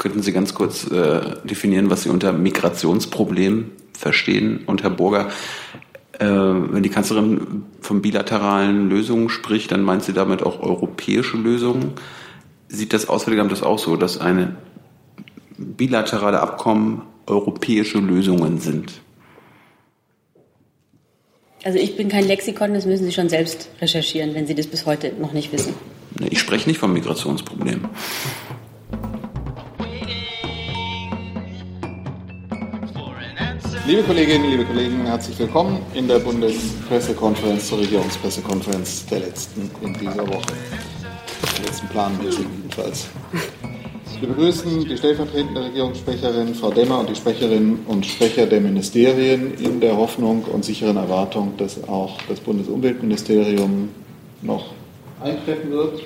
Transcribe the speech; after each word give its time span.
Könnten 0.00 0.22
Sie 0.22 0.32
ganz 0.32 0.54
kurz 0.54 0.90
äh, 0.90 1.20
definieren, 1.44 1.90
was 1.90 2.04
Sie 2.04 2.08
unter 2.08 2.32
Migrationsproblem 2.32 3.72
verstehen? 3.92 4.62
Und 4.64 4.82
Herr 4.82 4.88
Burger, 4.88 5.28
äh, 6.18 6.24
wenn 6.24 6.82
die 6.82 6.88
Kanzlerin 6.88 7.66
von 7.82 8.00
bilateralen 8.00 8.88
Lösungen 8.88 9.28
spricht, 9.28 9.72
dann 9.72 9.82
meint 9.82 10.02
sie 10.02 10.14
damit 10.14 10.42
auch 10.42 10.62
europäische 10.62 11.36
Lösungen. 11.36 11.92
Sieht 12.68 12.94
das 12.94 13.10
Auswärtige 13.10 13.42
Amt 13.42 13.52
das 13.52 13.62
auch 13.62 13.78
so, 13.78 13.96
dass 13.96 14.18
eine 14.18 14.56
bilaterale 15.58 16.40
Abkommen 16.40 17.02
europäische 17.26 17.98
Lösungen 17.98 18.58
sind? 18.58 19.02
Also 21.62 21.78
ich 21.78 21.98
bin 21.98 22.08
kein 22.08 22.26
Lexikon, 22.26 22.72
das 22.72 22.86
müssen 22.86 23.04
Sie 23.04 23.12
schon 23.12 23.28
selbst 23.28 23.68
recherchieren, 23.82 24.34
wenn 24.34 24.46
Sie 24.46 24.54
das 24.54 24.66
bis 24.66 24.86
heute 24.86 25.12
noch 25.20 25.34
nicht 25.34 25.52
wissen. 25.52 25.74
Ich 26.30 26.38
spreche 26.38 26.70
nicht 26.70 26.78
vom 26.78 26.94
Migrationsproblem. 26.94 27.90
Liebe 33.90 34.04
Kolleginnen, 34.04 34.48
liebe 34.48 34.64
Kollegen, 34.64 35.04
herzlich 35.04 35.36
willkommen 35.40 35.84
in 35.94 36.06
der 36.06 36.20
Bundespressekonferenz 36.20 37.66
zur 37.66 37.80
Regierungspressekonferenz 37.80 39.06
der 39.06 39.18
letzten 39.18 39.68
in 39.82 39.94
dieser 39.94 40.28
Woche. 40.28 40.52
Der 41.56 41.64
letzten 41.64 41.88
planmäßigen 41.88 42.52
jedenfalls. 42.54 43.08
Wir 44.20 44.28
begrüßen 44.28 44.84
die 44.84 44.96
stellvertretende 44.96 45.64
Regierungssprecherin 45.64 46.54
Frau 46.54 46.70
Demmer 46.70 47.00
und 47.00 47.10
die 47.10 47.16
Sprecherinnen 47.16 47.84
und 47.88 48.06
Sprecher 48.06 48.46
der 48.46 48.60
Ministerien 48.60 49.58
in 49.58 49.80
der 49.80 49.96
Hoffnung 49.96 50.44
und 50.44 50.64
sicheren 50.64 50.96
Erwartung, 50.96 51.56
dass 51.56 51.82
auch 51.88 52.16
das 52.28 52.38
Bundesumweltministerium 52.38 53.88
noch 54.40 54.66
eintreffen 55.20 55.72
wird. 55.72 56.00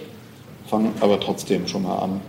Fangen 0.68 0.94
aber 1.00 1.20
trotzdem 1.20 1.68
schon 1.68 1.82
mal 1.82 1.98
an. 1.98 2.22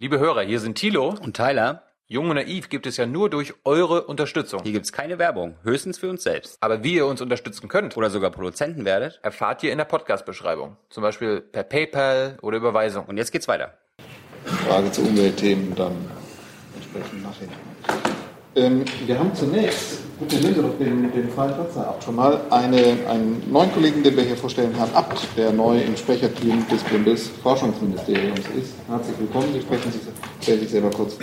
Liebe 0.00 0.18
Hörer, 0.18 0.40
hier 0.40 0.58
sind 0.58 0.78
Thilo 0.78 1.14
und 1.22 1.36
Tyler. 1.36 1.82
Jung 2.12 2.28
und 2.28 2.36
Naiv 2.36 2.68
gibt 2.68 2.86
es 2.86 2.98
ja 2.98 3.06
nur 3.06 3.30
durch 3.30 3.54
eure 3.64 4.02
Unterstützung. 4.02 4.60
Hier 4.64 4.72
gibt 4.72 4.84
es 4.84 4.92
keine 4.92 5.18
Werbung, 5.18 5.54
höchstens 5.62 5.96
für 5.96 6.10
uns 6.10 6.22
selbst. 6.22 6.58
Aber 6.60 6.84
wie 6.84 6.96
ihr 6.96 7.06
uns 7.06 7.22
unterstützen 7.22 7.68
könnt 7.68 7.96
oder 7.96 8.10
sogar 8.10 8.30
Produzenten 8.30 8.84
werdet, 8.84 9.18
erfahrt 9.22 9.62
ihr 9.62 9.72
in 9.72 9.78
der 9.78 9.86
Podcast-Beschreibung. 9.86 10.76
Zum 10.90 11.02
Beispiel 11.02 11.40
per 11.40 11.62
PayPal 11.62 12.36
oder 12.42 12.58
Überweisung. 12.58 13.06
Und 13.06 13.16
jetzt 13.16 13.32
geht's 13.32 13.48
weiter. 13.48 13.78
Frage 14.44 14.92
zu 14.92 15.00
Umweltthemen 15.00 15.74
dann 15.74 15.94
entsprechend 16.74 17.22
nachher. 17.22 17.48
Ähm, 18.56 18.84
wir 19.06 19.18
haben 19.18 19.34
zunächst, 19.34 20.00
gut, 20.18 20.32
wir 20.32 20.40
nehmen 20.40 20.54
Sie 20.54 20.60
doch 20.60 20.78
den, 20.78 21.12
den 21.12 21.30
freien 21.30 21.54
Platz 21.54 21.74
ab, 21.78 22.02
schon 22.04 22.16
mal 22.16 22.42
eine, 22.50 23.08
einen 23.08 23.42
neuen 23.50 23.72
Kollegen, 23.72 24.02
den 24.02 24.14
wir 24.14 24.24
hier 24.24 24.36
vorstellen, 24.36 24.74
Herrn 24.74 24.92
Abt, 24.92 25.26
der 25.38 25.50
neu 25.50 25.80
im 25.80 25.96
Sprecherteam 25.96 26.68
des 26.68 26.84
Bundesforschungsministeriums 26.84 28.40
ist. 28.60 28.74
Herzlich 28.86 29.18
willkommen, 29.18 29.54
Sie 29.54 29.62
sprechen 29.62 29.92
sich, 29.92 30.02
stellen 30.42 30.60
sich 30.60 30.68
selber 30.68 30.90
kurz 30.90 31.16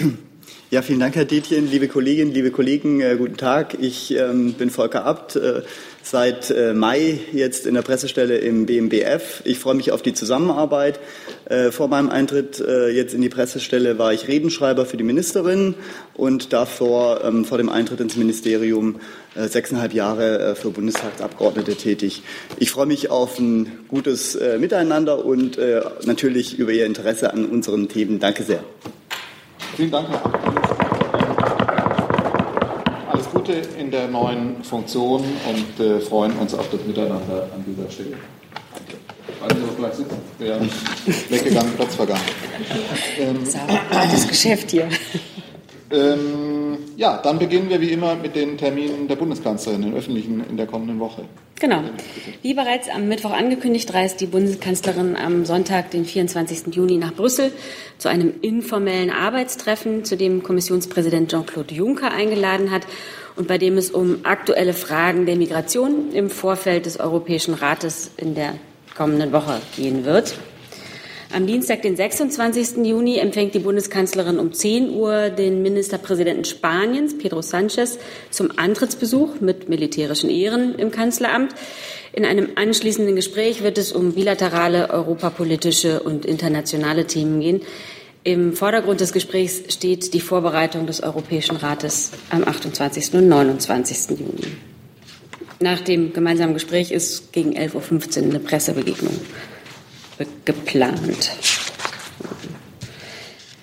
ja, 0.72 0.84
vielen 0.84 1.00
Dank, 1.00 1.16
Herr 1.16 1.25
Detjen. 1.25 1.70
Liebe 1.72 1.88
Kolleginnen, 1.88 2.31
liebe 2.31 2.52
Kollegen, 2.52 3.02
äh, 3.02 3.16
guten 3.17 3.38
Tag. 3.38 3.75
Ich 3.81 4.16
ähm, 4.16 4.53
bin 4.53 4.70
Volker 4.70 5.03
Abt, 5.03 5.36
äh, 5.36 5.64
seit 6.03 6.52
äh, 6.52 6.76
Mai 6.76 7.20
jetzt 7.34 7.66
in 7.66 7.73
der 7.73 7.81
Pressestelle 7.81 8.38
im 8.38 8.67
BMBF. 8.67 9.42
Ich 9.45 9.58
freue 9.58 9.73
mich 9.73 9.92
auf 9.92 10.03
die 10.03 10.14
Zusammenarbeit. 10.14 11.00
Äh, 11.45 11.72
vor 11.72 11.88
meinem 11.88 12.09
Eintritt 12.09 12.59
äh, 12.59 12.89
jetzt 12.89 13.16
in 13.16 13.22
die 13.23 13.30
Pressestelle 13.30 13.98
war 13.98 14.14
ich 14.14 14.28
Redenschreiber 14.28 14.86
für 14.86 14.98
die 14.98 15.03
Ministerin 15.03 15.73
und 16.14 16.53
davor 16.53 17.23
ähm, 17.23 17.45
vor 17.45 17.58
dem 17.58 17.70
Eintritt 17.70 18.00
ins 18.00 18.16
Ministerium 18.16 18.98
äh, 19.33 19.48
sechseinhalb 19.48 19.94
Jahre 19.94 20.56
für 20.56 20.70
Bundestagsabgeordnete 20.70 21.78
tätig. 21.78 22.22
Ich 22.58 22.70
freue 22.70 22.86
mich 22.86 23.09
auf 23.09 23.39
ein 23.39 23.86
gutes 23.88 24.38
Miteinander 24.59 25.26
und 25.26 25.58
natürlich 26.06 26.59
über 26.59 26.72
Ihr 26.72 26.86
Interesse 26.86 27.33
an 27.33 27.45
unseren 27.45 27.89
Themen. 27.89 28.20
Danke 28.20 28.44
sehr. 28.44 28.64
Vielen 29.80 29.92
Dank, 29.92 30.10
Herr 30.10 30.26
Abt. 30.26 30.36
Alles 33.14 33.30
Gute 33.30 33.54
in 33.80 33.90
der 33.90 34.10
neuen 34.10 34.62
Funktion 34.62 35.24
und 35.24 35.80
äh, 35.80 36.02
freuen 36.02 36.34
uns 36.34 36.54
auf 36.54 36.70
das 36.70 36.84
Miteinander 36.84 37.48
an 37.56 37.64
dieser 37.66 37.89
Stelle. 37.89 38.18
Danke. 38.73 38.98
Weil 39.39 39.56
Sie 39.56 39.76
gleich 39.78 39.94
sitzen. 39.94 40.18
Ja, 40.39 40.60
weggegangen, 41.30 41.72
Platz 41.78 41.95
vergangen. 41.95 42.20
Ähm, 43.20 43.39
das 43.89 44.28
Geschäft 44.28 44.72
hier. 44.72 44.89
Ähm, 45.92 46.77
ja, 46.98 47.17
dann 47.17 47.39
beginnen 47.39 47.70
wir 47.70 47.82
wie 47.82 47.92
immer 47.92 48.16
mit 48.16 48.36
den 48.36 48.58
Terminen 48.58 49.08
der 49.08 49.16
Bundeskanzlerin, 49.16 49.82
den 49.82 49.94
öffentlichen 49.95 50.44
in 50.48 50.58
der 50.58 50.67
kommenden 50.67 51.00
Woche. 51.00 51.23
Genau. 51.60 51.82
Wie 52.42 52.54
bereits 52.54 52.89
am 52.89 53.08
Mittwoch 53.08 53.32
angekündigt, 53.32 53.94
reist 53.94 54.22
die 54.22 54.27
Bundeskanzlerin 54.27 55.16
am 55.16 55.45
Sonntag, 55.45 55.92
den 55.92 56.05
24. 56.05 56.73
Juni, 56.73 56.98
nach 56.98 57.14
Brüssel 57.14 57.52
zu 57.98 58.08
einem 58.08 58.33
informellen 58.42 59.10
Arbeitstreffen, 59.10 60.05
zu 60.05 60.16
dem 60.16 60.44
Kommissionspräsident 60.44 61.32
Jean-Claude 61.32 61.73
Juncker 61.73 62.11
eingeladen 62.11 62.71
hat 62.71 62.83
und 63.36 63.48
bei 63.48 63.58
dem 63.58 63.77
es 63.77 63.89
um 63.89 64.20
aktuelle 64.23 64.73
Fragen 64.73 65.26
der 65.26 65.36
Migration 65.36 66.11
im 66.14 66.30
Vorfeld 66.30 66.86
des 66.86 67.00
Europäischen 67.00 67.54
Rates 67.56 68.11
in 68.16 68.36
der 68.36 68.56
kommenden 68.95 69.32
Woche 69.32 69.60
gehen 69.76 70.06
wird. 70.06 70.36
Am 71.32 71.45
Dienstag, 71.45 71.84
den 71.84 71.95
26. 71.95 72.78
Juni, 72.84 73.20
empfängt 73.20 73.54
die 73.54 73.60
Bundeskanzlerin 73.60 74.40
um 74.40 74.52
10 74.52 74.90
Uhr 74.90 75.30
den 75.30 75.62
Ministerpräsidenten 75.62 76.44
Spaniens, 76.44 77.20
Pedro 77.20 77.44
Sanchez, 77.44 78.00
zum 78.32 78.50
Antrittsbesuch 78.58 79.39
mit 79.39 79.70
militärischen 79.70 80.32
Ehren 80.32 80.73
im 80.73 80.89
Kanzleramt. 80.89 81.54
In 82.14 82.26
einem 82.26 82.50
anschließenden 82.56 83.16
Gespräch 83.16 83.62
wird 83.62 83.78
es 83.78 83.92
um 83.92 84.14
bilaterale 84.14 84.89
europapolitische 84.89 86.00
und 86.00 86.26
internationale 86.26 87.06
Themen 87.06 87.42
gehen. 87.42 87.62
Im 88.23 88.54
Vordergrund 88.54 89.00
des 89.00 89.14
Gesprächs 89.14 89.72
steht 89.72 90.16
die 90.16 90.22
Vorbereitung 90.22 90.88
des 90.88 91.04
Europäischen 91.04 91.58
Rates 91.58 92.10
am 92.32 92.44
28. 92.44 93.14
und 93.14 93.28
29. 93.28 94.18
Juni. 94.18 94.48
Nach 95.60 95.80
dem 95.80 96.12
gemeinsamen 96.12 96.56
Gespräch 96.56 96.89
ist 96.92 97.34
gegen 97.34 97.56
11.15 97.56 98.18
Uhr 98.18 98.23
eine 98.30 98.39
Pressebegegnung 98.39 99.14
geplant. 100.46 101.32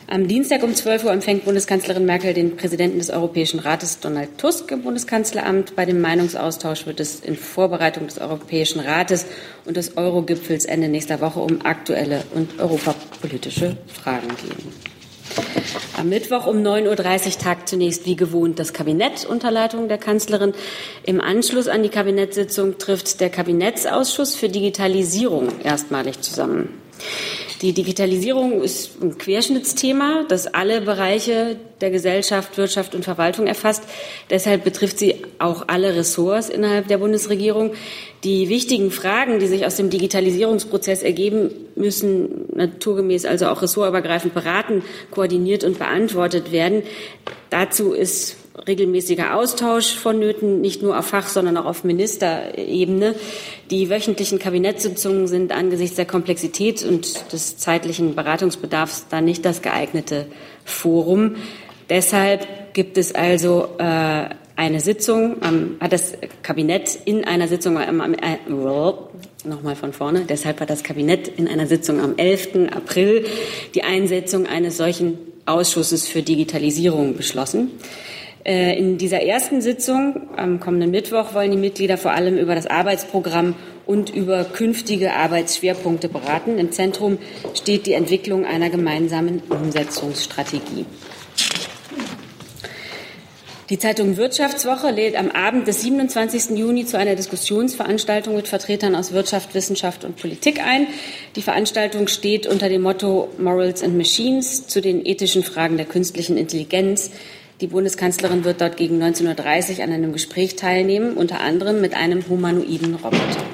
Am 0.09 0.29
Dienstag 0.29 0.63
um 0.63 0.73
12 0.73 1.05
Uhr 1.05 1.13
empfängt 1.13 1.45
Bundeskanzlerin 1.45 2.07
Merkel 2.07 2.33
den 2.33 2.57
Präsidenten 2.57 2.99
des 2.99 3.11
Europäischen 3.11 3.59
Rates 3.59 3.99
Donald 3.99 4.39
Tusk 4.39 4.71
im 4.71 4.83
Bundeskanzleramt. 4.83 5.75
Bei 5.75 5.85
dem 5.85 6.01
Meinungsaustausch 6.01 6.87
wird 6.87 7.01
es 7.01 7.21
in 7.21 7.37
Vorbereitung 7.37 8.07
des 8.07 8.19
Europäischen 8.19 8.79
Rates 8.79 9.27
und 9.65 9.77
des 9.77 9.97
Euro-Gipfels 9.97 10.65
Ende 10.65 10.89
nächster 10.89 11.21
Woche 11.21 11.41
um 11.41 11.61
aktuelle 11.67 12.23
und 12.35 12.61
europapolitische 12.61 13.77
Fragen 13.89 14.29
gehen. 14.29 14.96
Am 15.99 16.11
Mittwoch 16.11 16.47
um 16.47 16.59
9.30 16.59 17.27
Uhr 17.27 17.39
tagt 17.39 17.71
zunächst 17.71 18.05
wie 18.05 18.17
gewohnt 18.17 18.59
das 18.59 18.75
Kabinett 18.75 19.25
unter 19.25 19.51
Leitung 19.51 19.89
der 19.89 19.97
Kanzlerin. 19.97 20.53
Im 21.05 21.23
Anschluss 21.23 21.69
an 21.69 21.83
die 21.83 21.89
Kabinettssitzung 21.89 22.77
trifft 22.77 23.21
der 23.21 23.31
Kabinettsausschuss 23.31 24.35
für 24.35 24.51
Digitalisierung 24.51 25.59
erstmalig 25.65 26.21
zusammen. 26.21 26.69
Die 27.63 27.73
Digitalisierung 27.73 28.61
ist 28.61 29.03
ein 29.03 29.17
Querschnittsthema, 29.17 30.25
das 30.29 30.47
alle 30.47 30.83
Bereiche 30.83 31.57
der 31.81 31.91
Gesellschaft, 31.91 32.59
Wirtschaft 32.59 32.95
und 32.95 33.03
Verwaltung 33.03 33.47
erfasst. 33.47 33.85
Deshalb 34.29 34.63
betrifft 34.63 34.99
sie 34.99 35.23
auch 35.39 35.65
alle 35.69 35.95
Ressorts 35.97 36.51
innerhalb 36.51 36.89
der 36.89 36.99
Bundesregierung. 36.99 37.73
Die 38.25 38.51
wichtigen 38.51 38.91
Fragen, 38.91 39.39
die 39.39 39.47
sich 39.47 39.65
aus 39.65 39.77
dem 39.77 39.89
Digitalisierungsprozess 39.89 41.03
ergeben, 41.03 41.51
müssen 41.77 42.45
naturgemäß 42.55 43.25
also 43.25 43.47
auch 43.47 43.63
ressortübergreifend 43.63 44.35
beraten, 44.35 44.83
koordiniert 45.11 45.65
und 45.65 45.79
beantwortet 45.79 46.53
werden. 46.53 46.83
Dazu 47.49 47.93
ist 47.93 48.37
regelmäßiger 48.67 49.35
Austausch 49.35 49.95
vonnöten, 49.95 50.61
nicht 50.61 50.83
nur 50.83 50.99
auf 50.99 51.07
Fach, 51.07 51.29
sondern 51.29 51.57
auch 51.57 51.67
auf 51.67 51.85
Ministerebene. 51.85 53.15
Die 53.71 53.91
wöchentlichen 53.91 54.39
Kabinettssitzungen 54.39 55.27
sind 55.27 55.53
angesichts 55.53 55.97
der 55.97 56.07
Komplexität 56.07 56.85
und 56.85 57.33
des 57.33 57.59
zeitlichen 57.59 58.15
Beratungsbedarfs 58.15 59.07
da 59.11 59.21
nicht 59.21 59.45
das 59.45 59.63
geeignete 59.63 60.27
Forum. 60.65 61.37
Deshalb 61.89 62.75
gibt 62.75 62.99
es 62.99 63.15
also 63.15 63.69
äh, 63.79 64.29
eine 64.57 64.81
Sitzung, 64.81 65.37
ähm, 65.43 65.77
hat 65.81 65.93
das 65.93 66.15
Kabinett 66.43 66.99
in 67.05 67.25
einer 67.25 67.47
Sitzung 67.47 67.79
am, 67.79 68.01
am 68.01 68.15
äh, 68.15 68.39
nochmal 69.45 69.77
von 69.77 69.93
vorne, 69.93 70.25
deshalb 70.29 70.61
hat 70.61 70.71
das 70.71 70.83
Kabinett 70.83 71.29
in 71.29 71.47
einer 71.47 71.67
Sitzung 71.67 72.01
am 72.01 72.17
11. 72.17 72.73
April 72.75 73.25
die 73.75 73.83
Einsetzung 73.83 74.47
eines 74.47 74.79
solchen 74.79 75.19
Ausschusses 75.45 76.09
für 76.09 76.23
Digitalisierung 76.23 77.17
beschlossen. 77.17 77.71
Äh, 78.47 78.79
in 78.79 78.97
dieser 78.97 79.23
ersten 79.23 79.61
Sitzung 79.61 80.29
am 80.37 80.61
kommenden 80.61 80.93
Mittwoch 80.93 81.35
wollen 81.35 81.51
die 81.51 81.57
Mitglieder 81.57 81.99
vor 81.99 82.13
allem 82.13 82.39
über 82.39 82.55
das 82.55 82.69
Arbeitsprogramm 82.69 83.57
und 83.87 84.15
über 84.15 84.45
künftige 84.45 85.15
Arbeitsschwerpunkte 85.15 86.09
beraten. 86.09 86.57
Im 86.59 86.71
Zentrum 86.71 87.19
steht 87.55 87.87
die 87.87 87.95
Entwicklung 87.95 88.45
einer 88.45 88.71
gemeinsamen 88.71 89.43
Umsetzungsstrategie. 89.49 90.87
Die 93.69 93.81
Zeitung 93.81 94.17
Wirtschaftswoche 94.17 94.93
lädt 94.93 95.17
am 95.17 95.33
Abend 95.33 95.67
des 95.67 95.83
27. 95.83 96.57
Juni 96.57 96.87
zu 96.87 96.99
einer 96.99 97.17
Diskussionsveranstaltung 97.17 98.37
mit 98.37 98.47
Vertretern 98.47 98.95
aus 98.95 99.11
Wirtschaft, 99.11 99.57
Wissenschaft 99.57 100.05
und 100.05 100.15
Politik 100.15 100.65
ein. 100.65 100.87
Die 101.35 101.43
Veranstaltung 101.43 102.07
steht 102.07 102.47
unter 102.47 102.69
dem 102.69 102.83
Motto 102.83 103.29
Morals 103.39 103.83
and 103.83 103.97
Machines 103.97 104.69
zu 104.69 104.81
den 104.81 105.05
ethischen 105.05 105.43
Fragen 105.43 105.79
der 105.79 105.87
künstlichen 105.87 106.37
Intelligenz. 106.37 107.11
Die 107.63 107.69
Bundeskanzlerin 107.69 108.45
wird 108.45 108.61
dort 108.61 108.77
gegen 108.77 109.03
19.30 109.03 109.79
Uhr 109.79 109.85
an 109.85 109.93
einem 109.93 110.13
Gespräch 110.13 110.57
teilnehmen, 110.57 111.15
unter 111.15 111.41
anderem 111.41 111.81
mit 111.81 111.95
einem 111.95 112.29
humanoiden 112.29 112.97
Roboter. 112.97 113.45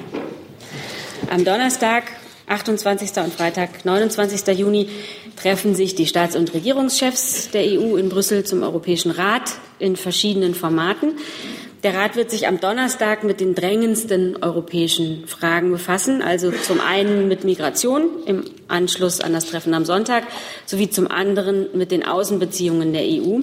Am 1.29 1.45
Donnerstag 1.45 2.03
28. 2.47 3.23
und 3.23 3.33
Freitag, 3.33 3.85
29. 3.85 4.57
Juni, 4.57 4.89
treffen 5.37 5.73
sich 5.73 5.95
die 5.95 6.05
Staats- 6.05 6.35
und 6.35 6.53
Regierungschefs 6.53 7.51
der 7.51 7.63
EU 7.63 7.95
in 7.95 8.09
Brüssel 8.09 8.43
zum 8.43 8.61
Europäischen 8.63 9.09
Rat 9.09 9.53
in 9.79 9.95
verschiedenen 9.95 10.53
Formaten. 10.53 11.13
Der 11.83 11.95
Rat 11.95 12.15
wird 12.15 12.31
sich 12.31 12.47
am 12.47 12.61
Donnerstag 12.61 13.25
mit 13.25 13.41
den 13.41 13.55
drängendsten 13.55 14.41
europäischen 14.41 15.27
Fragen 15.27 15.69
befassen, 15.69 16.21
also 16.21 16.49
zum 16.49 16.79
einen 16.79 17.27
mit 17.27 17.43
Migration 17.43 18.03
im 18.25 18.45
Anschluss 18.69 19.19
an 19.19 19.33
das 19.33 19.47
Treffen 19.47 19.73
am 19.73 19.83
Sonntag, 19.83 20.23
sowie 20.65 20.89
zum 20.89 21.11
anderen 21.11 21.67
mit 21.73 21.91
den 21.91 22.05
Außenbeziehungen 22.05 22.93
der 22.93 23.03
EU. 23.03 23.41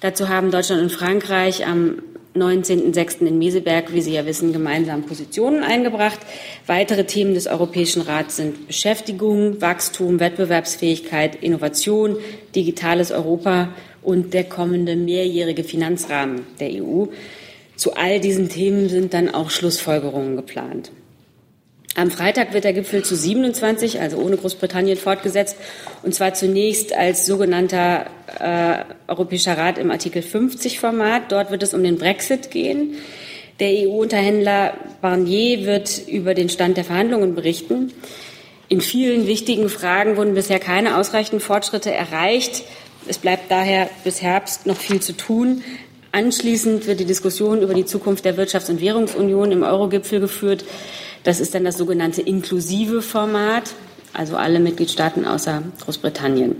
Dazu 0.00 0.28
haben 0.28 0.52
Deutschland 0.52 0.80
und 0.80 0.92
Frankreich 0.92 1.66
am 1.66 1.98
19.06. 2.36 3.26
in 3.26 3.38
Meseberg, 3.38 3.92
wie 3.92 4.00
Sie 4.00 4.14
ja 4.14 4.26
wissen, 4.26 4.52
gemeinsam 4.52 5.02
Positionen 5.02 5.64
eingebracht. 5.64 6.20
Weitere 6.68 7.04
Themen 7.04 7.34
des 7.34 7.48
Europäischen 7.48 8.02
Rats 8.02 8.36
sind 8.36 8.68
Beschäftigung, 8.68 9.60
Wachstum, 9.60 10.20
Wettbewerbsfähigkeit, 10.20 11.34
Innovation, 11.42 12.16
digitales 12.54 13.10
Europa 13.10 13.70
und 14.02 14.34
der 14.34 14.44
kommende 14.44 14.94
mehrjährige 14.94 15.64
Finanzrahmen 15.64 16.46
der 16.60 16.70
EU. 16.80 17.06
Zu 17.82 17.96
all 17.96 18.20
diesen 18.20 18.48
Themen 18.48 18.88
sind 18.88 19.12
dann 19.12 19.34
auch 19.34 19.50
Schlussfolgerungen 19.50 20.36
geplant. 20.36 20.92
Am 21.96 22.12
Freitag 22.12 22.54
wird 22.54 22.62
der 22.62 22.74
Gipfel 22.74 23.02
zu 23.04 23.16
27, 23.16 24.00
also 24.00 24.18
ohne 24.18 24.36
Großbritannien, 24.36 24.96
fortgesetzt, 24.96 25.56
und 26.04 26.14
zwar 26.14 26.32
zunächst 26.32 26.92
als 26.92 27.26
sogenannter 27.26 28.06
äh, 28.38 28.84
Europäischer 29.08 29.58
Rat 29.58 29.78
im 29.78 29.90
Artikel 29.90 30.22
50 30.22 30.78
Format. 30.78 31.32
Dort 31.32 31.50
wird 31.50 31.64
es 31.64 31.74
um 31.74 31.82
den 31.82 31.98
Brexit 31.98 32.52
gehen. 32.52 32.94
Der 33.58 33.70
EU-Unterhändler 33.70 34.74
Barnier 35.00 35.66
wird 35.66 36.06
über 36.06 36.34
den 36.34 36.50
Stand 36.50 36.76
der 36.76 36.84
Verhandlungen 36.84 37.34
berichten. 37.34 37.92
In 38.68 38.80
vielen 38.80 39.26
wichtigen 39.26 39.68
Fragen 39.68 40.16
wurden 40.16 40.34
bisher 40.34 40.60
keine 40.60 40.98
ausreichenden 40.98 41.40
Fortschritte 41.40 41.90
erreicht. 41.90 42.62
Es 43.08 43.18
bleibt 43.18 43.50
daher 43.50 43.90
bis 44.04 44.22
Herbst 44.22 44.66
noch 44.66 44.76
viel 44.76 45.00
zu 45.00 45.16
tun. 45.16 45.64
Anschließend 46.12 46.86
wird 46.86 47.00
die 47.00 47.06
Diskussion 47.06 47.62
über 47.62 47.72
die 47.72 47.86
Zukunft 47.86 48.26
der 48.26 48.36
Wirtschafts- 48.36 48.70
und 48.70 48.82
Währungsunion 48.82 49.50
im 49.50 49.62
Eurogipfel 49.62 50.20
geführt. 50.20 50.62
Das 51.24 51.40
ist 51.40 51.54
dann 51.54 51.64
das 51.64 51.78
sogenannte 51.78 52.20
inklusive 52.20 53.00
Format, 53.00 53.70
also 54.12 54.36
alle 54.36 54.60
Mitgliedstaaten 54.60 55.24
außer 55.24 55.62
Großbritannien. 55.82 56.56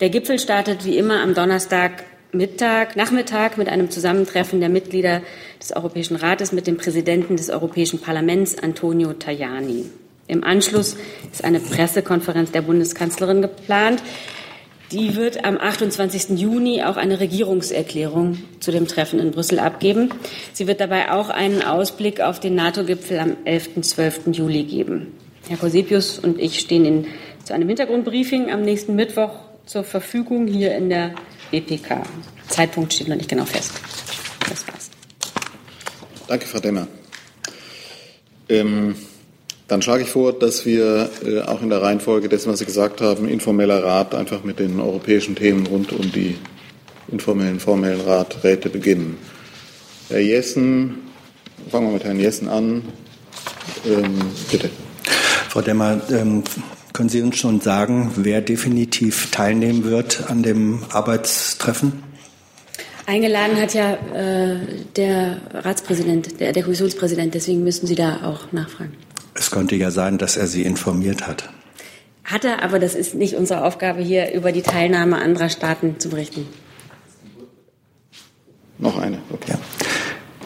Der 0.00 0.10
Gipfel 0.10 0.40
startet 0.40 0.84
wie 0.84 0.98
immer 0.98 1.22
am 1.22 1.34
Donnerstag 1.34 2.04
Mittag, 2.32 2.96
Nachmittag 2.96 3.56
mit 3.56 3.68
einem 3.68 3.88
Zusammentreffen 3.88 4.58
der 4.58 4.68
Mitglieder 4.68 5.22
des 5.60 5.72
Europäischen 5.72 6.16
Rates 6.16 6.50
mit 6.50 6.66
dem 6.66 6.76
Präsidenten 6.76 7.36
des 7.36 7.50
Europäischen 7.50 8.00
Parlaments, 8.00 8.58
Antonio 8.58 9.12
Tajani. 9.12 9.86
Im 10.26 10.44
Anschluss 10.44 10.96
ist 11.32 11.44
eine 11.44 11.60
Pressekonferenz 11.60 12.50
der 12.50 12.62
Bundeskanzlerin 12.62 13.42
geplant. 13.42 14.02
Die 14.90 15.16
wird 15.16 15.44
am 15.44 15.58
28. 15.58 16.38
Juni 16.38 16.82
auch 16.82 16.96
eine 16.96 17.20
Regierungserklärung 17.20 18.38
zu 18.60 18.70
dem 18.70 18.88
Treffen 18.88 19.18
in 19.18 19.32
Brüssel 19.32 19.58
abgeben. 19.58 20.10
Sie 20.54 20.66
wird 20.66 20.80
dabei 20.80 21.12
auch 21.12 21.28
einen 21.28 21.62
Ausblick 21.62 22.20
auf 22.20 22.40
den 22.40 22.54
NATO-Gipfel 22.54 23.18
am 23.18 23.36
11. 23.44 23.82
12. 23.82 24.20
Juli 24.32 24.64
geben. 24.64 25.12
Herr 25.46 25.58
Kosepius 25.58 26.18
und 26.18 26.40
ich 26.40 26.58
stehen 26.58 26.86
Ihnen 26.86 27.06
zu 27.44 27.52
einem 27.52 27.68
Hintergrundbriefing 27.68 28.50
am 28.50 28.62
nächsten 28.62 28.94
Mittwoch 28.94 29.32
zur 29.66 29.84
Verfügung 29.84 30.46
hier 30.46 30.74
in 30.74 30.88
der 30.88 31.14
BPK. 31.50 32.02
Zeitpunkt 32.48 32.94
steht 32.94 33.08
noch 33.08 33.16
nicht 33.16 33.28
genau 33.28 33.44
fest. 33.44 33.72
Das 34.48 34.66
war's. 34.68 34.90
Danke, 36.26 36.46
Frau 36.46 36.60
Demmer. 36.60 36.88
Ähm 38.48 38.94
dann 39.68 39.82
schlage 39.82 40.02
ich 40.02 40.10
vor, 40.10 40.32
dass 40.32 40.64
wir 40.64 41.10
äh, 41.24 41.42
auch 41.42 41.62
in 41.62 41.68
der 41.68 41.82
Reihenfolge 41.82 42.28
dessen, 42.28 42.50
was 42.50 42.58
Sie 42.58 42.64
gesagt 42.64 43.02
haben, 43.02 43.28
informeller 43.28 43.84
Rat 43.84 44.14
einfach 44.14 44.42
mit 44.42 44.58
den 44.58 44.80
europäischen 44.80 45.36
Themen 45.36 45.66
rund 45.66 45.92
um 45.92 46.10
die 46.10 46.36
informellen, 47.12 47.60
formellen 47.60 48.00
Raträte 48.00 48.70
beginnen. 48.70 49.18
Herr 50.08 50.20
Jessen, 50.20 50.96
fangen 51.70 51.88
wir 51.88 51.92
mit 51.92 52.04
Herrn 52.04 52.18
Jessen 52.18 52.48
an. 52.48 52.82
Ähm, 53.86 54.18
bitte. 54.50 54.70
Frau 55.50 55.60
Demmer, 55.60 56.00
ähm, 56.10 56.44
können 56.94 57.10
Sie 57.10 57.20
uns 57.20 57.36
schon 57.36 57.60
sagen, 57.60 58.12
wer 58.16 58.40
definitiv 58.40 59.30
teilnehmen 59.30 59.84
wird 59.84 60.24
an 60.28 60.42
dem 60.42 60.80
Arbeitstreffen? 60.90 62.02
Eingeladen 63.06 63.60
hat 63.60 63.72
ja 63.74 63.94
äh, 64.14 64.56
der 64.96 65.40
Ratspräsident, 65.52 66.40
der, 66.40 66.52
der 66.52 66.62
Kommissionspräsident, 66.62 67.34
deswegen 67.34 67.64
müssten 67.64 67.86
Sie 67.86 67.94
da 67.94 68.20
auch 68.24 68.52
nachfragen. 68.52 68.92
Es 69.38 69.50
könnte 69.50 69.76
ja 69.76 69.90
sein, 69.90 70.18
dass 70.18 70.36
er 70.36 70.46
Sie 70.46 70.62
informiert 70.62 71.26
hat. 71.26 71.48
Hat 72.24 72.44
er, 72.44 72.62
aber 72.62 72.78
das 72.78 72.94
ist 72.94 73.14
nicht 73.14 73.34
unsere 73.34 73.64
Aufgabe, 73.64 74.02
hier 74.02 74.32
über 74.32 74.52
die 74.52 74.62
Teilnahme 74.62 75.16
anderer 75.16 75.48
Staaten 75.48 75.98
zu 75.98 76.10
berichten. 76.10 76.46
Noch 78.78 78.98
eine. 78.98 79.18
Okay. 79.32 79.52
Ja. 79.52 79.58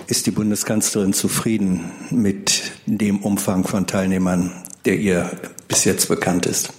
Ist 0.06 0.26
die 0.26 0.30
Bundeskanzlerin 0.30 1.12
zufrieden 1.12 1.90
mit 2.10 2.62
dem 2.86 3.20
Umfang 3.20 3.64
von 3.66 3.86
Teilnehmern, 3.86 4.52
der 4.84 4.96
ihr 4.96 5.30
bis 5.68 5.84
jetzt 5.84 6.08
bekannt 6.08 6.46
ist? 6.46 6.72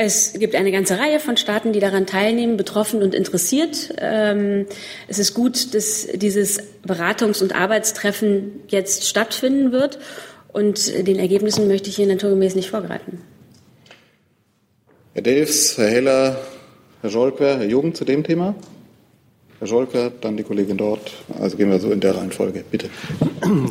Es 0.00 0.34
gibt 0.34 0.54
eine 0.54 0.70
ganze 0.70 0.98
Reihe 0.98 1.18
von 1.18 1.36
Staaten, 1.36 1.72
die 1.72 1.80
daran 1.80 2.06
teilnehmen, 2.06 2.56
betroffen 2.56 3.02
und 3.02 3.16
interessiert. 3.16 3.92
Ähm, 3.98 4.66
es 5.08 5.18
ist 5.18 5.34
gut, 5.34 5.74
dass 5.74 6.06
dieses 6.14 6.60
Beratungs- 6.86 7.42
und 7.42 7.54
Arbeitstreffen 7.54 8.60
jetzt 8.68 9.08
stattfinden 9.08 9.72
wird. 9.72 9.98
Und 10.58 10.88
den 11.06 11.20
Ergebnissen 11.20 11.68
möchte 11.68 11.88
ich 11.88 11.94
hier 11.94 12.08
naturgemäß 12.08 12.56
nicht 12.56 12.68
vorgreifen. 12.68 13.20
Herr 15.14 15.22
Delfs, 15.22 15.78
Herr 15.78 15.88
Heller, 15.88 16.36
Herr 17.00 17.10
Scholper, 17.10 17.58
Herr 17.58 17.66
Jugend 17.66 17.96
zu 17.96 18.04
dem 18.04 18.24
Thema? 18.24 18.56
Herr 19.60 19.68
Scholker, 19.68 20.10
dann 20.10 20.36
die 20.36 20.42
Kollegin 20.42 20.76
dort. 20.76 21.12
Also 21.38 21.56
gehen 21.56 21.70
wir 21.70 21.78
so 21.78 21.92
in 21.92 22.00
der 22.00 22.16
Reihenfolge. 22.16 22.64
Bitte. 22.68 22.90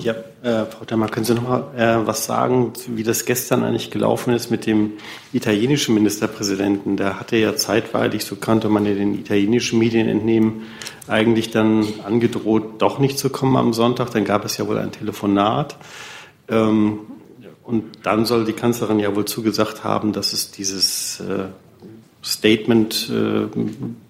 Ja, 0.02 0.14
äh, 0.44 0.66
Frau 0.66 0.86
Dammer, 0.86 1.10
können 1.10 1.26
Sie 1.26 1.34
noch 1.34 1.44
mal 1.44 1.66
äh, 1.78 2.08
was 2.08 2.26
sagen, 2.26 2.72
wie 2.88 3.04
das 3.04 3.26
gestern 3.26 3.64
eigentlich 3.64 3.92
gelaufen 3.92 4.34
ist 4.34 4.50
mit 4.50 4.66
dem 4.66 4.94
italienischen 5.34 5.94
Ministerpräsidenten? 5.94 6.96
Der 6.96 7.20
hatte 7.20 7.36
ja 7.36 7.58
zeitweilig, 7.58 8.24
so 8.24 8.38
kannte 8.38 8.70
man 8.70 8.86
ja 8.86 8.94
den 8.94 9.14
italienischen 9.14 9.78
Medien 9.78 10.08
entnehmen, 10.08 10.64
eigentlich 11.08 11.52
dann 11.52 11.86
angedroht, 12.06 12.82
doch 12.82 13.00
nicht 13.00 13.20
zu 13.20 13.30
kommen 13.30 13.58
am 13.58 13.74
Sonntag. 13.74 14.12
Dann 14.12 14.24
gab 14.24 14.46
es 14.46 14.56
ja 14.56 14.68
wohl 14.68 14.78
ein 14.78 14.94
Telefonat. 14.94 15.76
Ähm, 16.50 17.00
und 17.64 17.84
dann 18.04 18.26
soll 18.26 18.46
die 18.46 18.54
Kanzlerin 18.54 19.00
ja 19.00 19.16
wohl 19.16 19.26
zugesagt 19.26 19.84
haben, 19.84 20.14
dass 20.14 20.32
es 20.32 20.52
dieses 20.52 21.20
äh, 21.20 21.48
Statement 22.24 23.10
äh, 23.10 23.48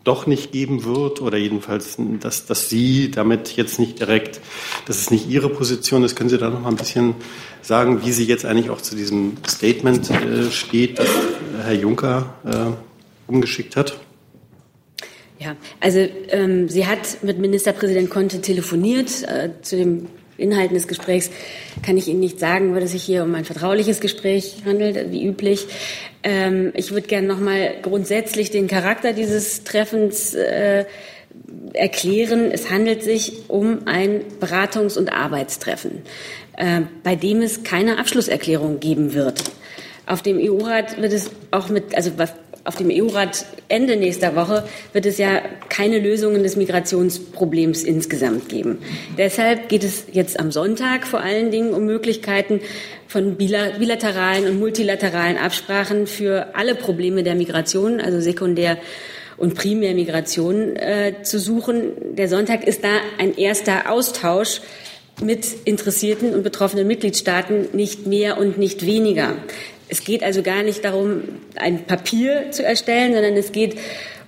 doch 0.03 0.27
nicht 0.27 0.51
geben 0.51 0.85
wird 0.85 1.21
oder 1.21 1.37
jedenfalls, 1.37 1.97
dass, 2.19 2.45
dass 2.45 2.69
sie 2.69 3.11
damit 3.11 3.55
jetzt 3.57 3.79
nicht 3.79 3.99
direkt, 3.99 4.39
dass 4.85 4.97
es 4.97 5.11
nicht 5.11 5.29
ihre 5.29 5.49
Position 5.49 6.03
ist. 6.03 6.15
Können 6.15 6.29
Sie 6.29 6.37
da 6.37 6.49
noch 6.49 6.61
mal 6.61 6.69
ein 6.69 6.75
bisschen 6.75 7.15
sagen, 7.61 8.05
wie 8.05 8.11
sie 8.11 8.25
jetzt 8.25 8.45
eigentlich 8.45 8.69
auch 8.69 8.81
zu 8.81 8.95
diesem 8.95 9.37
Statement 9.47 10.09
äh, 10.09 10.51
steht, 10.51 10.99
das 10.99 11.09
Herr 11.63 11.73
Juncker 11.73 12.35
äh, 12.45 13.31
umgeschickt 13.31 13.75
hat? 13.75 13.99
Ja, 15.39 15.55
also 15.79 15.99
ähm, 16.29 16.69
sie 16.69 16.87
hat 16.87 17.23
mit 17.23 17.37
Ministerpräsident 17.37 18.09
Conte 18.09 18.41
telefoniert 18.41 19.23
äh, 19.23 19.49
zu 19.61 19.75
dem 19.75 20.07
Inhalten 20.37 20.75
des 20.75 20.87
Gesprächs 20.87 21.29
kann 21.83 21.97
ich 21.97 22.07
Ihnen 22.07 22.19
nicht 22.19 22.39
sagen, 22.39 22.75
weil 22.75 22.83
es 22.83 22.91
sich 22.91 23.03
hier 23.03 23.23
um 23.23 23.33
ein 23.35 23.45
vertrauliches 23.45 23.99
Gespräch 23.99 24.57
handelt, 24.65 25.11
wie 25.11 25.25
üblich. 25.25 25.67
Ähm, 26.23 26.71
ich 26.75 26.91
würde 26.91 27.07
gerne 27.07 27.27
noch 27.27 27.39
mal 27.39 27.75
grundsätzlich 27.81 28.51
den 28.51 28.67
Charakter 28.67 29.13
dieses 29.13 29.63
Treffens 29.63 30.33
äh, 30.33 30.85
erklären. 31.73 32.51
Es 32.51 32.69
handelt 32.69 33.03
sich 33.03 33.49
um 33.49 33.87
ein 33.87 34.21
Beratungs- 34.39 34.97
und 34.97 35.11
Arbeitstreffen, 35.11 36.03
äh, 36.57 36.81
bei 37.03 37.15
dem 37.15 37.41
es 37.41 37.63
keine 37.63 37.99
Abschlusserklärung 37.99 38.79
geben 38.79 39.13
wird. 39.13 39.43
Auf 40.05 40.21
dem 40.21 40.37
EU-Rat 40.39 41.01
wird 41.01 41.13
es 41.13 41.31
auch 41.51 41.69
mit, 41.69 41.95
also 41.95 42.11
auf 42.67 42.75
dem 42.75 42.89
EU-Rat 42.91 43.45
Ende 43.69 43.95
nächster 43.95 44.35
Woche 44.35 44.63
wird 44.91 45.05
es 45.05 45.17
ja 45.17 45.41
keine 45.69 45.99
Lösungen 45.99 46.43
des 46.43 46.57
Migrationsproblems 46.57 47.83
insgesamt 47.83 48.49
geben. 48.49 48.79
Deshalb 49.17 49.69
geht 49.69 49.83
es 49.83 50.03
jetzt 50.11 50.39
am 50.39 50.51
Sonntag 50.51 51.07
vor 51.07 51.21
allen 51.21 51.49
Dingen 51.49 51.73
um 51.73 51.85
Möglichkeiten 51.85 52.59
von 53.07 53.35
bilateralen 53.35 54.47
und 54.47 54.59
multilateralen 54.59 55.37
Absprachen 55.37 56.07
für 56.07 56.55
alle 56.55 56.75
Probleme 56.75 57.23
der 57.23 57.35
Migration, 57.35 58.01
also 58.01 58.19
sekundär 58.19 58.77
und 59.37 59.55
primär 59.55 59.93
Migration 59.93 60.75
äh, 60.75 61.23
zu 61.23 61.39
suchen. 61.39 62.15
Der 62.15 62.27
Sonntag 62.27 62.67
ist 62.67 62.83
da 62.83 62.97
ein 63.17 63.37
erster 63.37 63.89
Austausch 63.89 64.61
mit 65.21 65.47
interessierten 65.63 66.33
und 66.33 66.43
betroffenen 66.43 66.85
Mitgliedstaaten, 66.85 67.69
nicht 67.73 68.05
mehr 68.07 68.37
und 68.37 68.57
nicht 68.57 68.85
weniger. 68.85 69.35
Es 69.89 70.03
geht 70.03 70.23
also 70.23 70.43
gar 70.43 70.63
nicht 70.63 70.83
darum, 70.83 71.23
ein 71.55 71.85
Papier 71.85 72.51
zu 72.51 72.63
erstellen, 72.63 73.13
sondern 73.13 73.35
es 73.35 73.51
geht 73.51 73.77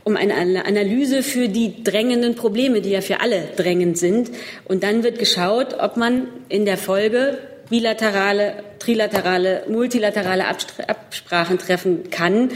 um 0.03 0.15
eine 0.15 0.65
Analyse 0.65 1.21
für 1.21 1.49
die 1.49 1.83
drängenden 1.83 2.35
Probleme, 2.35 2.81
die 2.81 2.91
ja 2.91 3.01
für 3.01 3.21
alle 3.21 3.43
drängend 3.55 3.97
sind. 3.97 4.31
Und 4.65 4.83
dann 4.83 5.03
wird 5.03 5.19
geschaut, 5.19 5.75
ob 5.79 5.97
man 5.97 6.27
in 6.47 6.65
der 6.65 6.77
Folge 6.77 7.37
bilaterale, 7.69 8.63
trilaterale, 8.79 9.63
multilaterale 9.67 10.45
Absprachen 10.47 11.59
treffen 11.59 12.09
kann, 12.09 12.49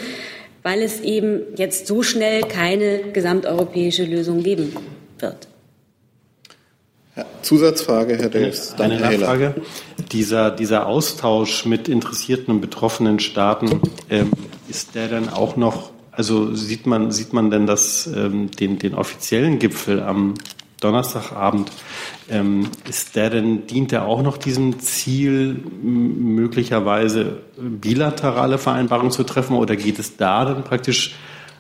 weil 0.64 0.82
es 0.82 1.02
eben 1.02 1.42
jetzt 1.56 1.88
so 1.88 2.02
schnell 2.02 2.42
keine 2.44 3.00
gesamteuropäische 3.14 4.06
Lösung 4.06 4.42
geben 4.42 4.76
wird. 5.20 5.48
Zusatzfrage, 7.44 8.18
Herr 8.18 8.30
Delfs. 8.30 8.76
Dann 8.76 8.92
Eine 8.92 9.02
Nachfrage. 9.02 9.56
Dieser, 10.12 10.50
dieser 10.50 10.88
Austausch 10.88 11.66
mit 11.66 11.88
interessierten 11.88 12.54
und 12.54 12.62
betroffenen 12.62 13.20
Staaten, 13.20 13.82
ähm, 14.10 14.32
ist 14.68 14.96
der 14.96 15.08
dann 15.08 15.30
auch 15.30 15.56
noch, 15.56 15.92
also 16.12 16.56
sieht 16.56 16.88
man, 16.88 17.12
sieht 17.12 17.34
man 17.34 17.52
denn 17.52 17.68
das, 17.68 18.08
ähm, 18.08 18.50
den, 18.50 18.80
den 18.80 18.96
offiziellen 18.96 19.60
Gipfel 19.60 20.02
am 20.02 20.34
Donnerstagabend, 20.80 21.72
ähm, 22.30 22.68
ist 22.90 23.16
der 23.16 23.30
denn, 23.30 23.68
dient 23.68 23.92
der 23.92 24.06
auch 24.06 24.24
noch 24.24 24.38
diesem 24.38 24.80
Ziel, 24.80 25.60
möglicherweise 25.82 27.38
bilaterale 27.58 28.58
Vereinbarungen 28.58 29.12
zu 29.12 29.24
treffen 29.24 29.56
oder 29.56 29.76
geht 29.76 30.00
es 30.00 30.18
da 30.18 30.46
dann 30.46 30.64
praktisch 30.64 31.16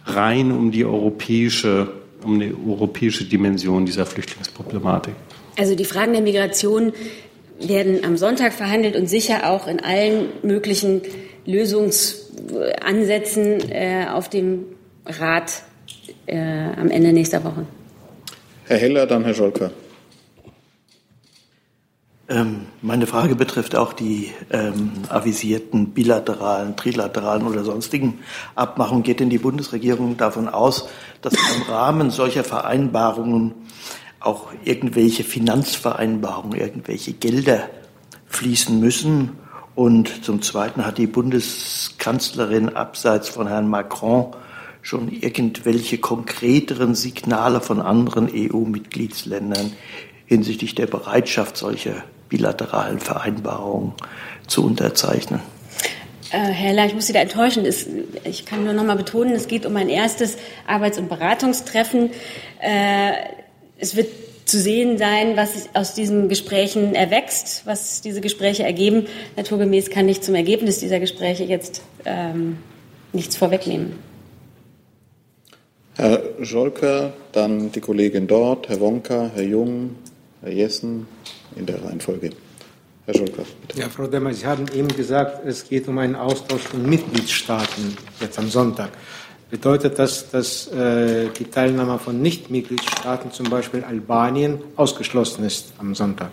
rein 0.06 0.52
um 0.52 0.72
die 0.72 0.84
europäische, 0.84 1.90
um 2.24 2.40
die 2.40 2.54
europäische 2.54 3.24
Dimension 3.24 3.86
dieser 3.86 4.06
Flüchtlingsproblematik? 4.06 5.14
Also 5.58 5.76
die 5.76 5.86
Fragen 5.86 6.14
der 6.14 6.22
Migration 6.22 6.94
werden 7.60 8.04
am 8.04 8.18
Sonntag 8.18 8.54
verhandelt 8.54 8.96
und 8.96 9.08
sicher 9.08 9.48
auch 9.50 9.68
in 9.68 9.80
allen 9.80 10.30
möglichen 10.42 11.02
Lösungsansätzen 11.46 13.72
äh, 13.72 14.08
auf 14.12 14.30
dem 14.30 14.66
Rat 15.06 15.64
äh, 16.26 16.38
am 16.38 16.90
Ende 16.90 17.14
nächster 17.14 17.44
Woche. 17.44 17.68
Herr 18.66 18.78
Heller, 18.78 19.06
dann 19.06 19.26
Herr 19.26 19.34
Scholker. 19.34 19.72
Ähm, 22.30 22.68
meine 22.82 23.06
Frage 23.06 23.36
betrifft 23.36 23.76
auch 23.76 23.92
die 23.92 24.32
ähm, 24.50 24.94
avisierten 25.10 25.90
bilateralen, 25.90 26.78
trilateralen 26.78 27.46
oder 27.46 27.66
sonstigen 27.66 28.20
Abmachungen. 28.56 29.04
Geht 29.04 29.20
denn 29.20 29.30
die 29.30 29.40
Bundesregierung 29.40 30.16
davon 30.16 30.48
aus, 30.48 30.88
dass 31.22 31.34
im 31.34 31.64
Rahmen 31.64 32.12
solcher 32.12 32.46
Vereinbarungen 32.46 33.54
auch 34.24 34.48
irgendwelche 34.64 35.24
Finanzvereinbarungen, 35.24 36.60
irgendwelche 36.60 37.14
Gelder 37.14 37.70
fließen 38.28 38.80
müssen. 38.80 39.38
Und 39.76 40.24
zum 40.24 40.42
Zweiten 40.42 40.86
hat 40.86 40.98
die 40.98 41.08
Bundeskanzlerin 41.08 42.70
abseits 42.70 43.30
von 43.30 43.48
Herrn 43.48 43.68
Macron 43.68 44.36
schon 44.82 45.10
irgendwelche 45.10 45.98
konkreteren 45.98 46.94
Signale 46.94 47.62
von 47.62 47.82
anderen 47.82 48.30
EU-Mitgliedsländern 48.32 49.72
hinsichtlich 50.26 50.76
der 50.76 50.88
Bereitschaft 50.88 51.58
solcher 51.58 52.04
bilateralen 52.30 53.00
Vereinbarungen 53.00 53.94
zu 54.48 54.66
unterzeichnen. 54.66 55.40
Äh, 56.32 56.38
Herr 56.38 56.74
Lang, 56.74 56.88
ich 56.88 56.96
muss 56.96 57.08
Sie 57.08 57.14
da 57.14 57.20
enttäuschen. 57.20 57.66
ich 58.24 58.46
kann 58.46 58.64
nur 58.64 58.74
noch 58.74 58.84
mal 58.84 58.96
betonen, 58.96 59.34
es 59.34 59.48
geht 59.48 59.66
um 59.66 59.76
ein 59.76 59.90
erstes 59.90 60.38
Arbeits- 60.68 60.98
und 60.98 61.08
Beratungstreffen. 61.08 62.10
Es 63.78 63.96
wird 63.96 64.08
zu 64.46 64.60
sehen 64.60 64.98
sein, 64.98 65.38
was 65.38 65.70
aus 65.74 65.94
diesen 65.94 66.30
Gesprächen 66.30 66.96
erwächst, 66.96 67.66
was 67.66 68.02
diese 68.02 68.22
Gespräche 68.22 68.64
ergeben. 68.64 69.08
Naturgemäß 69.36 69.90
kann 69.90 70.10
ich 70.10 70.22
zum 70.22 70.36
Ergebnis 70.36 70.80
dieser 70.80 71.00
Gespräche 71.00 71.44
jetzt 71.44 71.82
ähm, 72.06 72.58
nichts 73.14 73.36
vorwegnehmen. 73.36 73.94
Herr 75.96 76.24
Scholker, 76.42 77.14
dann 77.32 77.72
die 77.72 77.80
Kollegin 77.80 78.28
dort, 78.28 78.68
Herr 78.68 78.80
Wonka, 78.80 79.32
Herr 79.36 79.44
Jung, 79.44 79.96
Herr 80.42 80.52
Jessen 80.52 81.08
in 81.56 81.68
der 81.68 81.84
Reihenfolge. 81.84 82.32
Herr 83.06 83.14
Scholker, 83.14 83.44
bitte. 83.68 83.80
Ja, 83.80 83.90
Frau 83.90 84.08
Demmer, 84.08 84.34
Sie 84.34 84.46
haben 84.46 84.66
eben 84.74 84.88
gesagt, 84.88 85.46
es 85.46 85.68
geht 85.68 85.88
um 85.88 85.98
einen 86.00 86.16
Austausch 86.16 86.62
von 86.62 86.90
Mitgliedstaaten 86.90 87.96
jetzt 88.20 88.40
am 88.40 88.50
Sonntag. 88.50 88.92
Bedeutet 89.54 90.00
das, 90.00 90.32
dass 90.32 90.66
äh, 90.70 91.30
die 91.38 91.44
Teilnahme 91.44 92.00
von 92.00 92.20
Nicht-Mitgliedstaaten, 92.20 93.32
zum 93.32 93.52
Beispiel 93.52 93.84
Albanien, 93.84 94.58
ausgeschlossen 94.78 95.46
ist 95.46 95.74
am 95.78 95.94
Sonntag? 95.94 96.32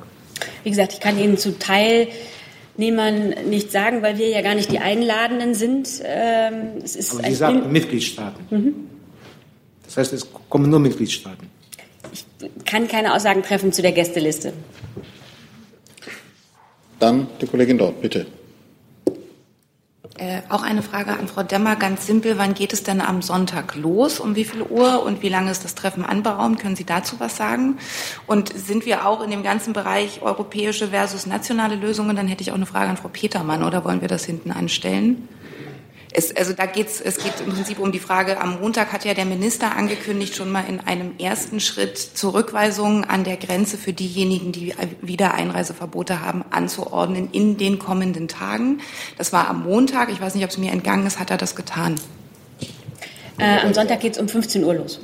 Wie 0.65 0.71
gesagt, 0.71 0.95
ich 0.95 1.01
kann 1.01 1.19
Ihnen 1.19 1.37
zu 1.37 1.59
Teilnehmern 1.59 3.35
nicht 3.47 3.73
sagen, 3.73 4.01
weil 4.01 4.17
wir 4.17 4.31
ja 4.31 4.41
gar 4.41 4.55
nicht 4.55 4.73
die 4.73 4.79
Einladenden 4.79 5.53
sind. 5.53 6.01
Ähm, 6.03 6.79
es 6.83 6.97
ist 6.97 7.13
Aber 7.13 7.29
Sie 7.29 7.35
sagen 7.35 7.71
Mitgliedstaaten. 7.71 8.47
Mhm. 8.49 8.75
Das 9.85 9.99
heißt, 9.99 10.15
es 10.15 10.27
kommen 10.49 10.71
nur 10.71 10.81
Mitgliedstaaten. 10.81 11.47
Ich 12.15 12.25
kann 12.65 12.89
keine 12.89 13.13
Aussagen 13.13 13.43
treffen 13.43 13.71
zu 13.71 13.83
der 13.83 13.93
Gästeliste. 13.93 14.55
Dann 16.99 17.27
die 17.39 17.47
Kollegin 17.47 17.77
dort, 17.77 18.01
bitte. 18.01 18.25
Äh, 20.19 20.43
auch 20.49 20.63
eine 20.63 20.83
Frage 20.83 21.13
an 21.13 21.29
Frau 21.29 21.43
Demmer, 21.43 21.77
ganz 21.77 22.07
simpel. 22.07 22.37
Wann 22.37 22.55
geht 22.55 22.73
es 22.73 22.83
denn 22.83 23.01
am 23.01 23.23
Sonntag 23.23 23.77
los? 23.77 24.21
Um 24.21 24.35
wie 24.35 24.45
viel 24.45 24.63
Uhr 24.63 25.03
und 25.05 25.23
wie 25.23 25.29
lange 25.29 25.51
ist 25.51 25.65
das 25.65 25.75
Treffen 25.75 26.05
anberaumt? 26.05 26.59
Können 26.59 26.77
Sie 26.77 26.85
dazu 26.85 27.17
was 27.21 27.37
sagen? 27.37 27.79
Und 28.27 28.53
sind 28.53 28.87
wir 28.87 29.07
auch 29.07 29.23
in 29.23 29.31
dem 29.31 29.43
ganzen 29.43 29.73
Bereich 29.73 30.21
europäische 30.21 30.89
versus 30.89 31.27
nationale 31.27 31.77
Lösungen? 31.77 32.17
Dann 32.17 32.29
hätte 32.29 32.43
ich 32.43 32.51
auch 32.51 32.57
eine 32.57 32.67
Frage 32.67 32.91
an 32.91 32.97
Frau 32.97 33.09
Petermann 33.09 33.63
oder 33.63 33.85
wollen 33.85 34.01
wir 34.01 34.09
das 34.09 34.25
hinten 34.25 34.51
anstellen? 34.51 35.29
Es, 36.13 36.35
also 36.35 36.53
da 36.53 36.67
geht's, 36.67 37.01
es 37.01 37.19
geht 37.19 37.35
im 37.45 37.53
Prinzip 37.53 37.79
um 37.79 37.93
die 37.93 38.01
Frage, 38.01 38.41
am 38.41 38.61
Montag 38.61 38.93
hat 38.93 39.05
ja 39.05 39.15
der 39.15 39.27
Minister 39.27 39.77
angekündigt, 39.77 40.35
schon 40.35 40.51
mal 40.51 40.65
in 40.69 40.81
einem 40.81 41.17
ersten 41.19 41.61
Schritt 41.61 41.99
Zurückweisungen 41.99 43.05
an 43.05 43.23
der 43.23 43.37
Grenze 43.37 43.77
für 43.77 43.93
diejenigen, 43.93 44.51
die 44.51 44.75
wieder 45.03 45.35
Einreiseverbote 45.35 46.21
haben, 46.21 46.45
anzuordnen 46.51 47.29
in 47.31 47.59
den 47.59 47.79
kommenden 47.79 48.27
Tagen. 48.27 48.81
Das 49.19 49.33
war 49.33 49.49
am 49.49 49.63
Montag. 49.63 50.11
Ich 50.11 50.21
weiß 50.21 50.35
nicht, 50.35 50.45
ob 50.45 50.51
es 50.51 50.59
mir 50.59 50.73
entgangen 50.73 51.07
ist. 51.07 51.21
Hat 51.21 51.31
er 51.31 51.37
das 51.37 51.55
getan? 51.55 51.95
Äh, 53.39 53.61
am 53.61 53.73
Sonntag 53.73 54.01
geht 54.01 54.15
es 54.15 54.19
um 54.19 54.29
15 54.29 54.65
Uhr 54.65 54.75
los. 54.75 55.01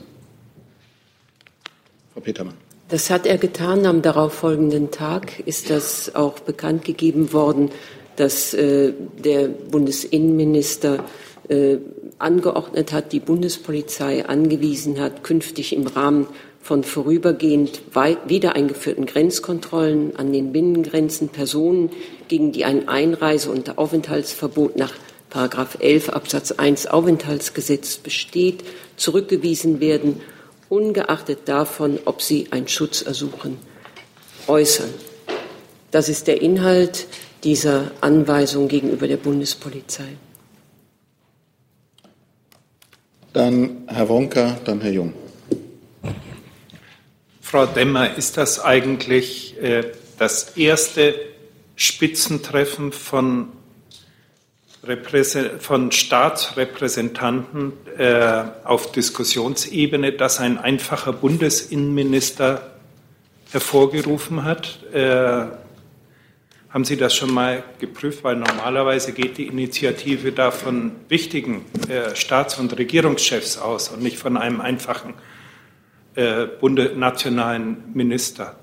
Frau 2.13 2.21
Petermann. 2.21 2.55
Das 2.89 3.11
hat 3.11 3.27
er 3.27 3.39
getan. 3.39 3.87
Am 3.87 4.03
darauffolgenden 4.03 4.91
Tag 4.91 5.39
ist 5.41 5.71
das 5.71 6.15
auch 6.15 6.41
bekannt 6.41 6.85
gegeben 6.85 7.33
worden 7.33 7.71
dass 8.17 8.55
äh, 8.55 8.93
der 9.23 9.49
Bundesinnenminister 9.49 11.05
äh, 11.49 11.77
angeordnet 12.19 12.93
hat, 12.93 13.13
die 13.13 13.21
Bundespolizei 13.21 14.27
angewiesen 14.27 14.99
hat, 15.01 15.23
künftig 15.23 15.75
im 15.75 15.87
Rahmen 15.87 16.27
von 16.61 16.83
vorübergehend 16.83 17.81
wieder 18.27 18.57
eingeführten 18.57 19.07
Grenzkontrollen 19.07 20.17
an 20.17 20.33
den 20.33 20.53
Binnengrenzen 20.53 21.29
Personen, 21.29 21.91
gegen 22.27 22.51
die 22.51 22.65
ein 22.65 22.89
Einreise- 22.89 23.51
und 23.51 23.79
Aufenthaltsverbot 23.79 24.77
nach 24.77 24.93
Paragraph 25.31 25.79
11 25.81 26.09
Absatz 26.09 26.53
1 26.53 26.89
Aufenthaltsgesetz 26.89 27.99
besteht, 27.99 28.65
zurückgewiesen 28.97 29.79
werden, 29.79 30.21
ungeachtet 30.69 31.41
davon, 31.45 32.01
ob 32.05 32.23
sie 32.23 32.49
ein 32.51 32.67
Schutzersuchen 32.67 33.59
äußern. 34.49 34.91
Das 35.93 36.09
ist 36.09 36.27
der 36.27 36.43
Inhalt 36.43 37.07
dieser 37.45 37.91
Anweisung 38.01 38.69
gegenüber 38.69 39.07
der 39.07 39.17
Bundespolizei. 39.19 40.17
Dann 43.33 43.85
Herr 43.87 44.09
Wonka, 44.09 44.59
dann 44.65 44.81
Herr 44.81 44.93
Jung. 44.93 45.13
Frau 47.43 47.67
Demmer, 47.67 48.17
ist 48.17 48.39
das 48.39 48.61
eigentlich 48.61 49.61
äh, 49.63 49.85
das 50.19 50.57
erste 50.57 51.15
Spitzentreffen 51.77 52.93
von, 52.93 53.49
von 55.61 55.93
Staatsrepräsentanten 55.93 57.73
äh, 57.99 58.45
auf 58.65 58.91
Diskussionsebene, 58.93 60.13
das 60.13 60.41
ein 60.41 60.59
einfacher 60.59 61.13
Bundesinnenminister 61.13 62.73
hervorgerufen 63.53 64.45
hat? 64.45 64.79
Äh, 64.93 65.47
haben 66.71 66.85
Sie 66.85 66.97
das 66.97 67.15
schon 67.15 67.33
mal 67.33 67.63
geprüft? 67.79 68.25
Weil 68.25 68.37
normalerweise 68.37 69.13
geht 69.13 69.39
die 69.39 69.47
Initiative 69.47 70.33
da 70.33 70.51
von 70.51 70.93
wichtigen 71.09 71.65
äh, 71.89 72.15
Staats- 72.15 72.59
und 72.59 72.77
Regierungschefs 72.77 73.59
aus 73.59 73.89
und 73.89 74.03
nicht 74.03 74.19
von 74.19 74.37
einem 74.37 74.61
einfachen 74.61 75.15
äh, 76.17 76.47
nationalen 76.95 77.77
Minister. 77.95 78.57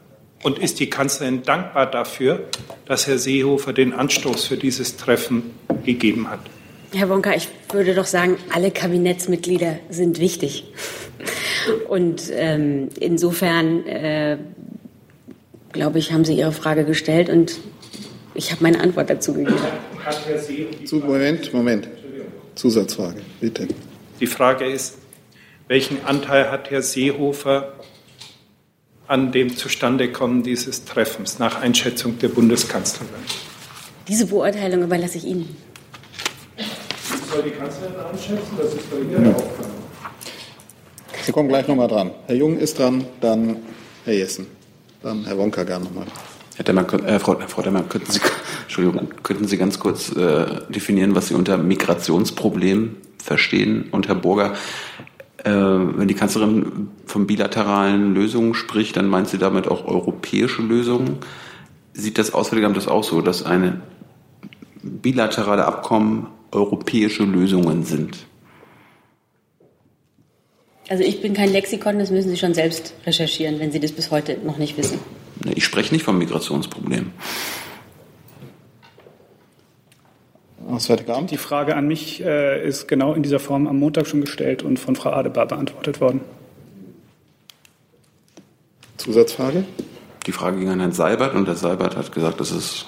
Und 0.44 0.60
ist 0.60 0.80
die 0.80 0.90
Kanzlerin 0.90 1.44
dankbar 1.44 1.90
dafür, 1.90 2.50
dass 2.86 3.08
Herr 3.08 3.18
Seehofer 3.18 3.72
den 3.72 3.94
Anstoß 3.94 4.46
für 4.46 4.58
dieses 4.58 4.98
Treffen 4.98 5.52
gegeben 5.86 6.30
hat? 6.30 6.42
Herr 6.94 7.10
Wonka, 7.10 7.34
ich 7.34 7.48
würde 7.72 7.96
doch 7.96 8.06
sagen, 8.06 8.38
alle 8.54 8.70
Kabinettsmitglieder 8.70 9.80
sind 9.90 10.20
wichtig. 10.20 10.66
Und 11.88 12.24
ähm, 12.32 12.90
insofern, 13.00 13.88
äh, 13.88 14.38
glaube 15.72 16.00
ich, 16.00 16.12
haben 16.12 16.26
Sie 16.26 16.34
Ihre 16.34 16.52
Frage 16.52 16.84
gestellt 16.84 17.30
und 17.30 17.60
ich 18.36 18.52
habe 18.52 18.64
meine 18.64 18.80
Antwort 18.80 19.10
dazu 19.10 19.34
gegeben. 19.34 19.58
Moment, 20.92 21.54
Moment. 21.54 21.88
Zusatzfrage, 22.56 23.22
bitte. 23.40 23.68
Die 24.20 24.28
Frage 24.28 24.66
ist, 24.66 24.96
welchen 25.68 26.06
Anteil 26.06 26.52
hat 26.52 26.70
Herr 26.70 26.82
Seehofer 26.82 27.74
an 29.08 29.32
dem 29.32 29.56
Zustandekommen 29.56 30.44
dieses 30.44 30.86
Treffens 30.86 31.40
nach 31.40 31.62
Einschätzung 31.62 32.20
der 32.20 32.30
Bundeskanzlerin? 32.30 33.10
Diese 34.08 34.28
Beurteilung 34.28 34.84
überlasse 34.84 35.18
ich 35.18 35.26
Ihnen. 35.26 35.56
Das 36.58 37.30
soll 37.32 37.44
die 37.44 37.52
Kanzlerin 37.52 37.96
einschätzen, 37.96 38.58
das 38.58 38.74
ist 38.74 38.86
doch 38.92 39.00
Ihre 39.00 39.36
Aufgabe. 39.36 39.70
Sie 41.26 41.32
kommen 41.32 41.50
gleich 41.50 41.68
nochmal 41.68 41.88
dran. 41.88 42.12
Herr 42.28 42.36
Jung 42.36 42.58
ist 42.58 42.78
dran, 42.78 43.06
dann 43.22 43.58
Herr 44.04 44.14
Jessen, 44.14 44.48
dann 45.02 45.26
Herr 45.26 45.38
Wonka 45.38 45.64
gern 45.64 45.84
nochmal. 45.84 46.06
Herr 46.56 46.66
Demmer, 46.66 46.92
äh, 47.06 47.20
Frau, 47.20 47.40
Frau 47.48 47.62
Demmer, 47.62 47.84
könnten 47.84 48.12
Sie, 48.12 48.20
Entschuldigung, 48.64 49.10
könnten 49.24 49.48
Sie 49.48 49.58
ganz 49.58 49.80
kurz 49.80 50.16
äh, 50.16 50.46
definieren, 50.70 51.16
was 51.16 51.30
Sie 51.30 51.34
unter 51.34 51.58
Migrationsproblem 51.58 52.98
verstehen? 53.18 53.90
Und 53.92 54.08
Herr 54.08 54.16
Burger, 54.16 54.54
äh, 55.44 55.52
wenn 55.52 56.08
die 56.08 56.14
Kanzlerin 56.14 56.90
von 57.06 57.28
bilateralen 57.28 58.14
Lösungen 58.14 58.54
spricht, 58.54 58.98
dann 58.98 59.08
meint 59.08 59.30
sie 59.30 59.38
damit 59.38 59.68
auch 59.68 59.86
europäische 59.86 60.62
Lösungen. 60.62 61.18
Sieht 61.94 62.18
das 62.18 62.34
Auswärtige 62.34 62.68
Amt 62.68 62.78
das 62.78 62.88
auch 62.88 63.04
so, 63.04 63.22
dass 63.22 63.44
eine 63.44 63.82
bilaterale 64.82 65.66
Abkommen 65.66 66.28
europäische 66.52 67.24
Lösungen 67.24 67.84
sind? 67.84 68.26
Also 70.90 71.04
ich 71.04 71.22
bin 71.22 71.34
kein 71.34 71.52
Lexikon, 71.52 71.98
das 71.98 72.12
müssen 72.12 72.30
Sie 72.30 72.38
schon 72.38 72.54
selbst 72.54 72.94
recherchieren, 73.06 73.60
wenn 73.60 73.72
Sie 73.72 73.80
das 73.80 73.94
bis 73.94 74.12
heute 74.12 74.38
noch 74.44 74.58
nicht 74.58 74.78
wissen. 74.78 75.00
Ich 75.56 75.66
spreche 75.66 75.94
nicht 75.94 76.04
vom 76.04 76.18
Migrationsproblem. 76.18 77.12
Amt. 80.68 81.32
Die 81.32 81.38
Frage 81.38 81.76
an 81.76 81.88
mich 81.88 82.24
äh, 82.24 82.66
ist 82.66 82.88
genau 82.88 83.14
in 83.14 83.22
dieser 83.22 83.40
Form 83.40 83.68
am 83.68 83.78
Montag 83.80 84.08
schon 84.08 84.22
gestellt 84.22 84.64
und 84.64 84.80
von 84.80 84.96
Frau 84.96 85.12
Adebar 85.12 85.46
beantwortet 85.46 86.02
worden. 86.02 86.22
Zusatzfrage? 88.98 89.66
Die 90.26 90.32
Frage 90.32 90.60
ging 90.60 90.70
an 90.70 90.80
Herrn 90.80 90.94
Seibert 90.94 91.36
und 91.36 91.48
Herr 91.48 91.56
Seibert 91.56 91.98
hat 91.98 92.12
gesagt, 92.12 92.40
dass 92.40 92.52
es 92.52 92.86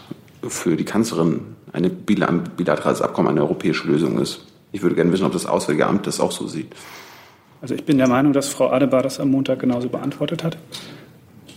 für 0.47 0.77
die 0.77 0.85
Kanzlerin 0.85 1.41
ein 1.73 1.89
bilaterales 1.91 3.01
Abkommen 3.01 3.29
eine 3.29 3.41
europäische 3.41 3.87
Lösung 3.87 4.19
ist. 4.19 4.45
Ich 4.71 4.81
würde 4.81 4.95
gerne 4.95 5.11
wissen, 5.11 5.25
ob 5.25 5.33
das 5.33 5.45
Auswärtige 5.45 5.87
Amt 5.87 6.07
das 6.07 6.19
auch 6.19 6.31
so 6.31 6.47
sieht. 6.47 6.73
Also 7.61 7.75
ich 7.75 7.83
bin 7.83 7.97
der 7.97 8.07
Meinung, 8.07 8.31
dass 8.31 8.47
Frau 8.47 8.69
Adebar 8.69 9.01
das 9.01 9.19
am 9.19 9.31
Montag 9.31 9.59
genauso 9.59 9.89
beantwortet 9.89 10.43
hat. 10.43 10.57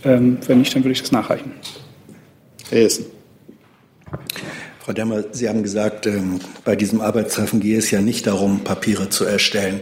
Ähm, 0.03 0.37
wenn 0.47 0.59
nicht, 0.59 0.75
dann 0.75 0.83
würde 0.83 0.93
ich 0.93 1.01
das 1.01 1.11
nachreichen. 1.11 1.51
Herr 2.69 2.81
Jessen. 2.81 3.05
Frau 4.79 4.93
Demmer, 4.93 5.23
Sie 5.31 5.47
haben 5.47 5.61
gesagt, 5.61 6.07
ähm, 6.07 6.39
bei 6.63 6.75
diesem 6.75 7.01
Arbeitstreffen 7.01 7.59
gehe 7.59 7.77
es 7.77 7.91
ja 7.91 8.01
nicht 8.01 8.27
darum, 8.27 8.63
Papiere 8.63 9.09
zu 9.09 9.25
erstellen. 9.25 9.81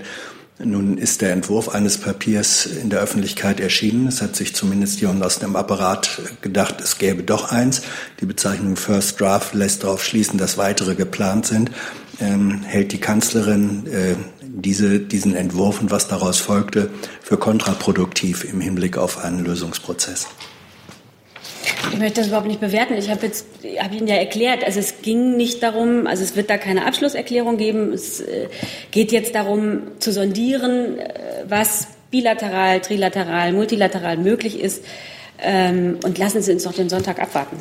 Nun 0.60 0.98
ist 0.98 1.22
der 1.22 1.34
Entwurf 1.34 1.70
eines 1.70 2.00
Papiers 2.00 2.66
in 2.66 2.90
der 2.90 3.00
Öffentlichkeit 3.00 3.60
erschienen. 3.60 4.08
Es 4.08 4.24
hat 4.24 4.36
sich 4.36 4.56
zumindest 4.56 5.00
jemand 5.00 5.24
aus 5.24 5.38
dem 5.38 5.56
Apparat 5.56 6.20
gedacht, 6.42 6.82
es 6.82 6.98
gäbe 6.98 7.22
doch 7.22 7.52
eins. 7.52 7.84
Die 8.20 8.26
Bezeichnung 8.26 8.76
First 8.76 9.22
Draft 9.22 9.54
lässt 9.54 9.84
darauf 9.84 10.04
schließen, 10.04 10.40
dass 10.40 10.58
weitere 10.58 10.96
geplant 10.96 11.46
sind. 11.46 11.70
Ähm, 12.20 12.64
hält 12.64 12.92
die 12.92 12.98
Kanzlerin 12.98 13.86
äh, 13.86 14.16
diese, 14.62 15.00
diesen 15.00 15.36
Entwurf 15.36 15.82
und 15.82 15.92
was 15.92 16.08
daraus 16.08 16.40
folgte 16.40 16.90
für 17.22 17.38
kontraproduktiv 17.38 18.44
im 18.44 18.60
Hinblick 18.60 18.98
auf 18.98 19.24
einen 19.24 19.44
Lösungsprozess? 19.44 20.28
Ich 21.92 22.00
möchte 22.00 22.22
das 22.22 22.28
überhaupt 22.28 22.48
nicht 22.48 22.60
bewerten. 22.60 22.94
Ich 22.96 23.10
habe 23.10 23.26
jetzt, 23.26 23.46
habe 23.80 23.96
Ihnen 23.96 24.08
ja 24.08 24.16
erklärt, 24.16 24.64
also 24.64 24.80
es 24.80 25.02
ging 25.02 25.38
nicht 25.38 25.64
darum, 25.64 26.08
also 26.08 26.24
es 26.24 26.36
wird 26.36 26.50
da 26.50 26.58
keine 26.58 26.86
Abschlusserklärung 26.86 27.58
geben. 27.58 27.94
Es 27.94 28.20
äh, 28.20 28.48
geht 28.92 29.12
jetzt 29.12 29.36
darum 29.36 29.82
zu 30.00 30.12
sondieren, 30.12 31.00
äh, 31.00 31.10
was 31.48 31.88
bilateral, 32.12 32.82
trilateral, 32.82 33.54
multilateral 33.54 34.18
möglich 34.18 34.60
ist. 34.60 34.84
Ähm, 35.40 36.00
und 36.04 36.18
lassen 36.18 36.42
Sie 36.42 36.52
uns 36.52 36.64
doch 36.64 36.74
den 36.74 36.90
Sonntag 36.90 37.22
abwarten. 37.22 37.58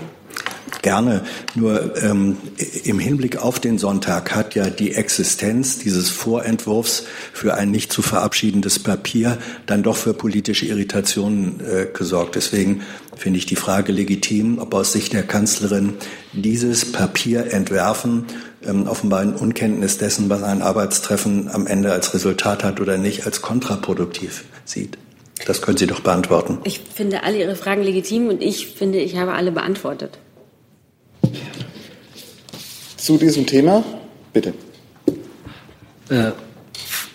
Gerne. 0.83 1.23
Nur 1.55 2.03
ähm, 2.03 2.37
im 2.85 2.99
Hinblick 2.99 3.37
auf 3.37 3.61
den 3.61 3.79
Sonntag 3.79 4.35
hat 4.35 4.55
ja 4.55 4.69
die 4.69 4.95
Existenz 4.95 5.79
dieses 5.79 6.11
Vorentwurfs 6.11 7.05
für 7.33 7.55
ein 7.55 7.71
nicht 7.71 7.93
zu 7.93 8.03
verabschiedendes 8.03 8.79
Papier 8.81 9.39
dann 9.67 9.83
doch 9.83 9.97
für 9.97 10.15
politische 10.15 10.67
Irritationen 10.67 11.61
äh, 11.61 11.87
gesorgt. 11.93 12.35
Deswegen 12.35 12.83
finde 13.17 13.39
ich 13.39 13.47
die 13.47 13.57
Frage 13.57 13.93
legitim, 13.93 14.59
ob 14.59 14.75
aus 14.75 14.93
Sicht 14.93 15.13
der 15.13 15.23
Kanzlerin 15.23 15.95
dieses 16.33 16.93
Papier 16.93 17.53
entwerfen 17.53 18.27
ähm, 18.67 18.87
offenbar 18.87 19.23
in 19.23 19.35
Unkenntnis 19.35 19.99
dessen, 19.99 20.29
was 20.29 20.43
ein 20.43 20.63
Arbeitstreffen 20.63 21.49
am 21.51 21.67
Ende 21.67 21.93
als 21.93 22.15
Resultat 22.15 22.65
hat 22.65 22.81
oder 22.81 22.99
nicht, 22.99 23.27
als 23.27 23.43
kontraproduktiv 23.43 24.45
sieht. 24.65 24.99
Das 25.47 25.63
können 25.63 25.77
Sie 25.77 25.87
doch 25.87 26.01
beantworten. 26.01 26.59
Ich 26.65 26.81
finde 26.81 27.23
alle 27.23 27.39
Ihre 27.39 27.57
Fragen 27.57 27.83
legitim 27.83 28.29
und 28.29 28.43
ich 28.43 28.69
finde, 28.69 28.99
ich 28.99 29.17
habe 29.17 29.33
alle 29.33 29.53
beantwortet. 29.53 30.19
Zu 32.97 33.19
diesem 33.19 33.47
Thema, 33.47 33.85
bitte. 34.33 34.55
Äh, 36.09 36.33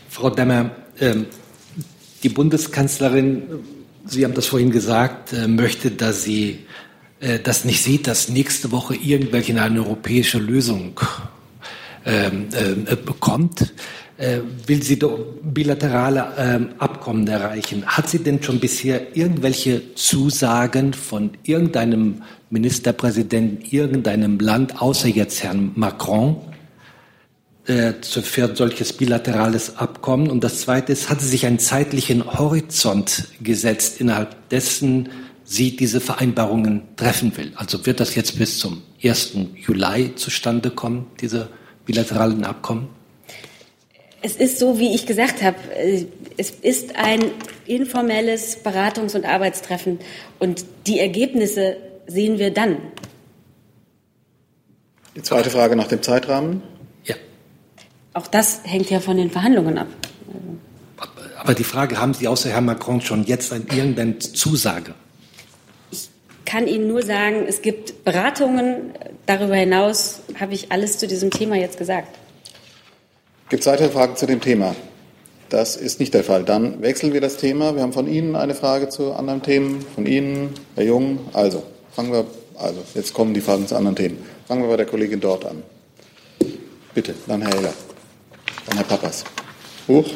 Frau 0.10 0.30
Demmer, 0.30 0.72
äh, 1.00 1.16
die 2.24 2.30
Bundeskanzlerin, 2.30 3.44
Sie 4.06 4.26
haben 4.26 4.34
das 4.34 4.48
vorhin 4.48 4.72
gesagt, 4.72 5.34
äh, 5.34 5.48
möchte, 5.48 5.92
dass 5.92 6.24
sie 6.24 6.66
äh, 7.20 7.40
das 7.40 7.66
nicht 7.66 7.84
sieht, 7.84 8.08
dass 8.08 8.30
nächste 8.30 8.72
Woche 8.72 8.96
irgendwelche 8.96 9.60
eine 9.62 9.80
europäische 9.80 10.40
Lösung 10.40 11.00
ähm, 12.06 12.50
äh, 12.52 12.96
bekommt. 12.96 13.74
Äh, 14.22 14.42
will 14.68 14.84
sie 14.84 15.00
bilaterale 15.42 16.34
ähm, 16.38 16.70
Abkommen 16.78 17.28
erreichen. 17.28 17.84
Hat 17.88 18.08
sie 18.08 18.20
denn 18.20 18.44
schon 18.44 18.60
bisher 18.60 19.18
irgendwelche 19.18 19.96
Zusagen 19.96 20.94
von 20.94 21.32
irgendeinem 21.42 22.22
Ministerpräsidenten 22.52 23.66
irgendeinem 23.72 24.38
Land, 24.38 24.80
außer 24.80 25.08
jetzt 25.08 25.42
Herrn 25.42 25.72
Macron, 25.74 26.36
äh, 27.66 27.94
für 28.04 28.56
solches 28.56 28.94
bilaterales 28.94 29.78
Abkommen? 29.78 30.30
Und 30.30 30.44
das 30.44 30.60
Zweite 30.60 30.92
ist, 30.92 31.10
hat 31.10 31.20
sie 31.20 31.28
sich 31.28 31.48
einen 31.48 31.58
zeitlichen 31.58 32.24
Horizont 32.24 33.28
gesetzt, 33.42 34.00
innerhalb 34.00 34.50
dessen 34.50 35.10
sie 35.46 35.76
diese 35.76 36.00
Vereinbarungen 36.00 36.84
treffen 36.96 37.36
will? 37.38 37.54
Also 37.56 37.88
wird 37.88 38.00
das 38.00 38.14
jetzt 38.14 38.38
bis 38.38 38.60
zum 38.60 38.84
1. 39.04 39.32
Juli 39.56 40.14
zustande 40.16 40.70
kommen, 40.70 41.08
diese 41.20 41.50
bilateralen 41.88 42.44
Abkommen? 42.44 43.01
Es 44.22 44.36
ist 44.36 44.60
so, 44.60 44.78
wie 44.78 44.94
ich 44.94 45.08
gesagt 45.08 45.42
habe. 45.42 45.58
Es 46.38 46.52
ist 46.52 46.96
ein 46.96 47.32
informelles 47.66 48.64
Beratungs- 48.64 49.16
und 49.16 49.26
Arbeitstreffen. 49.26 50.00
Und 50.40 50.66
die 50.86 51.00
Ergebnisse 51.00 51.78
sehen 52.08 52.38
wir 52.38 52.54
dann. 52.54 52.78
Die 55.16 55.24
zweite 55.24 55.50
Frage 55.50 55.76
nach 55.76 55.88
dem 55.88 56.02
Zeitrahmen. 56.02 56.62
Ja. 57.06 57.16
Auch 58.14 58.28
das 58.28 58.62
hängt 58.64 58.90
ja 58.90 59.00
von 59.00 59.18
den 59.18 59.32
Verhandlungen 59.32 59.78
ab. 59.78 59.88
Aber 61.38 61.56
die 61.56 61.64
Frage, 61.64 62.00
haben 62.00 62.14
Sie 62.14 62.28
außer 62.28 62.52
Herrn 62.52 62.66
Macron 62.66 63.02
schon 63.02 63.24
jetzt 63.24 63.52
irgendeine 63.52 64.20
Zusage? 64.20 64.94
Ich 65.90 66.08
kann 66.46 66.68
Ihnen 66.68 66.88
nur 66.88 67.02
sagen, 67.02 67.46
es 67.48 67.64
gibt 67.64 68.04
Beratungen. 68.04 68.92
Darüber 69.26 69.56
hinaus 69.56 70.22
habe 70.40 70.54
ich 70.54 70.72
alles 70.72 71.00
zu 71.00 71.08
diesem 71.08 71.32
Thema 71.32 71.56
jetzt 71.56 71.80
gesagt. 71.80 72.16
Gibt 73.52 73.64
es 73.64 73.68
weitere 73.68 73.90
Fragen 73.90 74.16
zu 74.16 74.26
dem 74.26 74.40
Thema? 74.40 74.78
Das 75.50 75.76
ist 75.76 76.00
nicht 76.00 76.14
der 76.14 76.24
Fall. 76.24 76.46
Dann 76.46 76.82
wechseln 76.82 77.12
wir 77.12 77.20
das 77.20 77.36
Thema. 77.36 77.76
Wir 77.76 77.82
haben 77.82 77.92
von 77.92 78.08
Ihnen 78.08 78.38
eine 78.38 78.56
Frage 78.56 78.88
zu 78.88 79.12
anderen 79.12 79.44
Themen. 79.44 79.86
Von 79.94 80.06
Ihnen, 80.06 80.54
Herr 80.76 80.86
Jung. 80.86 81.20
Also, 81.34 81.62
fangen 81.94 82.14
wir, 82.14 82.26
also, 82.58 82.82
jetzt 82.94 83.14
kommen 83.14 83.34
die 83.34 83.42
Fragen 83.42 83.68
zu 83.68 83.76
anderen 83.76 83.98
Themen. 83.98 84.20
Fangen 84.48 84.62
wir 84.62 84.70
bei 84.70 84.78
der 84.78 84.86
Kollegin 84.86 85.20
dort 85.20 85.46
an. 85.46 85.64
Bitte, 86.94 87.14
dann 87.28 87.42
Herr 87.42 87.54
Heller. 87.54 87.74
Dann 88.68 88.78
Herr 88.78 88.86
Pappas. 88.86 89.26
Hoch. 89.86 90.10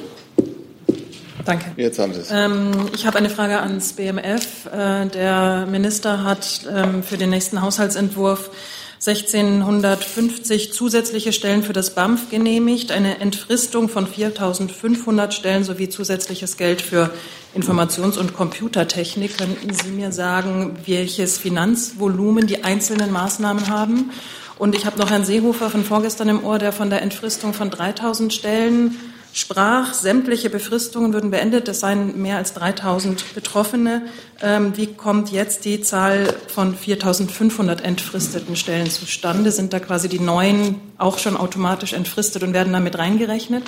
Danke. 1.44 1.66
Jetzt 1.76 2.00
haben 2.00 2.14
Sie 2.14 2.22
es. 2.22 2.30
Ähm, 2.32 2.72
ich 2.94 3.06
habe 3.06 3.18
eine 3.18 3.30
Frage 3.30 3.60
ans 3.60 3.92
BMF. 3.92 4.68
Äh, 4.68 5.08
der 5.08 5.68
Minister 5.70 6.24
hat 6.24 6.62
ähm, 6.74 7.04
für 7.04 7.18
den 7.18 7.32
nächsten 7.32 7.62
Haushaltsentwurf 7.62 8.50
1650 8.96 10.74
zusätzliche 10.74 11.34
Stellen 11.34 11.64
für 11.64 11.74
das 11.74 11.94
BAMF 11.96 12.30
genehmigt, 12.30 12.92
eine 12.92 13.20
Entfristung 13.20 13.90
von 13.90 14.08
4500 14.08 15.34
Stellen 15.34 15.64
sowie 15.64 15.90
zusätzliches 15.90 16.58
Geld 16.58 16.82
für 16.82 17.12
Informations- 17.56 18.18
und 18.18 18.34
Computertechnik. 18.34 19.38
Könnten 19.38 19.74
Sie 19.74 19.90
mir 19.90 20.12
sagen, 20.12 20.78
welches 20.86 21.38
Finanzvolumen 21.38 22.48
die 22.48 22.64
einzelnen 22.64 23.12
Maßnahmen 23.12 23.68
haben? 23.70 24.12
Und 24.58 24.76
ich 24.76 24.86
habe 24.86 24.98
noch 24.98 25.10
Herrn 25.10 25.26
Seehofer 25.26 25.70
von 25.70 25.84
vorgestern 25.84 26.30
im 26.30 26.44
Ohr, 26.44 26.58
der 26.58 26.72
von 26.72 26.90
der 26.90 27.02
Entfristung 27.02 27.54
von 27.54 27.70
3000 27.70 28.34
Stellen 28.34 28.98
sprach, 29.36 29.94
sämtliche 29.94 30.50
Befristungen 30.50 31.12
würden 31.12 31.30
beendet, 31.30 31.68
es 31.68 31.82
seien 31.82 32.22
mehr 32.22 32.38
als 32.38 32.54
3000 32.54 33.36
Betroffene. 33.36 34.04
Ähm, 34.42 34.78
wie 34.78 34.88
kommt 34.88 35.30
jetzt 35.30 35.66
die 35.66 35.82
Zahl 35.82 36.34
von 36.48 36.74
4500 36.74 37.82
entfristeten 37.82 38.56
Stellen 38.56 38.90
zustande? 38.90 39.52
Sind 39.52 39.74
da 39.74 39.80
quasi 39.80 40.08
die 40.08 40.22
neuen 40.22 40.80
auch 40.98 41.20
schon 41.20 41.36
automatisch 41.36 41.92
entfristet 41.92 42.44
und 42.44 42.54
werden 42.54 42.72
damit 42.72 42.98
reingerechnet? 42.98 43.64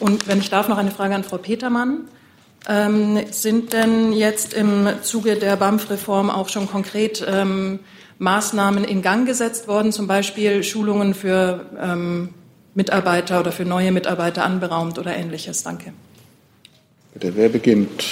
Und 0.00 0.26
wenn 0.26 0.38
ich 0.38 0.48
darf, 0.48 0.68
noch 0.68 0.78
eine 0.78 0.90
Frage 0.90 1.14
an 1.14 1.22
Frau 1.22 1.36
Petermann. 1.36 2.08
Ähm, 2.66 3.20
sind 3.30 3.74
denn 3.74 4.14
jetzt 4.14 4.54
im 4.54 4.88
Zuge 5.02 5.36
der 5.36 5.56
BAMF-Reform 5.56 6.30
auch 6.30 6.48
schon 6.48 6.66
konkret 6.66 7.24
ähm, 7.28 7.80
Maßnahmen 8.18 8.84
in 8.84 9.02
Gang 9.02 9.26
gesetzt 9.26 9.68
worden, 9.68 9.92
zum 9.92 10.06
Beispiel 10.06 10.62
Schulungen 10.64 11.12
für 11.12 11.66
ähm, 11.78 12.30
Mitarbeiter 12.78 13.40
oder 13.40 13.50
für 13.50 13.64
neue 13.64 13.90
Mitarbeiter 13.90 14.44
anberaumt 14.44 15.00
oder 15.00 15.14
ähnliches? 15.14 15.64
Danke. 15.64 15.92
Bitte, 17.12 17.34
wer 17.34 17.48
beginnt? 17.48 18.04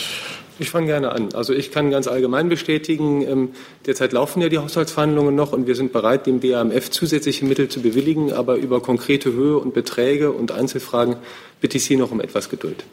Ich 0.59 0.70
fange 0.70 0.87
gerne 0.87 1.12
an. 1.12 1.29
Also 1.35 1.52
ich 1.52 1.70
kann 1.70 1.90
ganz 1.90 2.09
allgemein 2.09 2.48
bestätigen, 2.48 3.22
ähm, 3.22 3.48
derzeit 3.87 4.12
laufen 4.12 4.42
ja 4.42 4.48
die 4.48 4.59
Haushaltsverhandlungen 4.59 5.37
noch 5.37 5.52
und 5.52 5.68
wir 5.68 5.76
sind 5.76 5.92
bereit, 5.92 6.26
dem 6.26 6.40
BAMF 6.40 6.90
zusätzliche 6.90 7.44
Mittel 7.44 7.68
zu 7.68 7.81
bewilligen, 7.81 8.33
aber 8.33 8.57
über 8.57 8.81
konkrete 8.81 9.33
Höhe 9.33 9.57
und 9.57 9.72
Beträge 9.72 10.33
und 10.33 10.50
Einzelfragen 10.50 11.16
bitte 11.61 11.76
ich 11.76 11.85
Sie 11.85 11.96
noch 11.96 12.11
um 12.11 12.20
etwas 12.20 12.48
Geduld. 12.48 12.85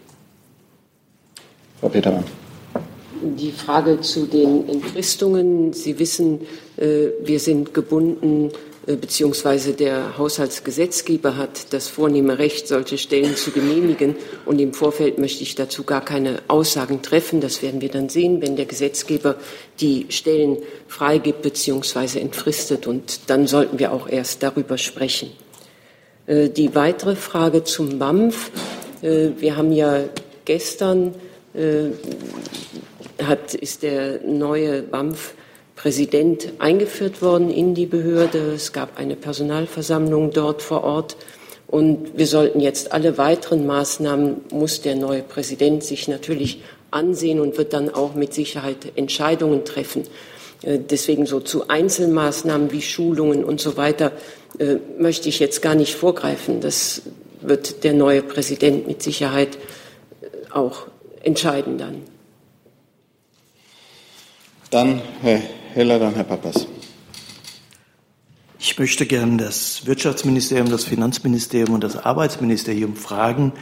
Frau 1.80 1.90
Petermann. 1.90 2.26
Die 3.24 3.52
Frage 3.52 4.00
zu 4.02 4.28
den 4.28 4.70
Entfristungen. 4.70 5.74
Sie 5.74 5.98
wissen, 5.98 6.42
äh, 6.78 7.08
wir 7.24 7.40
sind 7.40 7.74
gebunden, 7.74 8.52
beziehungsweise 8.86 9.74
der 9.74 10.18
Haushaltsgesetzgeber 10.18 11.38
hat 11.38 11.74
das 11.74 11.88
vornehme 11.88 12.38
Recht, 12.38 12.68
solche 12.68 12.98
Stellen 12.98 13.36
zu 13.36 13.52
genehmigen. 13.52 14.16
Und 14.46 14.60
im 14.60 14.74
Vorfeld 14.74 15.20
möchte 15.20 15.44
ich 15.44 15.56
dazu 15.56 15.84
gar 15.84 16.04
keine 16.04 16.40
Aussagen 16.48 17.02
treffen. 17.02 17.40
Das 17.40 17.62
werden 17.62 17.82
wir 17.82 17.90
dann 17.90 18.10
sehen, 18.10 18.42
wenn 18.42 18.56
der 18.56 18.66
Gesetzgeber 18.66 19.36
die 19.80 20.08
Stellen 20.10 20.58
freigibt 20.88 21.42
beziehungsweise 21.42 22.20
entfristet. 22.20 22.88
Und 22.88 23.30
dann 23.30 23.48
sollten 23.48 23.80
wir 23.80 23.94
auch 23.94 24.10
erst 24.10 24.44
darüber 24.44 24.78
sprechen. 24.78 25.32
Äh, 26.26 26.50
die 26.50 26.76
weitere 26.76 27.16
Frage 27.16 27.64
zum 27.64 28.00
BAMF. 28.00 28.52
Wir 29.02 29.58
haben 29.58 29.74
ja 29.74 30.06
gestern 30.46 31.14
äh, 31.54 31.90
hat, 33.22 33.54
ist 33.54 33.84
der 33.84 34.22
neue 34.26 34.82
BAMF-Präsident 35.84 36.54
eingeführt 36.60 37.22
worden 37.22 37.50
in 37.50 37.76
die 37.76 37.86
Behörde. 37.86 38.54
Es 38.54 38.72
gab 38.72 38.98
eine 38.98 39.18
Personalversammlung 39.18 40.32
dort 40.32 40.62
vor 40.62 40.84
Ort. 40.84 41.18
Und 41.68 42.18
wir 42.18 42.28
sollten 42.28 42.62
jetzt 42.62 42.94
alle 42.94 43.18
weiteren 43.18 43.68
Maßnahmen, 43.68 44.46
muss 44.52 44.82
der 44.82 44.96
neue 44.96 45.24
Präsident 45.24 45.84
sich 45.84 46.08
natürlich 46.08 46.62
ansehen 46.92 47.42
und 47.42 47.58
wird 47.58 47.74
dann 47.74 47.90
auch 47.90 48.16
mit 48.16 48.34
Sicherheit 48.34 48.94
Entscheidungen 48.96 49.66
treffen. 49.66 50.04
Äh, 50.62 50.80
deswegen 50.80 51.26
so 51.26 51.42
zu 51.42 51.68
Einzelmaßnahmen 51.68 52.72
wie 52.72 52.82
Schulungen 52.82 53.44
und 53.44 53.60
so 53.60 53.76
weiter 53.76 54.14
äh, 54.60 54.76
möchte 54.98 55.28
ich 55.28 55.40
jetzt 55.40 55.62
gar 55.62 55.76
nicht 55.76 55.96
vorgreifen. 55.96 56.62
Das 56.62 57.02
wird 57.42 57.84
der 57.84 57.94
neue 57.94 58.22
Präsident 58.22 58.88
mit 58.88 59.04
Sicherheit 59.04 59.58
auch 60.50 60.88
entscheiden 61.24 61.78
dann. 61.78 62.04
Dann 64.70 65.02
Herr 65.76 65.98
dann 65.98 66.14
Herr 66.14 66.24
Papas. 66.24 66.68
Ich 68.60 68.78
möchte 68.78 69.08
gerne 69.08 69.38
das 69.38 69.88
Wirtschaftsministerium, 69.88 70.70
das 70.70 70.84
Finanzministerium 70.84 71.74
und 71.74 71.84
das 71.84 71.98
Arbeitsministerium 71.98 72.96
fragen, 72.96 73.54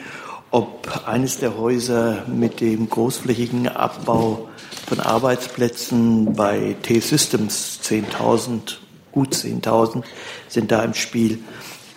ob 0.52 1.08
eines 1.08 1.38
der 1.38 1.58
Häuser 1.58 2.26
mit 2.28 2.60
dem 2.60 2.90
großflächigen 2.90 3.70
Abbau 3.70 4.50
von 4.88 5.00
Arbeitsplätzen 5.00 6.34
bei 6.34 6.76
T-Systems 6.82 7.80
10.000, 7.82 8.76
gut 9.14 9.34
10.000 9.34 10.04
sind 10.50 10.70
da 10.70 10.84
im 10.84 10.94
Spiel, 10.94 11.40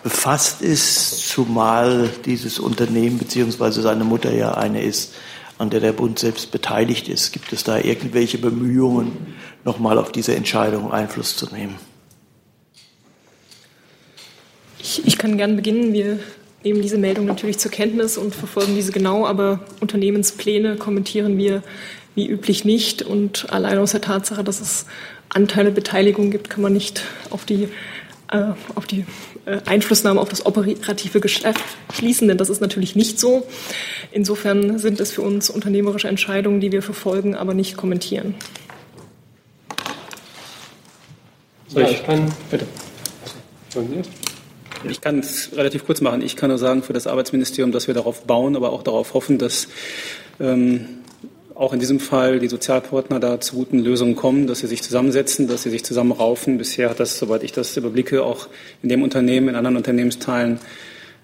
befasst 0.01 0.61
ist, 0.61 1.27
zumal 1.27 2.09
dieses 2.23 2.59
Unternehmen 2.59 3.17
bzw. 3.17 3.81
seine 3.81 4.05
Mutter 4.05 4.31
ja 4.33 4.53
eine 4.53 4.81
ist, 4.81 5.13
an 5.57 5.69
der 5.69 5.79
der 5.79 5.93
Bund 5.93 6.19
selbst 6.19 6.51
beteiligt 6.51 7.07
ist. 7.07 7.31
Gibt 7.31 7.53
es 7.53 7.63
da 7.63 7.79
irgendwelche 7.79 8.37
Bemühungen, 8.37 9.35
nochmal 9.63 9.97
auf 9.97 10.11
diese 10.11 10.35
Entscheidung 10.35 10.91
Einfluss 10.91 11.35
zu 11.37 11.53
nehmen? 11.53 11.75
Ich, 14.79 15.05
ich 15.05 15.17
kann 15.17 15.37
gern 15.37 15.55
beginnen. 15.55 15.93
Wir 15.93 16.19
nehmen 16.63 16.81
diese 16.81 16.97
Meldung 16.97 17.25
natürlich 17.25 17.57
zur 17.57 17.71
Kenntnis 17.71 18.17
und 18.17 18.35
verfolgen 18.35 18.75
diese 18.75 18.91
genau, 18.91 19.25
aber 19.25 19.61
Unternehmenspläne 19.79 20.75
kommentieren 20.75 21.37
wir 21.37 21.63
wie 22.15 22.27
üblich 22.27 22.65
nicht. 22.65 23.01
Und 23.01 23.51
allein 23.51 23.77
aus 23.77 23.91
der 23.91 24.01
Tatsache, 24.01 24.43
dass 24.43 24.61
es 24.61 24.85
Anteile 25.29 25.71
Beteiligung 25.71 26.31
gibt, 26.31 26.49
kann 26.49 26.61
man 26.61 26.73
nicht 26.73 27.03
auf 27.29 27.45
die, 27.45 27.69
auf 28.75 28.85
die 28.85 29.05
äh, 29.45 29.59
Einflussnahme 29.65 30.19
auf 30.19 30.29
das 30.29 30.45
operative 30.45 31.19
Geschäft 31.19 31.63
schließen, 31.93 32.27
denn 32.27 32.37
das 32.37 32.49
ist 32.49 32.61
natürlich 32.61 32.95
nicht 32.95 33.19
so. 33.19 33.45
Insofern 34.11 34.79
sind 34.79 34.99
es 34.99 35.11
für 35.11 35.21
uns 35.21 35.49
unternehmerische 35.49 36.07
Entscheidungen, 36.07 36.59
die 36.59 36.71
wir 36.71 36.81
verfolgen, 36.81 37.35
aber 37.35 37.53
nicht 37.53 37.77
kommentieren. 37.77 38.35
Ja, 41.69 41.89
ich 41.89 42.05
kann, 42.05 42.31
bitte. 42.49 42.65
Ich 44.89 45.01
kann 45.01 45.19
es 45.19 45.49
relativ 45.55 45.85
kurz 45.85 45.99
machen. 45.99 46.21
Ich 46.21 46.35
kann 46.35 46.49
nur 46.49 46.57
sagen 46.57 46.83
für 46.83 46.93
das 46.93 47.07
Arbeitsministerium, 47.07 47.71
dass 47.71 47.87
wir 47.87 47.93
darauf 47.93 48.23
bauen, 48.23 48.55
aber 48.55 48.71
auch 48.71 48.83
darauf 48.83 49.13
hoffen, 49.13 49.37
dass 49.37 49.67
ähm, 50.39 50.87
auch 51.55 51.73
in 51.73 51.79
diesem 51.79 51.99
Fall 51.99 52.39
die 52.39 52.49
Sozialpartner 52.49 53.19
da 53.19 53.39
zu 53.39 53.55
guten 53.55 53.79
Lösungen 53.79 54.15
kommen, 54.15 54.45
dass 54.45 54.59
sie 54.59 54.67
sich 54.67 54.83
zusammensetzen, 54.83 55.47
dass 55.47 55.63
sie 55.63 55.69
sich 55.69 55.85
zusammenraufen. 55.85 56.57
Bisher 56.57 56.89
hat 56.89 56.99
das, 56.99 57.17
soweit 57.17 57.43
ich 57.43 57.53
das 57.53 57.75
überblicke, 57.77 58.23
auch 58.23 58.47
in 58.83 58.89
dem 58.89 59.01
Unternehmen, 59.01 59.49
in 59.49 59.55
anderen 59.55 59.77
Unternehmensteilen 59.77 60.59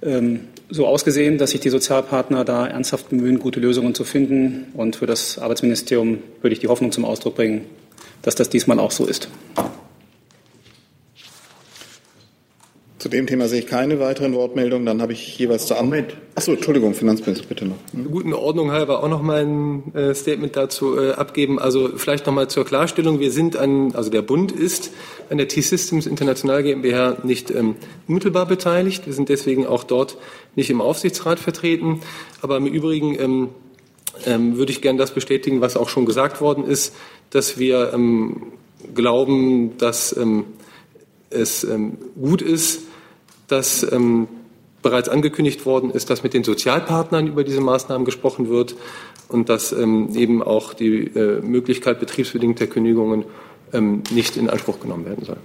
ähm, 0.02 0.48
so 0.70 0.88
ausgesehen, 0.88 1.38
dass 1.38 1.52
sich 1.52 1.60
die 1.60 1.70
Sozialpartner 1.70 2.46
da 2.46 2.66
ernsthaft 2.66 3.10
bemühen, 3.10 3.40
gute 3.40 3.60
Lösungen 3.60 3.94
zu 3.94 4.06
finden. 4.06 4.68
Und 4.74 4.96
für 4.96 5.06
das 5.06 5.38
Arbeitsministerium 5.38 6.20
würde 6.42 6.54
ich 6.54 6.60
die 6.60 6.70
Hoffnung 6.70 6.94
zum 6.94 7.04
Ausdruck 7.04 7.36
bringen, 7.36 7.66
dass 8.22 8.36
das 8.36 8.50
diesmal 8.50 8.80
auch 8.80 8.92
so 8.92 9.06
ist. 9.06 9.28
Zu 13.02 13.10
dem 13.10 13.26
Thema 13.26 13.48
sehe 13.48 13.62
ich 13.62 13.66
keine 13.66 14.00
weiteren 14.00 14.36
Wortmeldungen. 14.36 14.86
Dann 14.86 15.02
habe 15.02 15.14
ich 15.14 15.36
jeweils 15.40 15.66
zur 15.66 15.80
Anmeldung. 15.80 16.20
Achso, 16.36 16.52
Entschuldigung, 16.52 16.94
Finanzminister, 16.94 17.48
bitte 17.48 17.66
noch. 17.66 17.78
Hm? 17.94 18.12
Guten 18.12 18.32
Ordnung 18.32 18.70
halber 18.70 19.04
auch 19.04 19.10
noch 19.10 19.24
mal 19.24 19.44
ein 19.44 19.92
äh, 19.96 20.14
Statement 20.14 20.56
dazu 20.56 21.00
äh, 21.00 21.14
abgeben. 21.14 21.58
Also 21.58 21.90
vielleicht 21.96 22.28
noch 22.28 22.34
mal 22.34 22.48
zur 22.48 22.64
Klarstellung. 22.64 23.20
Wir 23.20 23.32
sind 23.32 23.58
an, 23.58 23.96
also 23.96 24.12
der 24.12 24.22
Bund 24.22 24.52
ist 24.52 24.92
an 25.32 25.40
der 25.40 25.48
T-Systems 25.48 26.06
International 26.06 26.62
GmbH 26.62 27.18
nicht 27.24 27.50
ähm, 27.50 27.74
unmittelbar 28.08 28.46
beteiligt. 28.46 29.08
Wir 29.08 29.14
sind 29.14 29.30
deswegen 29.30 29.66
auch 29.66 29.84
dort 29.84 30.20
nicht 30.56 30.70
im 30.70 30.80
Aufsichtsrat 30.80 31.40
vertreten. 31.40 32.02
Aber 32.44 32.58
im 32.58 32.68
Übrigen 32.68 33.20
ähm, 33.20 33.50
ähm, 34.28 34.58
würde 34.58 34.72
ich 34.72 34.84
gerne 34.84 35.00
das 35.00 35.10
bestätigen, 35.10 35.60
was 35.60 35.76
auch 35.76 35.90
schon 35.90 36.06
gesagt 36.06 36.40
worden 36.40 36.66
ist, 36.66 36.94
dass 37.32 37.58
wir 37.58 37.94
ähm, 37.96 38.44
glauben, 38.94 39.76
dass 39.80 40.16
ähm, 40.16 40.46
es 41.32 41.64
ähm, 41.64 41.98
gut 42.16 42.44
ist, 42.44 42.91
dass 43.52 43.90
ähm, 43.92 44.28
bereits 44.82 45.10
angekündigt 45.10 45.66
worden 45.66 45.92
ist, 45.92 46.10
dass 46.10 46.24
mit 46.24 46.34
den 46.34 46.44
Sozialpartnern 46.44 47.28
über 47.28 47.44
diese 47.44 47.62
Maßnahmen 47.62 48.06
gesprochen 48.06 48.50
wird 48.50 48.76
und 49.28 49.50
dass 49.50 49.72
ähm, 49.72 50.10
eben 50.16 50.42
auch 50.42 50.74
die 50.74 51.08
äh, 51.08 51.42
Möglichkeit 51.42 52.00
betriebsbedingter 52.00 52.68
Kündigungen 52.68 53.26
ähm, 53.74 54.04
nicht 54.10 54.38
in 54.38 54.50
Anspruch 54.50 54.80
genommen 54.80 55.06
werden 55.06 55.26
soll. 55.26 55.38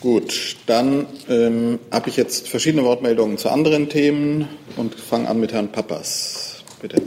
Gut, 0.00 0.56
dann 0.66 1.06
ähm, 1.28 1.78
habe 1.90 2.08
ich 2.08 2.16
jetzt 2.16 2.48
verschiedene 2.48 2.84
Wortmeldungen 2.84 3.36
zu 3.36 3.50
anderen 3.50 3.90
Themen 3.90 4.48
und 4.76 4.94
fange 4.94 5.28
an 5.28 5.38
mit 5.40 5.52
Herrn 5.52 5.70
Pappas. 5.70 6.64
Bitte. 6.80 7.02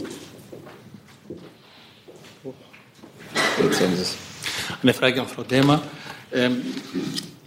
Jetzt 3.63 3.81
haben 3.81 3.95
Sie 3.95 4.01
es. 4.01 4.15
Eine 4.83 4.93
Frage 4.93 5.21
an 5.21 5.27
Frau 5.27 5.43
Demer. 5.43 5.81
Ähm, 6.31 6.61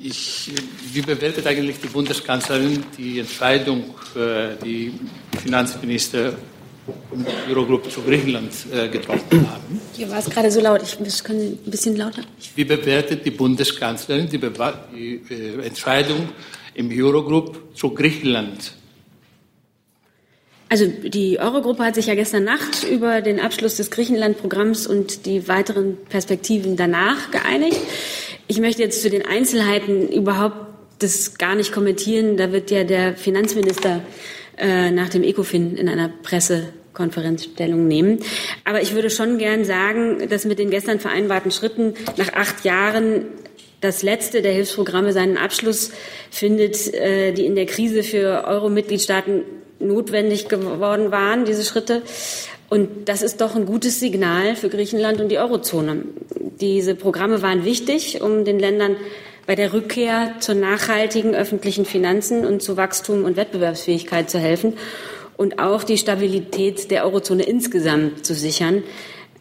ich, 0.07 0.51
wie 0.93 1.01
bewertet 1.01 1.47
eigentlich 1.47 1.81
die 1.81 1.89
Bundeskanzlerin 1.89 2.85
die 2.97 3.21
Entscheidung, 3.21 3.95
äh, 4.15 4.57
die 4.65 4.93
Finanzminister 5.43 6.35
im 7.13 7.27
Eurogroup 7.49 7.91
zu 7.91 8.03
Griechenland 8.03 8.53
äh, 8.73 8.89
getroffen 8.89 9.49
haben? 9.51 9.81
Hier 9.93 10.11
war 10.11 10.19
es 10.19 10.31
gerade 10.31 10.51
so 10.51 10.61
laut. 10.61 10.83
Ich, 10.83 10.99
ich 11.01 11.25
kann 11.25 11.37
ein 11.37 11.59
bisschen 11.71 11.97
lauter. 11.97 12.23
Wie 12.55 12.65
bewertet 12.65 13.25
die 13.25 13.31
Bundeskanzlerin 13.31 14.29
die, 14.29 14.39
Be 14.39 14.53
die 14.95 15.23
äh, 15.31 15.67
Entscheidung 15.67 16.29
im 16.75 16.91
Eurogroup 16.91 17.75
zu 17.75 17.91
Griechenland? 17.91 18.73
Also 20.69 20.87
die 20.87 21.39
Eurogruppe 21.39 21.85
hat 21.85 21.95
sich 21.95 22.07
ja 22.07 22.15
gestern 22.15 22.45
Nacht 22.45 22.85
über 22.85 23.21
den 23.21 23.39
Abschluss 23.39 23.77
des 23.77 23.91
Griechenland-Programms 23.91 24.87
und 24.87 25.25
die 25.25 25.47
weiteren 25.47 25.97
Perspektiven 26.09 26.77
danach 26.77 27.31
geeinigt. 27.31 27.79
Ich 28.49 28.59
möchte 28.61 28.83
jetzt 28.83 29.01
zu 29.01 29.09
den 29.09 29.25
Einzelheiten 29.25 30.09
überhaupt 30.09 30.57
das 30.99 31.39
gar 31.39 31.55
nicht 31.55 31.73
kommentieren. 31.73 32.37
Da 32.37 32.51
wird 32.51 32.71
ja 32.71 32.83
der 32.83 33.15
Finanzminister 33.15 34.03
äh, 34.57 34.91
nach 34.91 35.09
dem 35.09 35.23
ECOFIN 35.23 35.77
in 35.77 35.89
einer 35.89 36.11
Pressekonferenz 36.23 37.45
Stellung 37.45 37.87
nehmen. 37.87 38.21
Aber 38.65 38.83
ich 38.83 38.95
würde 38.95 39.11
schon 39.11 39.39
gern 39.39 39.65
sagen, 39.65 40.29
dass 40.29 40.47
mit 40.47 40.59
den 40.59 40.71
gestern 40.71 40.99
vereinbarten 40.99 41.53
Schritten 41.53 41.95
nach 42.17 42.33
acht 42.33 42.65
Jahren 42.65 43.27
das 43.81 44.03
letzte 44.03 44.43
der 44.43 44.53
Hilfsprogramme 44.53 45.13
seinen 45.13 45.37
Abschluss 45.37 45.93
findet, 46.31 46.93
äh, 46.93 47.33
die 47.33 47.47
in 47.47 47.55
der 47.55 47.67
Krise 47.67 48.03
für 48.03 48.45
Euro-Mitgliedstaaten 48.47 49.43
notwendig 49.79 50.49
geworden 50.49 51.11
waren, 51.11 51.45
diese 51.45 51.65
Schritte. 51.65 52.03
Und 52.69 53.09
das 53.09 53.23
ist 53.23 53.41
doch 53.41 53.55
ein 53.55 53.67
gutes 53.67 54.01
Signal 54.01 54.57
für 54.57 54.69
Griechenland 54.69 55.21
und 55.21 55.29
die 55.29 55.39
Eurozone. 55.39 56.05
Diese 56.61 56.95
Programme 56.95 57.43
waren 57.43 57.65
wichtig, 57.65 58.23
um 58.23 58.45
den 58.45 58.59
Ländern 58.59 58.97
bei 59.47 59.55
der 59.55 59.73
Rückkehr 59.73 60.35
zu 60.41 60.55
nachhaltigen 60.55 61.35
öffentlichen 61.35 61.85
Finanzen 61.85 62.45
und 62.45 62.63
zu 62.63 62.77
Wachstum 62.77 63.25
und 63.25 63.37
Wettbewerbsfähigkeit 63.37 64.29
zu 64.29 64.39
helfen 64.41 64.75
und 65.37 65.61
auch 65.61 65.85
die 65.85 65.99
Stabilität 65.99 66.91
der 66.91 67.05
Eurozone 67.05 67.45
insgesamt 67.45 68.27
zu 68.27 68.35
sichern. 68.35 68.83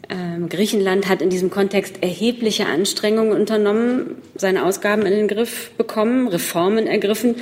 Ähm, 0.08 0.50
Griechenland 0.50 1.10
hat 1.10 1.24
in 1.24 1.32
diesem 1.32 1.50
Kontext 1.50 2.04
erhebliche 2.04 2.68
Anstrengungen 2.68 3.32
unternommen, 3.32 4.18
seine 4.36 4.66
Ausgaben 4.66 5.04
in 5.08 5.14
den 5.14 5.28
Griff 5.28 5.72
bekommen, 5.72 6.28
Reformen 6.28 6.86
ergriffen 6.86 7.38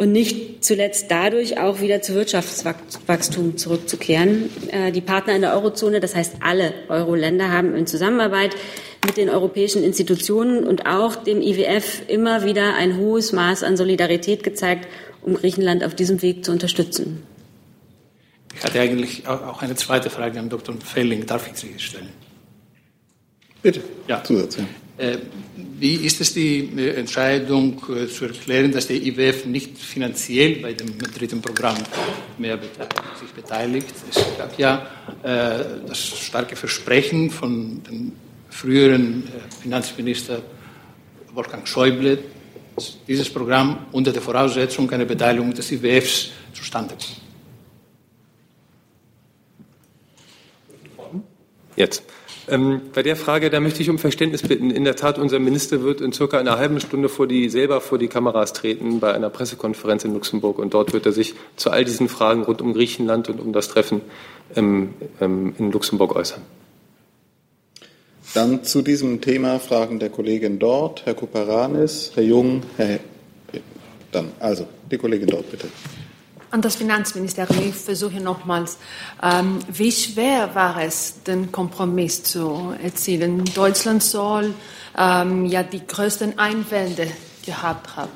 und 0.00 0.12
nicht 0.12 0.64
zuletzt 0.64 1.10
dadurch 1.10 1.58
auch 1.58 1.82
wieder 1.82 2.00
zu 2.00 2.14
Wirtschaftswachstum 2.14 3.58
zurückzukehren. 3.58 4.48
Äh, 4.70 4.92
die 4.92 5.02
Partner 5.02 5.34
in 5.34 5.42
der 5.42 5.52
Eurozone, 5.52 6.00
das 6.00 6.16
heißt 6.16 6.36
alle 6.40 6.72
Euro-Länder, 6.88 7.50
haben 7.50 7.76
in 7.76 7.86
Zusammenarbeit 7.86 8.56
mit 9.04 9.18
den 9.18 9.28
europäischen 9.28 9.84
Institutionen 9.84 10.64
und 10.64 10.86
auch 10.86 11.16
dem 11.16 11.42
IWF 11.42 12.08
immer 12.08 12.46
wieder 12.46 12.76
ein 12.76 12.96
hohes 12.96 13.32
Maß 13.32 13.62
an 13.62 13.76
Solidarität 13.76 14.42
gezeigt, 14.42 14.88
um 15.20 15.34
Griechenland 15.34 15.84
auf 15.84 15.94
diesem 15.94 16.22
Weg 16.22 16.46
zu 16.46 16.52
unterstützen. 16.52 17.22
Ich 18.56 18.64
hatte 18.64 18.80
eigentlich 18.80 19.28
auch 19.28 19.60
eine 19.60 19.74
zweite 19.74 20.08
Frage 20.08 20.40
an 20.40 20.48
Dr. 20.48 20.76
Felling. 20.82 21.26
Darf 21.26 21.46
ich 21.46 21.58
sie 21.58 21.78
stellen? 21.78 22.08
Bitte. 23.60 23.82
Ja. 24.08 24.24
Zusatz. 24.24 24.56
Äh, 25.00 25.18
wie 25.78 25.94
ist 25.94 26.20
es 26.20 26.34
die 26.34 26.58
äh, 26.76 26.96
Entscheidung 26.96 27.82
äh, 27.88 28.06
zu 28.06 28.26
erklären, 28.26 28.70
dass 28.70 28.86
der 28.86 28.96
IWF 28.96 29.46
nicht 29.46 29.78
finanziell 29.78 30.56
bei 30.56 30.74
dem 30.74 30.98
dritten 30.98 31.40
Programm 31.40 31.78
mehr 32.36 32.58
sich 33.18 33.30
beteiligt? 33.30 33.86
Es 34.10 34.22
gab 34.36 34.58
ja 34.58 34.86
das 35.86 35.98
starke 35.98 36.54
Versprechen 36.54 37.30
von 37.30 37.82
dem 37.82 38.12
früheren 38.50 39.24
Finanzminister 39.62 40.42
Wolfgang 41.34 41.66
Schäuble, 41.66 42.18
dass 42.76 42.98
dieses 43.06 43.30
Programm 43.30 43.86
unter 43.92 44.12
der 44.12 44.22
Voraussetzung 44.22 44.90
einer 44.90 45.04
Beteiligung 45.04 45.52
des 45.52 45.72
IWFs 45.72 46.30
zustande 46.52 46.94
kommt. 50.96 51.22
Jetzt. 51.76 52.02
Ähm, 52.50 52.80
bei 52.92 53.02
der 53.02 53.14
Frage, 53.14 53.48
da 53.48 53.60
möchte 53.60 53.80
ich 53.80 53.90
um 53.90 53.98
Verständnis 53.98 54.42
bitten. 54.42 54.70
In 54.70 54.82
der 54.82 54.96
Tat, 54.96 55.18
unser 55.18 55.38
Minister 55.38 55.82
wird 55.82 56.00
in 56.00 56.12
circa 56.12 56.38
einer 56.38 56.58
halben 56.58 56.80
Stunde 56.80 57.08
vor 57.08 57.28
die, 57.28 57.48
selber 57.48 57.80
vor 57.80 57.96
die 57.96 58.08
Kameras 58.08 58.52
treten 58.52 58.98
bei 58.98 59.14
einer 59.14 59.30
Pressekonferenz 59.30 60.04
in 60.04 60.14
Luxemburg. 60.14 60.58
Und 60.58 60.74
dort 60.74 60.92
wird 60.92 61.06
er 61.06 61.12
sich 61.12 61.34
zu 61.56 61.70
all 61.70 61.84
diesen 61.84 62.08
Fragen 62.08 62.42
rund 62.42 62.60
um 62.60 62.74
Griechenland 62.74 63.28
und 63.28 63.40
um 63.40 63.52
das 63.52 63.68
Treffen 63.68 64.00
ähm, 64.56 64.94
ähm, 65.20 65.54
in 65.58 65.70
Luxemburg 65.70 66.16
äußern. 66.16 66.42
Dann 68.34 68.64
zu 68.64 68.82
diesem 68.82 69.20
Thema 69.20 69.58
Fragen 69.60 69.98
der 69.98 70.10
Kollegin 70.10 70.58
dort, 70.58 71.06
Herr 71.06 71.14
Kuparanis, 71.14 72.12
Herr 72.14 72.24
Jung, 72.24 72.62
Herr. 72.76 72.98
Dann, 74.12 74.32
also, 74.40 74.66
die 74.90 74.98
Kollegin 74.98 75.28
dort, 75.28 75.50
bitte. 75.50 75.68
An 76.52 76.62
das 76.62 76.74
Finanzministerium, 76.74 77.68
ich 77.68 77.76
versuche 77.76 78.20
nochmals, 78.20 78.76
ähm, 79.22 79.60
wie 79.72 79.92
schwer 79.92 80.52
war 80.52 80.82
es, 80.82 81.22
den 81.22 81.52
Kompromiss 81.52 82.24
zu 82.24 82.74
erzielen? 82.82 83.44
Deutschland 83.54 84.02
soll 84.02 84.54
ähm, 84.98 85.46
ja 85.46 85.62
die 85.62 85.86
größten 85.86 86.40
Einwände 86.40 87.06
gehabt 87.46 87.94
haben. 87.94 88.10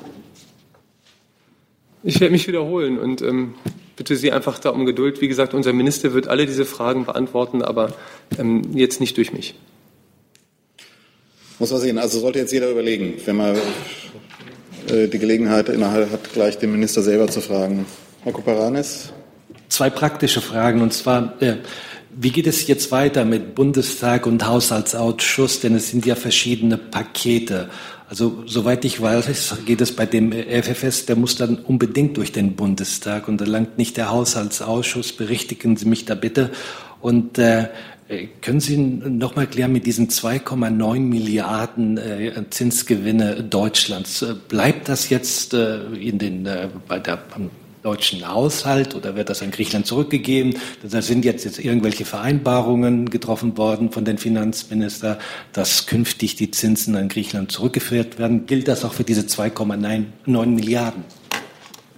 Ich 2.03 2.19
werde 2.19 2.33
mich 2.33 2.45
wiederholen 2.45 2.99
und 2.99 3.21
ähm, 3.21 3.55
bitte 3.95 4.17
Sie 4.17 4.33
einfach 4.33 4.59
da 4.59 4.71
um 4.71 4.85
Geduld. 4.85 5.21
Wie 5.21 5.29
gesagt, 5.29 5.53
unser 5.53 5.71
Minister 5.71 6.13
wird 6.13 6.27
alle 6.27 6.45
diese 6.45 6.65
Fragen 6.65 7.05
beantworten, 7.05 7.61
aber 7.61 7.93
ähm, 8.37 8.75
jetzt 8.75 8.99
nicht 8.99 9.15
durch 9.15 9.31
mich. 9.31 9.55
Muss 11.57 11.71
man 11.71 11.79
sehen. 11.79 11.97
Also 11.97 12.19
sollte 12.19 12.39
jetzt 12.39 12.51
jeder 12.51 12.69
überlegen, 12.69 13.13
wenn 13.23 13.37
man 13.37 13.55
äh, 14.89 15.07
die 15.07 15.19
Gelegenheit 15.19 15.69
innerhalb 15.69 16.11
hat, 16.11 16.33
gleich 16.33 16.57
den 16.57 16.73
Minister 16.73 17.01
selber 17.01 17.27
zu 17.27 17.39
fragen. 17.39 17.85
Herr 18.25 18.33
Kuparanis. 18.33 19.13
Zwei 19.69 19.91
praktische 19.91 20.41
Fragen. 20.41 20.81
Und 20.81 20.93
zwar, 20.93 21.39
äh, 21.43 21.57
wie 22.09 22.31
geht 22.31 22.47
es 22.47 22.65
jetzt 22.65 22.91
weiter 22.91 23.23
mit 23.23 23.53
Bundestag 23.53 24.25
und 24.25 24.47
Haushaltsausschuss? 24.47 25.59
Denn 25.59 25.75
es 25.75 25.91
sind 25.91 26.07
ja 26.07 26.15
verschiedene 26.15 26.79
Pakete. 26.79 27.69
Also 28.09 28.41
soweit 28.47 28.83
ich 28.83 28.99
weiß, 28.99 29.57
geht 29.67 29.79
es 29.79 29.95
bei 29.95 30.07
dem 30.07 30.31
FFS, 30.31 31.05
der 31.05 31.17
muss 31.17 31.35
dann 31.35 31.57
unbedingt 31.57 32.17
durch 32.17 32.31
den 32.31 32.55
Bundestag 32.55 33.27
und 33.27 33.41
da 33.41 33.45
langt 33.45 33.77
nicht 33.77 33.95
der 33.95 34.09
Haushaltsausschuss. 34.09 35.13
Berichtigen 35.13 35.77
Sie 35.77 35.85
mich 35.85 36.05
da 36.05 36.15
bitte. 36.15 36.49
Und 37.01 37.37
äh, 37.37 37.67
können 38.41 38.59
Sie 38.59 38.75
noch 38.75 39.35
mal 39.35 39.45
klären 39.45 39.71
mit 39.71 39.85
diesen 39.85 40.07
2,9 40.09 40.99
Milliarden 40.99 41.99
äh, 41.99 42.43
Zinsgewinne 42.49 43.43
Deutschlands? 43.43 44.25
Bleibt 44.47 44.89
das 44.89 45.09
jetzt 45.09 45.53
äh, 45.53 45.85
in 45.93 46.17
den, 46.17 46.47
äh, 46.47 46.69
bei 46.87 46.97
der 46.97 47.17
deutschen 47.85 48.27
Haushalt 48.27 48.95
oder 48.95 49.15
wird 49.15 49.29
das 49.29 49.43
an 49.43 49.51
Griechenland 49.51 49.85
zurückgegeben? 49.85 50.55
Da 50.81 51.03
sind 51.03 51.23
jetzt, 51.23 51.45
jetzt 51.45 51.63
irgendwelche 51.63 52.03
Vereinbarungen 52.03 53.11
getroffen 53.11 53.57
worden 53.57 53.91
von 53.91 54.03
den 54.05 54.17
Finanzministern, 54.17 55.17
dass 55.53 55.85
künftig 55.85 56.35
die 56.35 56.49
Zinsen 56.49 56.95
an 56.95 57.09
Griechenland 57.09 57.51
zurückgeführt 57.51 58.17
werden. 58.17 58.47
Gilt 58.47 58.67
das 58.67 58.83
auch 58.83 58.93
für 58.93 59.03
diese 59.03 59.21
2,9 59.21 60.45
Milliarden? 60.47 61.03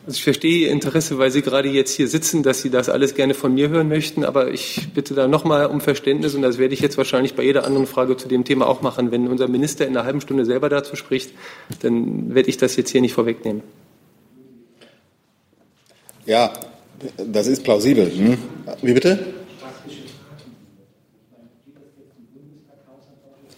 Also 0.05 0.17
ich 0.17 0.23
verstehe 0.23 0.67
Ihr 0.67 0.71
Interesse, 0.71 1.17
weil 1.19 1.31
Sie 1.31 1.41
gerade 1.41 1.69
jetzt 1.69 1.95
hier 1.95 2.07
sitzen, 2.07 2.43
dass 2.43 2.61
Sie 2.61 2.69
das 2.69 2.89
alles 2.89 3.15
gerne 3.15 3.33
von 3.33 3.53
mir 3.53 3.69
hören 3.69 3.87
möchten. 3.87 4.25
Aber 4.25 4.51
ich 4.51 4.89
bitte 4.93 5.13
da 5.15 5.27
nochmal 5.27 5.67
um 5.67 5.79
Verständnis 5.79 6.35
und 6.35 6.41
das 6.41 6.57
werde 6.57 6.73
ich 6.73 6.81
jetzt 6.81 6.97
wahrscheinlich 6.97 7.35
bei 7.35 7.43
jeder 7.43 7.65
anderen 7.65 7.87
Frage 7.87 8.17
zu 8.17 8.27
dem 8.27 8.43
Thema 8.43 8.67
auch 8.67 8.81
machen. 8.81 9.11
Wenn 9.11 9.27
unser 9.27 9.47
Minister 9.47 9.85
in 9.85 9.95
einer 9.95 10.05
halben 10.05 10.19
Stunde 10.19 10.45
selber 10.45 10.67
dazu 10.67 10.97
spricht, 10.97 11.31
dann 11.81 12.35
werde 12.35 12.49
ich 12.49 12.57
das 12.57 12.75
jetzt 12.75 12.89
hier 12.89 13.01
nicht 13.01 13.13
vorwegnehmen. 13.13 13.63
Ja, 16.27 16.51
das 17.17 17.47
ist 17.47 17.63
plausibel. 17.63 18.11
Hm? 18.11 18.37
Wie 18.81 18.93
bitte? 18.93 19.17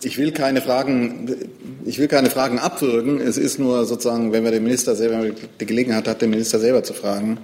Ich 0.04 0.18
will 0.20 0.32
keine 0.32 0.62
Fragen, 0.62 1.36
ich 1.84 1.98
will 1.98 2.08
keine 2.08 2.30
Fragen 2.30 2.60
abwürgen. 2.60 3.20
Es 3.20 3.38
ist 3.38 3.58
nur 3.58 3.86
sozusagen, 3.86 4.32
wenn 4.32 4.44
wir 4.44 4.52
den 4.52 4.64
Minister 4.64 4.96
selber 4.96 5.36
die 5.60 5.66
Gelegenheit 5.66 6.08
hat, 6.08 6.22
den 6.22 6.30
Minister 6.30 6.60
selber 6.60 6.84
zu 6.84 6.94
fragen, 6.94 7.40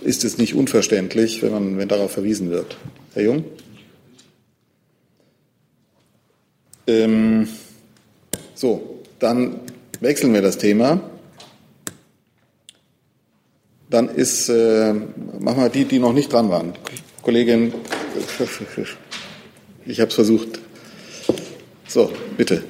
ist 0.00 0.24
es 0.24 0.38
nicht 0.38 0.54
unverständlich, 0.54 1.42
wenn 1.42 1.52
man, 1.52 1.78
wenn 1.78 1.88
darauf 1.88 2.10
verwiesen 2.10 2.50
wird. 2.50 2.78
Herr 3.12 3.22
Jung? 3.22 3.44
Ähm, 6.86 7.46
so, 8.54 9.02
dann 9.18 9.60
wechseln 10.00 10.32
wir 10.32 10.40
das 10.40 10.56
Thema. 10.56 11.09
Dann 13.90 14.08
ist, 14.08 14.48
äh, 14.48 14.94
machen 15.40 15.62
wir 15.62 15.68
die, 15.68 15.84
die 15.84 15.98
noch 15.98 16.12
nicht 16.12 16.32
dran 16.32 16.48
waren. 16.48 16.72
Kollegin, 17.22 17.74
ich 19.84 20.00
habe 20.00 20.08
es 20.08 20.14
versucht. 20.14 20.60
So, 21.88 22.12
bitte. 22.36 22.62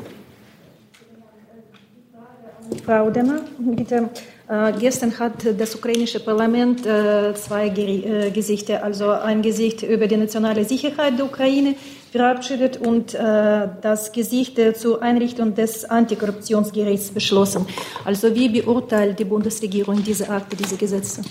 Frau 2.84 3.10
Demmer, 3.10 3.42
bitte. 3.58 4.08
Äh, 4.50 4.72
gestern 4.80 5.16
hat 5.20 5.34
das 5.58 5.76
ukrainische 5.76 6.18
Parlament 6.18 6.84
äh, 6.84 7.32
zwei 7.34 7.68
äh, 7.68 8.32
Gesichter, 8.32 8.82
also 8.82 9.10
ein 9.10 9.42
Gesicht 9.42 9.84
über 9.84 10.08
die 10.08 10.16
nationale 10.16 10.64
Sicherheit 10.64 11.16
der 11.16 11.26
Ukraine 11.26 11.76
verabschiedet 12.10 12.76
und 12.76 13.14
äh, 13.14 13.68
das 13.80 14.10
Gesicht 14.10 14.58
zur 14.76 15.02
Einrichtung 15.02 15.54
des 15.54 15.84
Antikorruptionsgerichts 15.84 17.10
beschlossen. 17.10 17.64
Also 18.04 18.34
wie 18.34 18.48
beurteilt 18.48 19.20
die 19.20 19.24
Bundesregierung 19.24 20.02
diese 20.02 20.28
Akte, 20.28 20.56
diese 20.56 20.76
Gesetze? 20.76 21.22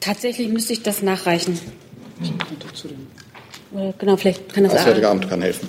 Tatsächlich 0.00 0.48
müsste 0.48 0.72
ich 0.72 0.82
das 0.82 1.02
nachreichen. 1.02 1.56
Genau, 3.98 4.16
vielleicht 4.16 4.52
kann 4.52 4.64
das 4.64 4.72
Das 4.72 4.82
Auswärtige 4.82 5.08
Amt 5.08 5.28
kann 5.28 5.40
helfen. 5.40 5.68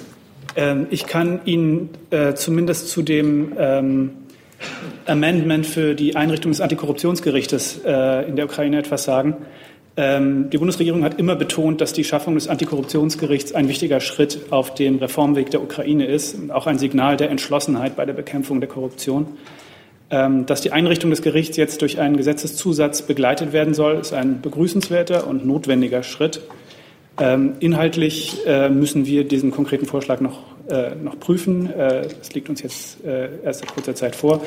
Ähm, 0.55 0.87
ich 0.89 1.05
kann 1.05 1.41
Ihnen 1.45 1.89
äh, 2.09 2.33
zumindest 2.33 2.89
zu 2.89 3.03
dem 3.03 3.53
ähm, 3.57 4.24
Amendment 5.05 5.65
für 5.65 5.95
die 5.95 6.15
Einrichtung 6.15 6.51
des 6.51 6.61
Antikorruptionsgerichtes 6.61 7.81
äh, 7.85 8.27
in 8.27 8.35
der 8.35 8.45
Ukraine 8.45 8.79
etwas 8.79 9.03
sagen. 9.03 9.37
Ähm, 9.97 10.49
die 10.49 10.57
Bundesregierung 10.57 11.03
hat 11.03 11.19
immer 11.19 11.35
betont, 11.35 11.79
dass 11.79 11.93
die 11.93 12.03
Schaffung 12.03 12.35
des 12.35 12.47
Antikorruptionsgerichts 12.47 13.53
ein 13.53 13.69
wichtiger 13.69 13.99
Schritt 14.01 14.51
auf 14.51 14.73
dem 14.73 14.97
Reformweg 14.97 15.51
der 15.51 15.61
Ukraine 15.61 16.05
ist 16.05 16.35
und 16.35 16.51
auch 16.51 16.67
ein 16.67 16.77
Signal 16.77 17.15
der 17.15 17.29
Entschlossenheit 17.29 17.95
bei 17.95 18.05
der 18.05 18.13
Bekämpfung 18.13 18.59
der 18.59 18.69
Korruption. 18.69 19.27
Ähm, 20.11 20.45
dass 20.45 20.61
die 20.61 20.71
Einrichtung 20.71 21.09
des 21.09 21.21
Gerichts 21.21 21.57
jetzt 21.57 21.81
durch 21.81 21.99
einen 21.99 22.17
Gesetzeszusatz 22.17 23.03
begleitet 23.03 23.53
werden 23.53 23.73
soll, 23.73 23.95
ist 23.95 24.13
ein 24.13 24.41
begrüßenswerter 24.41 25.27
und 25.27 25.45
notwendiger 25.45 26.03
Schritt. 26.03 26.41
Ähm, 27.17 27.53
inhaltlich 27.59 28.45
äh, 28.45 28.69
müssen 28.69 29.05
wir 29.05 29.23
diesen 29.23 29.51
konkreten 29.51 29.85
Vorschlag 29.85 30.19
noch, 30.19 30.39
äh, 30.69 30.95
noch 30.95 31.19
prüfen. 31.19 31.71
Äh, 31.71 32.07
es 32.21 32.33
liegt 32.33 32.49
uns 32.49 32.61
jetzt 32.61 32.97
erst 33.03 33.59
seit 33.59 33.73
kurzer 33.73 33.95
Zeit 33.95 34.15
vor. 34.15 34.41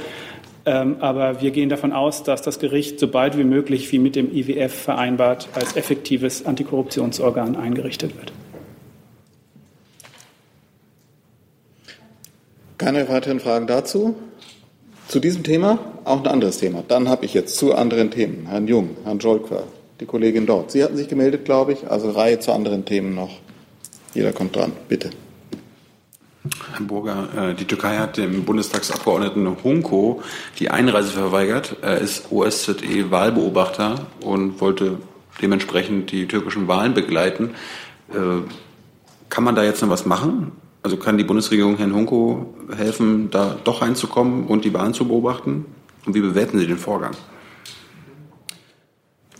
Ähm, 0.67 0.97
aber 1.01 1.41
wir 1.41 1.51
gehen 1.51 1.71
davon 1.71 1.93
aus, 1.93 2.25
dass 2.25 2.43
das 2.43 2.59
Gericht 2.59 3.01
so 3.01 3.09
bald 3.09 3.39
wie 3.39 3.45
möglich, 3.45 3.91
wie 3.91 3.99
mit 3.99 4.17
dem 4.17 4.35
IWF 4.35 4.75
vereinbart, 4.75 5.49
als 5.55 5.77
effektives 5.77 6.45
Antikorruptionsorgan 6.45 7.57
eingerichtet 7.57 8.15
wird. 8.19 8.33
Keine 12.77 13.09
weiteren 13.09 13.41
Fragen 13.41 13.67
dazu? 13.67 14.15
Zu 15.09 15.21
diesem 15.21 15.43
Thema 15.43 15.79
auch 16.05 16.21
ein 16.21 16.27
anderes 16.27 16.59
Thema. 16.59 16.85
Dann 16.87 17.09
habe 17.09 17.25
ich 17.25 17.33
jetzt 17.33 17.57
zu 17.57 17.75
anderen 17.75 18.11
Themen 18.11 18.47
Herrn 18.47 18.69
Jung, 18.69 18.91
Herrn 19.05 19.19
Jolkwer, 19.19 19.65
die 20.01 20.07
Kollegin 20.07 20.47
dort. 20.47 20.71
Sie 20.71 20.83
hatten 20.83 20.97
sich 20.97 21.09
gemeldet, 21.09 21.45
glaube 21.45 21.73
ich. 21.73 21.91
Also 21.91 22.11
Reihe 22.11 22.39
zu 22.39 22.53
anderen 22.53 22.85
Themen 22.85 23.15
noch. 23.15 23.39
Jeder 24.15 24.33
kommt 24.33 24.57
dran. 24.57 24.73
Bitte. 24.89 25.11
Herr 26.73 26.81
Burger, 26.81 27.29
äh, 27.37 27.55
die 27.55 27.65
Türkei 27.65 27.99
hat 27.99 28.17
dem 28.17 28.45
Bundestagsabgeordneten 28.45 29.63
Hunko 29.63 30.23
die 30.59 30.71
Einreise 30.71 31.11
verweigert. 31.11 31.77
Er 31.83 31.99
ist 31.99 32.31
OSZE-Wahlbeobachter 32.31 34.07
und 34.25 34.61
wollte 34.61 34.99
dementsprechend 35.43 36.11
die 36.13 36.27
türkischen 36.27 36.69
Wahlen 36.69 36.95
begleiten. 36.95 37.51
Äh, 38.11 38.43
kann 39.29 39.45
man 39.45 39.55
da 39.55 39.65
jetzt 39.65 39.83
noch 39.83 39.91
was 39.91 40.07
machen? 40.07 40.53
Also 40.83 40.97
kann 40.97 41.19
die 41.19 41.25
Bundesregierung 41.25 41.77
Herrn 41.77 41.95
Hunko 41.95 42.55
helfen, 42.75 43.31
da 43.31 43.57
doch 43.65 43.83
reinzukommen 43.83 44.47
und 44.47 44.65
die 44.65 44.73
Wahlen 44.73 44.95
zu 44.95 45.07
beobachten? 45.07 45.67
Und 46.07 46.15
wie 46.15 46.21
bewerten 46.21 46.59
Sie 46.59 46.67
den 46.67 46.79
Vorgang? 46.79 47.13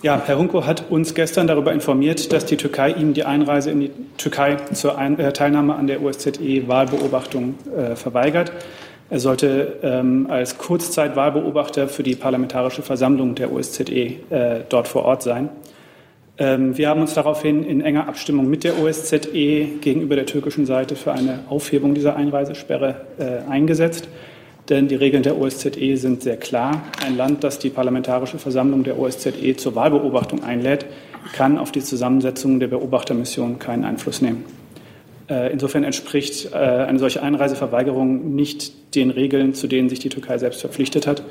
Ja, 0.01 0.23
Herr 0.25 0.39
Hunko 0.39 0.65
hat 0.65 0.91
uns 0.91 1.13
gestern 1.15 1.49
darüber 1.49 1.73
informiert, 1.73 2.33
dass 2.33 2.47
die 2.47 2.57
Türkei 2.57 2.93
ihm 2.93 3.15
die 3.15 3.25
Einreise 3.25 3.73
in 3.73 3.81
die 3.81 3.91
Türkei 4.17 4.55
zur 4.73 4.97
Ein 4.97 5.19
äh, 5.19 5.33
Teilnahme 5.33 5.75
an 5.75 5.89
der 5.89 6.01
OSZE-Wahlbeobachtung 6.03 7.55
äh, 7.77 7.97
verweigert. 7.97 8.53
Er 9.11 9.19
sollte 9.19 9.79
ähm, 9.83 10.29
als 10.31 10.57
Kurzzeitwahlbeobachter 10.57 11.89
für 11.89 12.05
die 12.05 12.15
Parlamentarische 12.15 12.83
Versammlung 12.83 13.35
der 13.35 13.53
OSZE 13.53 13.91
äh, 13.91 14.17
dort 14.69 14.87
vor 14.87 15.05
Ort 15.05 15.25
sein. 15.25 15.49
Ähm, 16.39 16.79
wir 16.79 16.91
haben 16.91 17.01
uns 17.01 17.15
daraufhin 17.15 17.65
in 17.65 17.81
enger 17.81 18.07
Abstimmung 18.07 18.49
mit 18.49 18.63
der 18.63 18.81
OSZE 18.81 19.19
gegenüber 19.81 20.15
der 20.15 20.27
türkischen 20.27 20.65
Seite 20.65 20.95
für 20.95 21.11
eine 21.11 21.41
Aufhebung 21.49 21.95
dieser 21.95 22.15
Einreisesperre 22.15 23.01
äh, 23.19 23.51
eingesetzt. 23.51 24.07
Denn 24.69 24.87
die 24.87 24.97
Regeln 24.97 25.23
der 25.23 25.39
OSZE 25.39 25.97
sind 25.97 26.23
sehr 26.23 26.37
klar. 26.37 26.83
Ein 27.05 27.17
Land, 27.17 27.43
das 27.43 27.59
die 27.59 27.71
Parlamentarische 27.71 28.39
Versammlung 28.39 28.85
der 28.85 28.99
OSZE 28.99 29.57
zur 29.57 29.75
Wahlbeobachtung 29.75 30.45
einlädt, 30.45 30.85
kann 31.33 31.59
auf 31.59 31.73
die 31.73 31.83
Zusammensetzung 31.83 32.61
der 32.61 32.69
Beobachtermission 32.69 33.59
keinen 33.59 33.85
Einfluss 33.85 34.21
nehmen. 34.21 34.45
Äh, 35.29 35.53
insofern 35.53 35.85
entspricht 35.85 36.53
äh, 36.53 36.57
eine 36.57 36.99
solche 36.99 37.23
Einreiseverweigerung 37.23 38.35
nicht 38.35 38.95
den 38.95 39.11
Regeln, 39.11 39.55
zu 39.55 39.69
denen 39.69 39.89
sich 39.89 39.99
die 40.01 40.09
Türkei 40.11 40.39
selbst 40.39 40.61
verpflichtet 40.61 41.07
hat. 41.07 41.23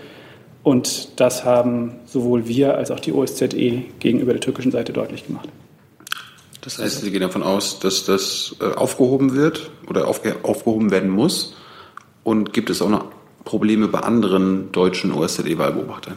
Und 0.64 1.20
das 1.20 1.46
haben 1.46 1.96
sowohl 2.06 2.48
wir 2.48 2.76
als 2.76 2.92
auch 2.92 3.00
die 3.00 3.14
OSZE 3.14 3.84
gegenüber 4.00 4.34
der 4.34 4.42
türkischen 4.42 4.72
Seite 4.72 4.94
deutlich 4.94 5.26
gemacht. 5.28 5.48
Das 6.62 6.80
heißt, 6.80 7.02
Sie 7.02 7.12
gehen 7.12 7.22
davon 7.22 7.44
aus, 7.44 7.80
dass 7.80 8.04
das 8.06 8.56
äh, 8.60 8.66
aufgehoben 8.66 9.36
wird 9.36 9.72
oder 9.88 10.08
aufgehoben 10.08 10.92
werden 10.92 11.10
muss? 11.10 11.56
Und 12.24 12.52
gibt 12.52 12.70
es 12.70 12.82
auch 12.82 12.90
noch 12.90 13.06
Probleme 13.48 13.88
bei 13.88 14.00
anderen 14.00 14.74
deutschen 14.74 15.14
OSZE-Wahlbeobachtern? 15.14 16.16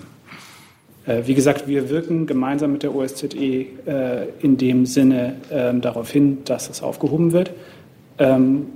Äh, 1.07 1.23
wie 1.27 1.35
gesagt, 1.35 1.69
wir 1.69 1.89
wirken 1.89 2.27
gemeinsam 2.27 2.73
mit 2.73 2.83
der 2.83 2.93
OSZE 2.93 3.27
äh, 3.37 3.67
in 4.41 4.57
dem 4.57 4.85
Sinne 4.85 5.37
ähm, 5.51 5.81
darauf 5.81 6.11
hin, 6.11 6.39
dass 6.45 6.69
es 6.69 6.83
aufgehoben 6.83 7.31
wird. 7.31 7.53
Ähm, 8.19 8.67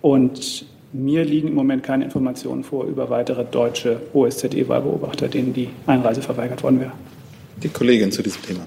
und 0.00 0.64
mir 0.92 1.24
liegen 1.24 1.48
im 1.48 1.54
Moment 1.54 1.82
keine 1.82 2.04
Informationen 2.04 2.62
vor 2.62 2.84
über 2.84 3.10
weitere 3.10 3.44
deutsche 3.44 4.00
OSZE-Wahlbeobachter, 4.12 5.26
denen 5.26 5.52
die 5.52 5.70
Einreise 5.86 6.22
verweigert 6.22 6.62
worden 6.62 6.78
wäre. 6.78 6.92
Die 7.64 7.68
Kollegin 7.68 8.12
zu 8.12 8.22
diesem 8.22 8.42
Thema. 8.42 8.60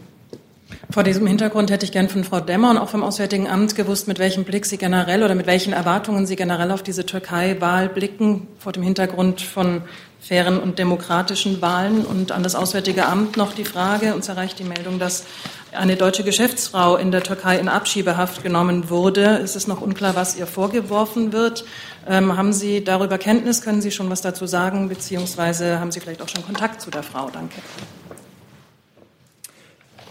Vor 0.89 1.03
diesem 1.03 1.27
Hintergrund 1.27 1.69
hätte 1.69 1.85
ich 1.85 1.91
gern 1.91 2.07
von 2.07 2.23
Frau 2.23 2.39
Demmer 2.39 2.71
und 2.71 2.77
auch 2.77 2.87
vom 2.87 3.03
Auswärtigen 3.03 3.47
Amt 3.47 3.75
gewusst, 3.75 4.07
mit 4.07 4.19
welchem 4.19 4.45
Blick 4.45 4.65
Sie 4.65 4.77
generell 4.77 5.21
oder 5.21 5.35
mit 5.35 5.45
welchen 5.45 5.73
Erwartungen 5.73 6.25
Sie 6.25 6.37
generell 6.37 6.71
auf 6.71 6.81
diese 6.81 7.05
Türkei-Wahl 7.05 7.89
blicken, 7.89 8.47
vor 8.57 8.71
dem 8.71 8.83
Hintergrund 8.83 9.41
von 9.41 9.81
fairen 10.21 10.59
und 10.59 10.79
demokratischen 10.79 11.61
Wahlen. 11.61 12.05
Und 12.05 12.31
an 12.31 12.41
das 12.41 12.55
Auswärtige 12.55 13.05
Amt 13.05 13.35
noch 13.35 13.53
die 13.53 13.65
Frage, 13.65 14.15
uns 14.15 14.29
erreicht 14.29 14.59
die 14.59 14.63
Meldung, 14.63 14.97
dass 14.97 15.25
eine 15.73 15.97
deutsche 15.97 16.23
Geschäftsfrau 16.23 16.95
in 16.95 17.11
der 17.11 17.21
Türkei 17.21 17.59
in 17.59 17.67
Abschiebehaft 17.67 18.41
genommen 18.41 18.89
wurde. 18.89 19.41
Es 19.43 19.57
ist 19.57 19.67
noch 19.67 19.81
unklar, 19.81 20.15
was 20.15 20.37
ihr 20.37 20.47
vorgeworfen 20.47 21.33
wird. 21.33 21.65
Ähm, 22.07 22.37
haben 22.37 22.53
Sie 22.53 22.81
darüber 22.81 23.17
Kenntnis? 23.17 23.61
Können 23.61 23.81
Sie 23.81 23.91
schon 23.91 24.09
was 24.09 24.21
dazu 24.21 24.47
sagen? 24.47 24.87
Beziehungsweise 24.87 25.81
haben 25.81 25.91
Sie 25.91 25.99
vielleicht 25.99 26.21
auch 26.21 26.29
schon 26.29 26.45
Kontakt 26.45 26.81
zu 26.81 26.89
der 26.89 27.03
Frau? 27.03 27.29
Danke. 27.29 27.57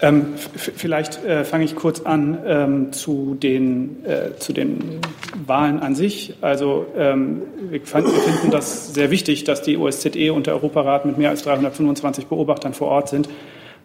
Ähm, 0.02 0.34
vielleicht 0.36 1.24
äh, 1.24 1.44
fange 1.44 1.64
ich 1.64 1.74
kurz 1.74 2.00
an 2.00 2.38
ähm, 2.46 2.92
zu, 2.92 3.34
den, 3.34 4.04
äh, 4.04 4.36
zu 4.38 4.52
den 4.52 5.00
Wahlen 5.46 5.80
an 5.80 5.94
sich. 5.94 6.34
Also 6.42 6.86
ähm, 6.96 7.42
wir, 7.70 7.80
fand, 7.80 8.06
wir, 8.06 8.12
finden 8.12 8.50
das 8.50 8.92
sehr 8.92 9.10
wichtig, 9.10 9.44
dass 9.44 9.62
die 9.62 9.78
OSZE 9.78 10.32
und 10.32 10.46
der 10.46 10.54
Europarat 10.54 11.06
mit 11.06 11.16
mehr 11.16 11.30
als 11.30 11.42
325 11.42 12.26
Beobachtern 12.26 12.74
vor 12.74 12.88
Ort 12.88 13.08
sind 13.08 13.28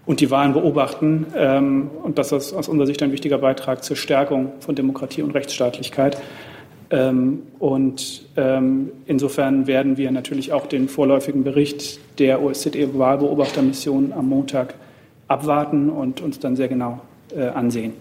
und 0.06 0.20
die 0.20 0.30
Wahlen 0.32 0.52
beobachten. 0.52 1.28
Ähm, 1.34 1.90
und 2.04 2.18
das 2.18 2.34
ist 2.34 2.54
aus 2.54 2.68
unserer 2.68 2.88
Sicht 2.88 3.02
ein 3.04 3.14
wichtiger 3.14 3.38
Beitrag 3.38 3.84
zur 3.84 3.96
Stärkung 3.96 4.52
von 4.60 4.76
Demokratie 4.76 5.22
und 5.22 5.32
Rechtsstaatlichkeit. 5.32 6.18
Ähm, 6.90 7.44
und 7.58 8.24
ähm, 8.36 8.92
insofern 9.06 9.66
werden 9.66 9.96
wir 9.96 10.12
natürlich 10.12 10.52
auch 10.52 10.68
den 10.68 10.90
vorläufigen 10.90 11.46
Bericht 11.46 12.00
der 12.20 12.44
OSZE-Wahlbeobachtermission 12.44 14.12
am 14.12 14.28
Montag 14.28 14.74
abwarten 15.32 15.90
und 15.90 16.22
uns 16.22 16.40
dann 16.40 16.56
sehr 16.56 16.68
genau 16.68 17.02
äh, 17.36 17.48
ansehen. 17.48 17.94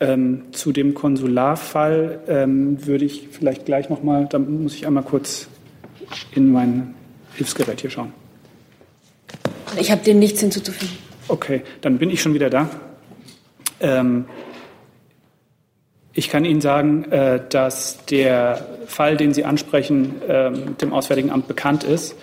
Ähm, 0.00 0.44
zu 0.52 0.72
dem 0.72 0.94
Konsularfall 0.94 2.20
ähm, 2.26 2.86
würde 2.86 3.04
ich 3.04 3.28
vielleicht 3.30 3.66
gleich 3.66 3.90
noch 3.90 4.02
mal, 4.02 4.26
da 4.30 4.38
muss 4.38 4.74
ich 4.74 4.86
einmal 4.86 5.02
kurz 5.02 5.48
in 6.34 6.50
mein 6.52 6.94
Hilfsgerät 7.34 7.80
hier 7.80 7.90
schauen. 7.90 8.12
Ich 9.78 9.90
habe 9.90 10.02
dem 10.02 10.18
nichts 10.18 10.40
hinzuzufügen. 10.40 10.96
Okay, 11.28 11.62
dann 11.80 11.98
bin 11.98 12.10
ich 12.10 12.20
schon 12.20 12.34
wieder 12.34 12.50
da. 12.50 12.68
Ähm, 13.80 14.24
ich 16.12 16.28
kann 16.28 16.44
Ihnen 16.44 16.60
sagen, 16.60 17.04
äh, 17.12 17.40
dass 17.48 18.04
der 18.06 18.66
Fall, 18.86 19.16
den 19.16 19.32
Sie 19.32 19.44
ansprechen, 19.44 20.20
äh, 20.22 20.50
dem 20.80 20.92
Auswärtigen 20.92 21.30
Amt 21.30 21.46
bekannt 21.46 21.84
ist. 21.84 22.16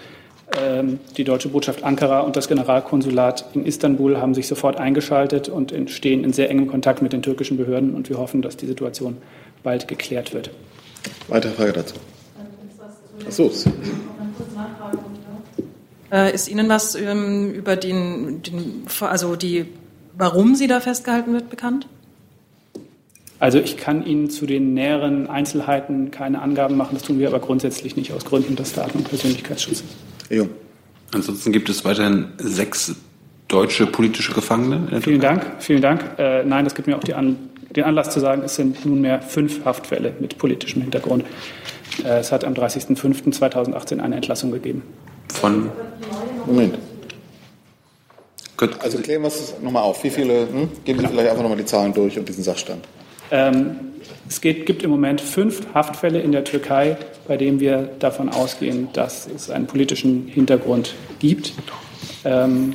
Ähm, 0.55 0.99
die 1.17 1.23
deutsche 1.25 1.49
Botschaft 1.49 1.83
Ankara 1.83 2.21
und 2.21 2.35
das 2.35 2.47
Generalkonsulat 2.47 3.45
in 3.53 3.65
Istanbul 3.65 4.17
haben 4.17 4.33
sich 4.33 4.47
sofort 4.47 4.77
eingeschaltet 4.77 5.49
und 5.49 5.73
stehen 5.89 6.23
in 6.23 6.31
sehr 6.31 6.49
engem 6.49 6.67
Kontakt 6.67 7.01
mit 7.01 7.11
den 7.11 7.21
türkischen 7.21 7.57
Behörden. 7.57 7.93
Und 7.93 8.09
wir 8.09 8.17
hoffen, 8.17 8.41
dass 8.41 8.55
die 8.55 8.65
Situation 8.65 9.17
bald 9.63 9.87
geklärt 9.87 10.33
wird. 10.33 10.51
Weitere 11.27 11.51
Frage 11.51 11.73
dazu? 11.73 11.95
Ach 13.27 13.31
so. 13.31 13.51
Äh, 16.11 16.33
ist 16.33 16.47
Ihnen 16.47 16.69
was 16.69 16.95
ähm, 16.95 17.51
über 17.51 17.75
den, 17.75 18.41
den, 18.41 18.85
also 19.01 19.35
die, 19.35 19.65
warum 20.17 20.55
sie 20.55 20.67
da 20.67 20.79
festgehalten 20.79 21.33
wird, 21.33 21.49
bekannt? 21.49 21.87
Also 23.39 23.59
ich 23.59 23.77
kann 23.77 24.05
Ihnen 24.05 24.29
zu 24.29 24.45
den 24.45 24.73
näheren 24.73 25.27
Einzelheiten 25.27 26.09
keine 26.11 26.41
Angaben 26.41 26.77
machen. 26.77 26.91
Das 26.93 27.03
tun 27.03 27.19
wir 27.19 27.27
aber 27.27 27.39
grundsätzlich 27.39 27.95
nicht 27.95 28.13
aus 28.13 28.25
Gründen 28.25 28.55
des 28.55 28.73
Daten- 28.73 28.99
und 28.99 29.09
Persönlichkeitsschutzes. 29.09 29.83
Ja. 30.29 30.43
Ansonsten 31.13 31.51
gibt 31.51 31.69
es 31.69 31.85
weiterhin 31.85 32.27
sechs 32.37 32.95
deutsche 33.47 33.87
politische 33.87 34.33
Gefangene. 34.33 35.01
Vielen 35.01 35.21
Dank, 35.21 35.45
vielen 35.59 35.81
Dank. 35.81 36.03
Äh, 36.17 36.43
nein, 36.43 36.65
das 36.65 36.75
gibt 36.75 36.87
mir 36.87 36.97
auch 36.97 37.15
An 37.15 37.37
den 37.75 37.83
Anlass 37.83 38.09
zu 38.09 38.19
sagen, 38.19 38.41
es 38.43 38.55
sind 38.55 38.85
nunmehr 38.85 39.21
fünf 39.21 39.63
Haftfälle 39.65 40.13
mit 40.19 40.37
politischem 40.37 40.81
Hintergrund. 40.81 41.25
Äh, 42.03 42.19
es 42.19 42.31
hat 42.31 42.43
am 42.43 42.53
30.05.2018 42.53 43.99
eine 43.99 44.15
Entlassung 44.15 44.51
gegeben. 44.51 44.83
Von 45.33 45.69
Moment. 46.45 46.77
Also 48.79 48.97
klären 48.97 49.21
wir 49.21 49.27
es 49.27 49.53
nochmal 49.61 49.83
auf. 49.83 50.03
Wie 50.03 50.09
viele, 50.09 50.49
hm? 50.49 50.69
geben 50.83 50.99
Sie 50.99 51.07
vielleicht 51.07 51.29
einfach 51.29 51.43
nochmal 51.43 51.57
die 51.57 51.65
Zahlen 51.65 51.93
durch 51.93 52.17
und 52.17 52.27
diesen 52.27 52.43
Sachstand. 52.43 52.83
Ähm, 53.31 53.75
es 54.29 54.41
geht, 54.41 54.65
gibt 54.65 54.83
im 54.83 54.89
Moment 54.89 55.21
fünf 55.21 55.73
Haftfälle 55.73 56.19
in 56.19 56.31
der 56.31 56.43
Türkei, 56.43 56.97
bei 57.27 57.37
denen 57.37 57.59
wir 57.59 57.89
davon 57.99 58.29
ausgehen, 58.29 58.89
dass 58.93 59.27
es 59.27 59.49
einen 59.49 59.67
politischen 59.67 60.27
Hintergrund 60.27 60.95
gibt. 61.19 61.53
Ähm, 62.25 62.73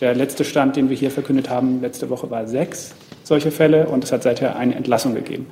der 0.00 0.14
letzte 0.14 0.44
Stand, 0.44 0.76
den 0.76 0.90
wir 0.90 0.96
hier 0.96 1.10
verkündet 1.10 1.48
haben, 1.48 1.80
letzte 1.80 2.10
Woche 2.10 2.30
war 2.30 2.46
sechs 2.46 2.94
solche 3.24 3.50
Fälle 3.50 3.86
und 3.86 4.04
es 4.04 4.12
hat 4.12 4.22
seither 4.22 4.56
eine 4.56 4.74
Entlassung 4.74 5.14
gegeben. 5.14 5.46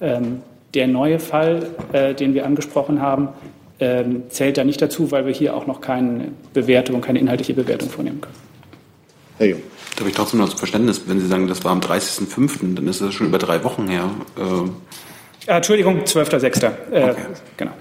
Ähm, 0.00 0.42
der 0.74 0.86
neue 0.86 1.18
Fall, 1.18 1.68
äh, 1.92 2.14
den 2.14 2.34
wir 2.34 2.44
angesprochen 2.44 3.00
haben, 3.00 3.28
ähm, 3.78 4.24
zählt 4.28 4.58
da 4.58 4.64
nicht 4.64 4.82
dazu, 4.82 5.10
weil 5.10 5.26
wir 5.26 5.32
hier 5.32 5.54
auch 5.54 5.66
noch 5.66 5.80
keine 5.80 6.32
Bewertung, 6.52 7.00
keine 7.00 7.18
inhaltliche 7.18 7.54
Bewertung 7.54 7.88
vornehmen 7.88 8.20
können. 8.20 8.34
Herr 9.38 9.46
Jung. 9.46 9.62
Da 9.96 10.00
habe 10.00 10.10
ich 10.10 10.16
trotzdem 10.16 10.40
noch 10.40 10.50
das 10.50 10.58
Verständnis, 10.58 11.02
wenn 11.06 11.20
Sie 11.20 11.26
sagen, 11.26 11.48
das 11.48 11.64
war 11.64 11.72
am 11.72 11.80
30.05., 11.80 12.74
dann 12.74 12.86
ist 12.86 13.00
das 13.00 13.14
schon 13.14 13.28
über 13.28 13.38
drei 13.38 13.64
Wochen 13.64 13.88
her. 13.88 14.10
Äh, 14.36 15.50
Entschuldigung, 15.50 16.02
12.06. 16.04 16.64
Äh, 16.92 17.10
okay. 17.10 17.16
Genau. 17.56 17.72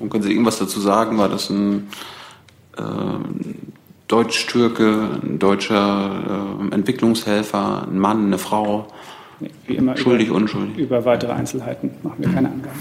Und 0.00 0.08
können 0.08 0.22
Sie 0.22 0.30
irgendwas 0.30 0.58
dazu 0.58 0.80
sagen? 0.80 1.18
War 1.18 1.28
das 1.28 1.50
ein 1.50 1.88
äh, 2.78 2.82
Deutsch-Türke, 4.06 5.20
ein 5.22 5.38
deutscher 5.38 6.58
äh, 6.70 6.74
Entwicklungshelfer, 6.74 7.86
ein 7.86 7.98
Mann, 7.98 8.26
eine 8.26 8.38
Frau? 8.38 8.88
Nee, 9.40 9.50
wie 9.66 9.74
immer 9.74 9.94
schuldig, 9.94 10.28
über, 10.28 10.36
unschuldig. 10.36 10.78
Über 10.78 11.04
weitere 11.04 11.32
Einzelheiten 11.32 11.90
machen 12.02 12.16
wir 12.18 12.32
keine 12.32 12.48
Angaben. 12.48 12.80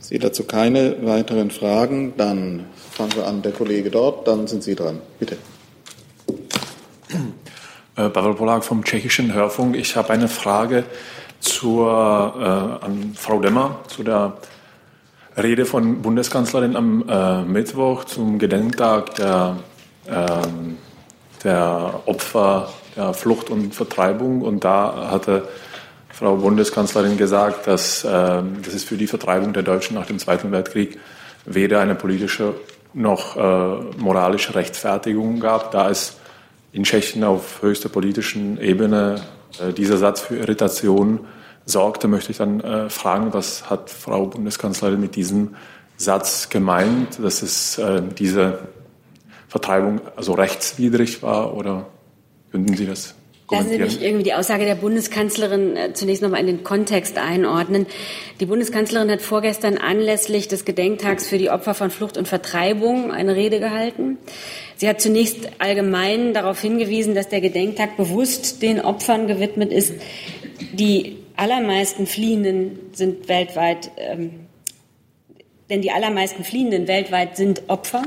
Ich 0.00 0.06
sehe 0.06 0.18
dazu 0.18 0.42
keine 0.42 0.96
weiteren 1.06 1.52
Fragen. 1.52 2.14
Dann 2.16 2.64
fangen 2.90 3.14
wir 3.14 3.28
an, 3.28 3.42
der 3.42 3.52
Kollege 3.52 3.90
dort, 3.90 4.26
dann 4.26 4.48
sind 4.48 4.64
Sie 4.64 4.74
dran. 4.74 4.98
Bitte. 5.20 5.36
Äh, 7.96 8.08
Pavel 8.08 8.34
Polak 8.34 8.64
vom 8.64 8.82
Tschechischen 8.82 9.32
Hörfunk. 9.32 9.76
Ich 9.76 9.94
habe 9.94 10.12
eine 10.12 10.26
Frage 10.26 10.82
zur, 11.38 11.88
äh, 12.36 12.84
an 12.84 13.14
Frau 13.16 13.40
Demmer 13.40 13.80
zu 13.86 14.02
der 14.02 14.36
Rede 15.36 15.64
von 15.64 16.02
Bundeskanzlerin 16.02 16.74
am 16.74 17.08
äh, 17.08 17.42
Mittwoch 17.42 18.04
zum 18.04 18.40
Gedenktag 18.40 19.14
der, 19.14 19.56
äh, 20.06 20.26
der 21.44 22.00
Opfer 22.06 22.70
der 22.96 23.14
Flucht 23.14 23.50
und 23.50 23.72
Vertreibung. 23.76 24.42
Und 24.42 24.64
da 24.64 25.10
hatte 25.12 25.48
Frau 26.08 26.34
Bundeskanzlerin 26.36 27.16
gesagt, 27.16 27.68
dass, 27.68 28.02
äh, 28.02 28.08
dass 28.08 28.74
es 28.74 28.82
für 28.82 28.96
die 28.96 29.06
Vertreibung 29.06 29.52
der 29.52 29.62
Deutschen 29.62 29.94
nach 29.94 30.06
dem 30.06 30.18
Zweiten 30.18 30.50
Weltkrieg 30.50 30.98
weder 31.44 31.78
eine 31.78 31.94
politische 31.94 32.54
noch 32.92 33.36
äh, 33.36 33.98
moralische 33.98 34.56
Rechtfertigung 34.56 35.38
gab, 35.38 35.70
da 35.70 35.90
es 35.90 36.16
in 36.74 36.82
Tschechien 36.82 37.22
auf 37.22 37.62
höchster 37.62 37.88
politischen 37.88 38.60
Ebene 38.60 39.22
äh, 39.60 39.72
dieser 39.72 39.96
Satz 39.96 40.22
für 40.22 40.36
Irritation 40.36 41.20
sorgte, 41.64 42.08
möchte 42.08 42.32
ich 42.32 42.38
dann 42.38 42.60
äh, 42.60 42.90
fragen, 42.90 43.32
was 43.32 43.70
hat 43.70 43.90
Frau 43.90 44.26
Bundeskanzlerin 44.26 45.00
mit 45.00 45.14
diesem 45.14 45.54
Satz 45.96 46.48
gemeint, 46.48 47.22
dass 47.22 47.42
es 47.42 47.78
äh, 47.78 48.02
diese 48.18 48.58
Vertreibung 49.46 50.00
also 50.16 50.32
rechtswidrig 50.32 51.22
war 51.22 51.54
oder 51.54 51.86
könnten 52.50 52.76
Sie 52.76 52.86
das 52.86 53.14
Lassen 53.50 53.68
Sie 53.68 53.78
mich 53.78 54.02
irgendwie 54.02 54.22
die 54.22 54.32
Aussage 54.32 54.64
der 54.64 54.74
Bundeskanzlerin 54.74 55.76
äh, 55.76 55.92
zunächst 55.92 56.22
noch 56.22 56.30
mal 56.30 56.38
in 56.38 56.46
den 56.46 56.64
Kontext 56.64 57.18
einordnen. 57.18 57.86
Die 58.40 58.46
Bundeskanzlerin 58.46 59.10
hat 59.10 59.20
vorgestern 59.20 59.76
anlässlich 59.76 60.48
des 60.48 60.64
Gedenktags 60.64 61.26
für 61.26 61.36
die 61.36 61.50
Opfer 61.50 61.74
von 61.74 61.90
Flucht 61.90 62.16
und 62.16 62.26
Vertreibung 62.26 63.12
eine 63.12 63.36
Rede 63.36 63.60
gehalten. 63.60 64.16
Sie 64.76 64.88
hat 64.88 65.02
zunächst 65.02 65.48
allgemein 65.58 66.32
darauf 66.32 66.60
hingewiesen, 66.60 67.14
dass 67.14 67.28
der 67.28 67.42
Gedenktag 67.42 67.98
bewusst 67.98 68.62
den 68.62 68.80
Opfern 68.80 69.26
gewidmet 69.26 69.72
ist. 69.72 69.92
Die 70.72 71.18
allermeisten 71.36 72.06
Fliehenden 72.06 72.78
sind 72.92 73.28
weltweit, 73.28 73.90
ähm, 73.98 74.46
denn 75.68 75.82
die 75.82 75.90
allermeisten 75.90 76.44
Fliehenden 76.44 76.88
weltweit 76.88 77.36
sind 77.36 77.64
Opfer. 77.68 78.04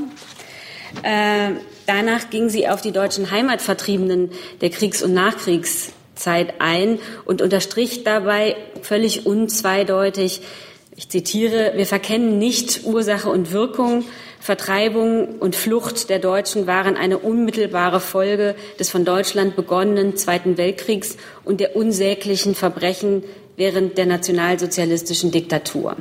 Äh, 1.04 1.52
danach 1.88 2.30
ging 2.30 2.48
sie 2.48 2.68
auf 2.68 2.80
die 2.80 2.92
deutschen 2.92 3.30
Heimatvertriebenen 3.30 4.30
der 4.60 4.70
Kriegs- 4.70 5.02
und 5.02 5.14
Nachkriegszeit 5.14 6.54
ein 6.60 6.98
und 7.24 7.42
unterstrich 7.42 8.04
dabei 8.04 8.56
völlig 8.82 9.26
unzweideutig, 9.26 10.42
ich 10.98 11.08
zitiere, 11.08 11.74
wir 11.76 11.86
verkennen 11.86 12.38
nicht 12.38 12.84
Ursache 12.84 13.30
und 13.30 13.52
Wirkung. 13.52 14.04
Vertreibung 14.40 15.36
und 15.38 15.54
Flucht 15.54 16.10
der 16.10 16.18
Deutschen 16.18 16.66
waren 16.66 16.96
eine 16.96 17.18
unmittelbare 17.18 18.00
Folge 18.00 18.56
des 18.80 18.90
von 18.90 19.04
Deutschland 19.04 19.54
begonnenen 19.54 20.16
Zweiten 20.16 20.58
Weltkriegs 20.58 21.16
und 21.44 21.60
der 21.60 21.76
unsäglichen 21.76 22.56
Verbrechen 22.56 23.22
während 23.56 23.96
der 23.96 24.06
nationalsozialistischen 24.06 25.30
Diktatur. 25.30 25.96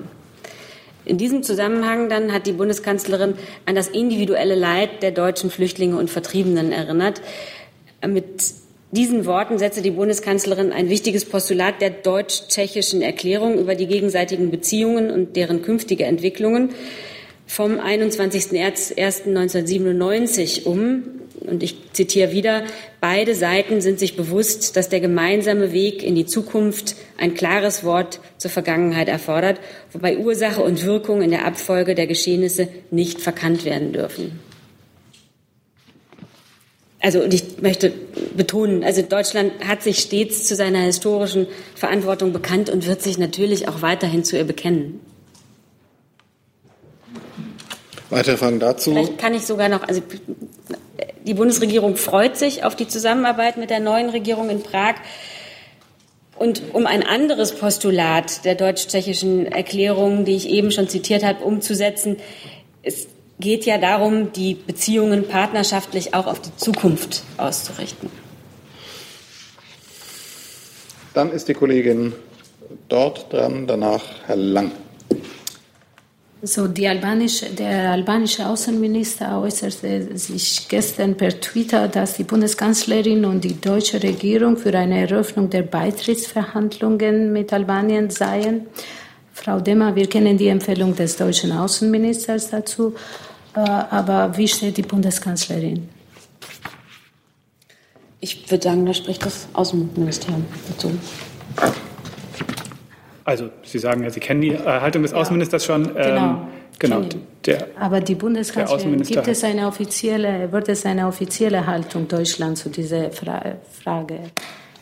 In 1.07 1.17
diesem 1.17 1.41
Zusammenhang 1.41 2.09
dann 2.09 2.33
hat 2.33 2.47
die 2.47 2.51
Bundeskanzlerin 2.51 3.35
an 3.65 3.75
das 3.75 3.87
individuelle 3.87 4.55
Leid 4.55 5.01
der 5.01 5.11
deutschen 5.11 5.49
Flüchtlinge 5.49 5.95
und 5.97 6.09
Vertriebenen 6.09 6.73
erinnert. 6.73 7.21
Mit 8.05 8.25
diesen 8.91 9.25
Worten 9.25 9.57
setzte 9.57 9.81
die 9.81 9.91
Bundeskanzlerin 9.91 10.73
ein 10.73 10.89
wichtiges 10.89 11.23
Postulat 11.23 11.79
der 11.81 11.91
deutsch-tschechischen 11.91 13.01
Erklärung 13.01 13.57
über 13.57 13.75
die 13.75 13.87
gegenseitigen 13.87 14.51
Beziehungen 14.51 15.09
und 15.09 15.37
deren 15.37 15.61
künftige 15.61 16.03
Entwicklungen 16.03 16.71
vom 17.45 17.79
21.01.1997 17.79 20.65
um. 20.65 21.03
Und 21.47 21.63
ich 21.63 21.75
zitiere 21.93 22.31
wieder, 22.31 22.63
beide 23.01 23.35
Seiten 23.35 23.81
sind 23.81 23.99
sich 23.99 24.15
bewusst, 24.15 24.75
dass 24.75 24.89
der 24.89 24.99
gemeinsame 24.99 25.71
Weg 25.71 26.03
in 26.03 26.15
die 26.15 26.25
Zukunft 26.25 26.95
ein 27.17 27.33
klares 27.33 27.83
Wort 27.83 28.19
zur 28.37 28.51
Vergangenheit 28.51 29.07
erfordert, 29.07 29.59
wobei 29.91 30.17
Ursache 30.17 30.61
und 30.61 30.85
Wirkung 30.85 31.21
in 31.21 31.31
der 31.31 31.45
Abfolge 31.45 31.95
der 31.95 32.07
Geschehnisse 32.07 32.67
nicht 32.91 33.21
verkannt 33.21 33.65
werden 33.65 33.93
dürfen. 33.93 34.39
Also, 36.99 37.21
und 37.21 37.33
ich 37.33 37.61
möchte 37.61 37.93
betonen, 38.35 38.83
also 38.83 39.01
Deutschland 39.01 39.53
hat 39.65 39.83
sich 39.83 39.99
stets 39.99 40.45
zu 40.45 40.55
seiner 40.55 40.79
historischen 40.79 41.47
Verantwortung 41.75 42.33
bekannt 42.33 42.69
und 42.69 42.87
wird 42.87 43.01
sich 43.01 43.17
natürlich 43.17 43.67
auch 43.67 43.81
weiterhin 43.81 44.23
zu 44.23 44.35
ihr 44.35 44.43
bekennen. 44.43 44.99
Weitere 48.09 48.37
Fragen 48.37 48.59
dazu? 48.59 48.91
Vielleicht 48.91 49.17
kann 49.17 49.33
ich 49.33 49.43
sogar 49.43 49.69
noch, 49.69 49.83
also 49.87 50.01
die 51.25 51.33
Bundesregierung 51.33 51.95
freut 51.95 52.37
sich 52.37 52.63
auf 52.63 52.75
die 52.75 52.87
Zusammenarbeit 52.87 53.57
mit 53.57 53.69
der 53.69 53.79
neuen 53.79 54.09
Regierung 54.09 54.49
in 54.49 54.63
Prag. 54.63 54.95
Und 56.37 56.61
um 56.73 56.85
ein 56.85 57.03
anderes 57.03 57.53
Postulat 57.53 58.45
der 58.45 58.55
deutsch-tschechischen 58.55 59.51
Erklärung, 59.51 60.23
die 60.23 60.35
ich 60.35 60.49
eben 60.49 60.71
schon 60.71 60.87
zitiert 60.87 61.23
habe, 61.23 61.43
umzusetzen, 61.43 62.17
es 62.83 63.07
geht 63.39 63.65
ja 63.65 63.77
darum, 63.77 64.31
die 64.33 64.53
Beziehungen 64.55 65.27
partnerschaftlich 65.27 66.13
auch 66.13 66.27
auf 66.27 66.41
die 66.41 66.55
Zukunft 66.55 67.23
auszurichten. 67.37 68.09
Dann 71.13 71.31
ist 71.31 71.47
die 71.47 71.53
Kollegin 71.53 72.13
dort 72.89 73.33
dran, 73.33 73.65
danach 73.65 74.03
Herr 74.27 74.35
Lang. 74.35 74.71
So, 76.43 76.65
albanische, 76.65 77.49
der 77.49 77.91
albanische 77.91 78.47
Außenminister 78.47 79.41
äußerte 79.41 80.15
sich 80.15 80.67
gestern 80.69 81.17
per 81.17 81.41
Twitter, 81.41 81.87
dass 81.87 82.17
die 82.17 82.25
Bundeskanzlerin 82.25 83.25
und 83.25 83.43
die 83.43 83.59
deutsche 83.59 84.01
Regierung 84.03 84.55
für 84.55 84.77
eine 84.77 85.01
Eröffnung 85.01 85.49
der 85.49 85.63
Beitrittsverhandlungen 85.63 87.33
mit 87.33 87.51
Albanien 87.51 88.11
seien. 88.11 88.67
Frau 89.33 89.59
Demmer, 89.59 89.95
wir 89.95 90.07
kennen 90.07 90.37
die 90.37 90.49
Empfehlung 90.49 90.95
des 90.95 91.17
deutschen 91.17 91.51
Außenministers 91.51 92.51
dazu, 92.51 92.93
äh, 93.55 93.59
aber 93.59 94.37
wie 94.37 94.47
steht 94.47 94.77
die 94.77 94.83
Bundeskanzlerin? 94.83 95.89
Ich 98.19 98.49
würde 98.51 98.63
sagen, 98.63 98.85
da 98.85 98.93
spricht 98.93 99.25
das 99.25 99.47
Außenministerium 99.53 100.45
dazu. 100.69 100.91
Also 103.27 103.49
Sie 103.61 103.77
sagen 103.77 104.03
ja, 104.03 104.09
Sie 104.09 104.21
kennen 104.21 104.39
die 104.39 104.57
Haltung 104.57 105.01
des 105.01 105.11
ja. 105.11 105.17
Außenministers 105.17 105.65
schon. 105.65 105.93
Genau. 105.93 106.47
genau 106.79 107.01
der, 107.45 107.67
Aber 107.77 107.99
die 107.99 108.15
Bundeskanzlerin, 108.15 109.03
gibt 109.03 109.27
es 109.27 109.43
eine 109.43 109.67
offizielle, 109.67 110.49
wird 110.53 110.69
es 110.69 110.85
eine 110.85 111.05
offizielle 111.05 111.67
Haltung 111.67 112.07
Deutschlands 112.07 112.63
zu 112.63 112.69
dieser 112.69 113.11
Fra 113.11 113.55
Frage 113.83 114.19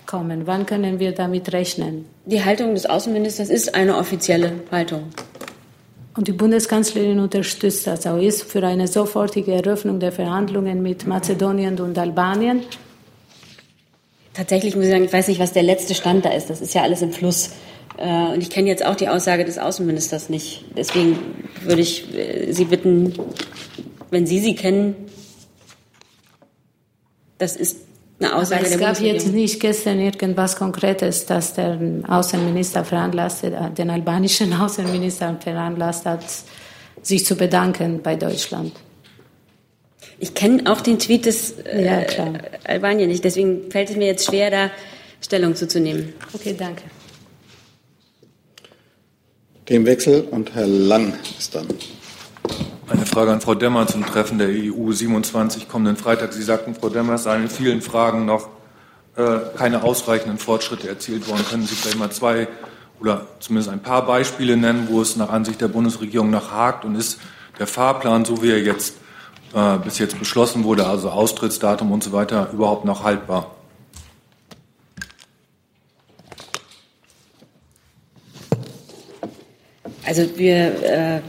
kommen? 0.05 0.45
Wann 0.45 0.67
können 0.67 0.99
wir 0.99 1.11
damit 1.11 1.53
rechnen? 1.53 2.05
Die 2.27 2.43
Haltung 2.43 2.75
des 2.75 2.85
Außenministers 2.85 3.49
ist 3.49 3.73
eine 3.73 3.97
offizielle 3.97 4.51
Haltung. 4.71 5.05
Und 6.15 6.27
die 6.27 6.31
Bundeskanzlerin 6.31 7.19
unterstützt 7.19 7.87
das 7.87 8.05
auch, 8.05 8.17
ist 8.17 8.43
für 8.43 8.63
eine 8.63 8.87
sofortige 8.87 9.53
Eröffnung 9.53 9.99
der 9.99 10.11
Verhandlungen 10.11 10.83
mit 10.83 11.07
Mazedonien 11.07 11.79
und 11.79 11.97
Albanien. 11.97 12.61
Tatsächlich 14.35 14.75
muss 14.75 14.85
ich 14.85 14.91
sagen, 14.91 15.05
ich 15.05 15.13
weiß 15.13 15.29
nicht, 15.29 15.39
was 15.39 15.51
der 15.51 15.63
letzte 15.63 15.95
Stand 15.95 16.25
da 16.25 16.29
ist. 16.29 16.51
Das 16.51 16.61
ist 16.61 16.75
ja 16.75 16.83
alles 16.83 17.01
im 17.01 17.11
Fluss. 17.11 17.49
Äh, 17.97 18.33
und 18.33 18.41
ich 18.41 18.49
kenne 18.49 18.67
jetzt 18.67 18.85
auch 18.85 18.95
die 18.95 19.07
Aussage 19.07 19.45
des 19.45 19.57
Außenministers 19.57 20.29
nicht. 20.29 20.65
Deswegen 20.75 21.17
würde 21.63 21.81
ich 21.81 22.13
äh, 22.15 22.51
Sie 22.51 22.65
bitten, 22.65 23.13
wenn 24.11 24.25
Sie 24.25 24.39
sie 24.39 24.55
kennen, 24.55 24.95
das 27.37 27.55
ist 27.55 27.77
eine 28.19 28.35
Aussage 28.35 28.61
Aber 28.61 28.71
es 28.71 28.77
der 28.77 28.87
gab 28.87 29.01
jetzt 29.01 29.27
nicht 29.27 29.59
gestern 29.59 29.99
irgendwas 29.99 30.55
Konkretes, 30.55 31.25
dass 31.25 31.53
der 31.53 31.77
Außenminister 32.07 32.85
veranlasst, 32.85 33.43
hat, 33.43 33.77
den 33.77 33.89
albanischen 33.89 34.53
Außenminister 34.59 35.37
veranlasst 35.41 36.05
hat, 36.05 36.23
sich 37.01 37.25
zu 37.25 37.35
bedanken 37.35 38.01
bei 38.01 38.15
Deutschland. 38.15 38.71
Ich 40.17 40.33
kenne 40.33 40.71
auch 40.71 40.79
den 40.79 40.97
Tweet 40.97 41.25
des 41.25 41.51
äh, 41.59 41.85
Ja. 41.85 42.33
Albanien 42.63 43.09
nicht, 43.09 43.23
deswegen 43.23 43.69
fällt 43.69 43.89
es 43.89 43.97
mir 43.97 44.07
jetzt 44.07 44.25
schwer, 44.25 44.49
da 44.49 44.71
Stellung 45.19 45.55
zuzunehmen. 45.55 46.13
Okay, 46.33 46.55
danke. 46.57 46.83
Themenwechsel 49.65 50.27
und 50.29 50.53
Herr 50.53 50.67
Lang 50.67 51.13
ist 51.39 51.55
dann. 51.55 51.67
Eine 52.87 53.05
Frage 53.07 53.31
an 53.31 53.41
Frau 53.41 53.55
Demmer 53.55 53.87
zum 53.87 54.05
Treffen 54.05 54.37
der 54.37 54.49
EU 54.49 54.91
27 54.91 55.67
kommenden 55.67 55.95
Freitag. 55.95 56.33
Sie 56.33 56.43
sagten, 56.43 56.75
Frau 56.75 56.89
Demmer, 56.89 57.13
es 57.13 57.23
seien 57.23 57.41
in 57.41 57.49
vielen 57.49 57.81
Fragen 57.81 58.27
noch 58.27 58.47
äh, 59.15 59.39
keine 59.57 59.81
ausreichenden 59.81 60.37
Fortschritte 60.37 60.87
erzielt 60.87 61.27
worden. 61.27 61.43
Können 61.49 61.65
Sie 61.65 61.73
vielleicht 61.73 61.97
mal 61.97 62.11
zwei 62.11 62.47
oder 63.01 63.25
zumindest 63.39 63.71
ein 63.71 63.81
paar 63.81 64.05
Beispiele 64.05 64.55
nennen, 64.55 64.87
wo 64.87 65.01
es 65.01 65.15
nach 65.15 65.29
Ansicht 65.29 65.59
der 65.61 65.67
Bundesregierung 65.67 66.29
noch 66.29 66.51
hakt 66.51 66.85
und 66.85 66.93
ist 66.93 67.19
der 67.57 67.65
Fahrplan, 67.65 68.23
so 68.23 68.43
wie 68.43 68.51
er 68.51 68.61
jetzt 68.61 68.97
äh, 69.55 69.79
bis 69.79 69.97
jetzt 69.97 70.19
beschlossen 70.19 70.63
wurde, 70.63 70.85
also 70.85 71.09
Austrittsdatum 71.09 71.91
und 71.91 72.03
so 72.03 72.11
weiter, 72.11 72.51
überhaupt 72.53 72.85
noch 72.85 73.03
haltbar? 73.03 73.55
Also 80.05 80.37
wir 80.37 80.83
äh, 80.83 81.19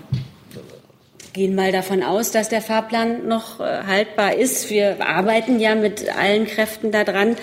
gehen 1.33 1.55
mal 1.55 1.73
davon 1.73 2.03
aus, 2.03 2.31
dass 2.31 2.49
der 2.49 2.61
Fahrplan 2.61 3.27
noch 3.27 3.61
äh, 3.61 3.83
haltbar 3.87 4.35
ist. 4.35 4.71
Wir 4.71 5.07
arbeiten 5.07 5.61
ja 5.61 5.75
mit 5.75 6.15
allen 6.17 6.47
Kräften 6.47 6.93
daran. 6.93 7.37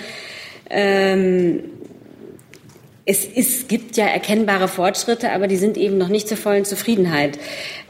Ähm, 0.70 1.64
es, 3.06 3.26
es 3.34 3.68
gibt 3.68 3.96
ja 3.96 4.06
erkennbare 4.06 4.68
Fortschritte, 4.68 5.32
aber 5.32 5.46
die 5.46 5.56
sind 5.56 5.76
eben 5.76 5.98
noch 5.98 6.08
nicht 6.08 6.26
zur 6.26 6.38
vollen 6.38 6.64
Zufriedenheit. 6.64 7.38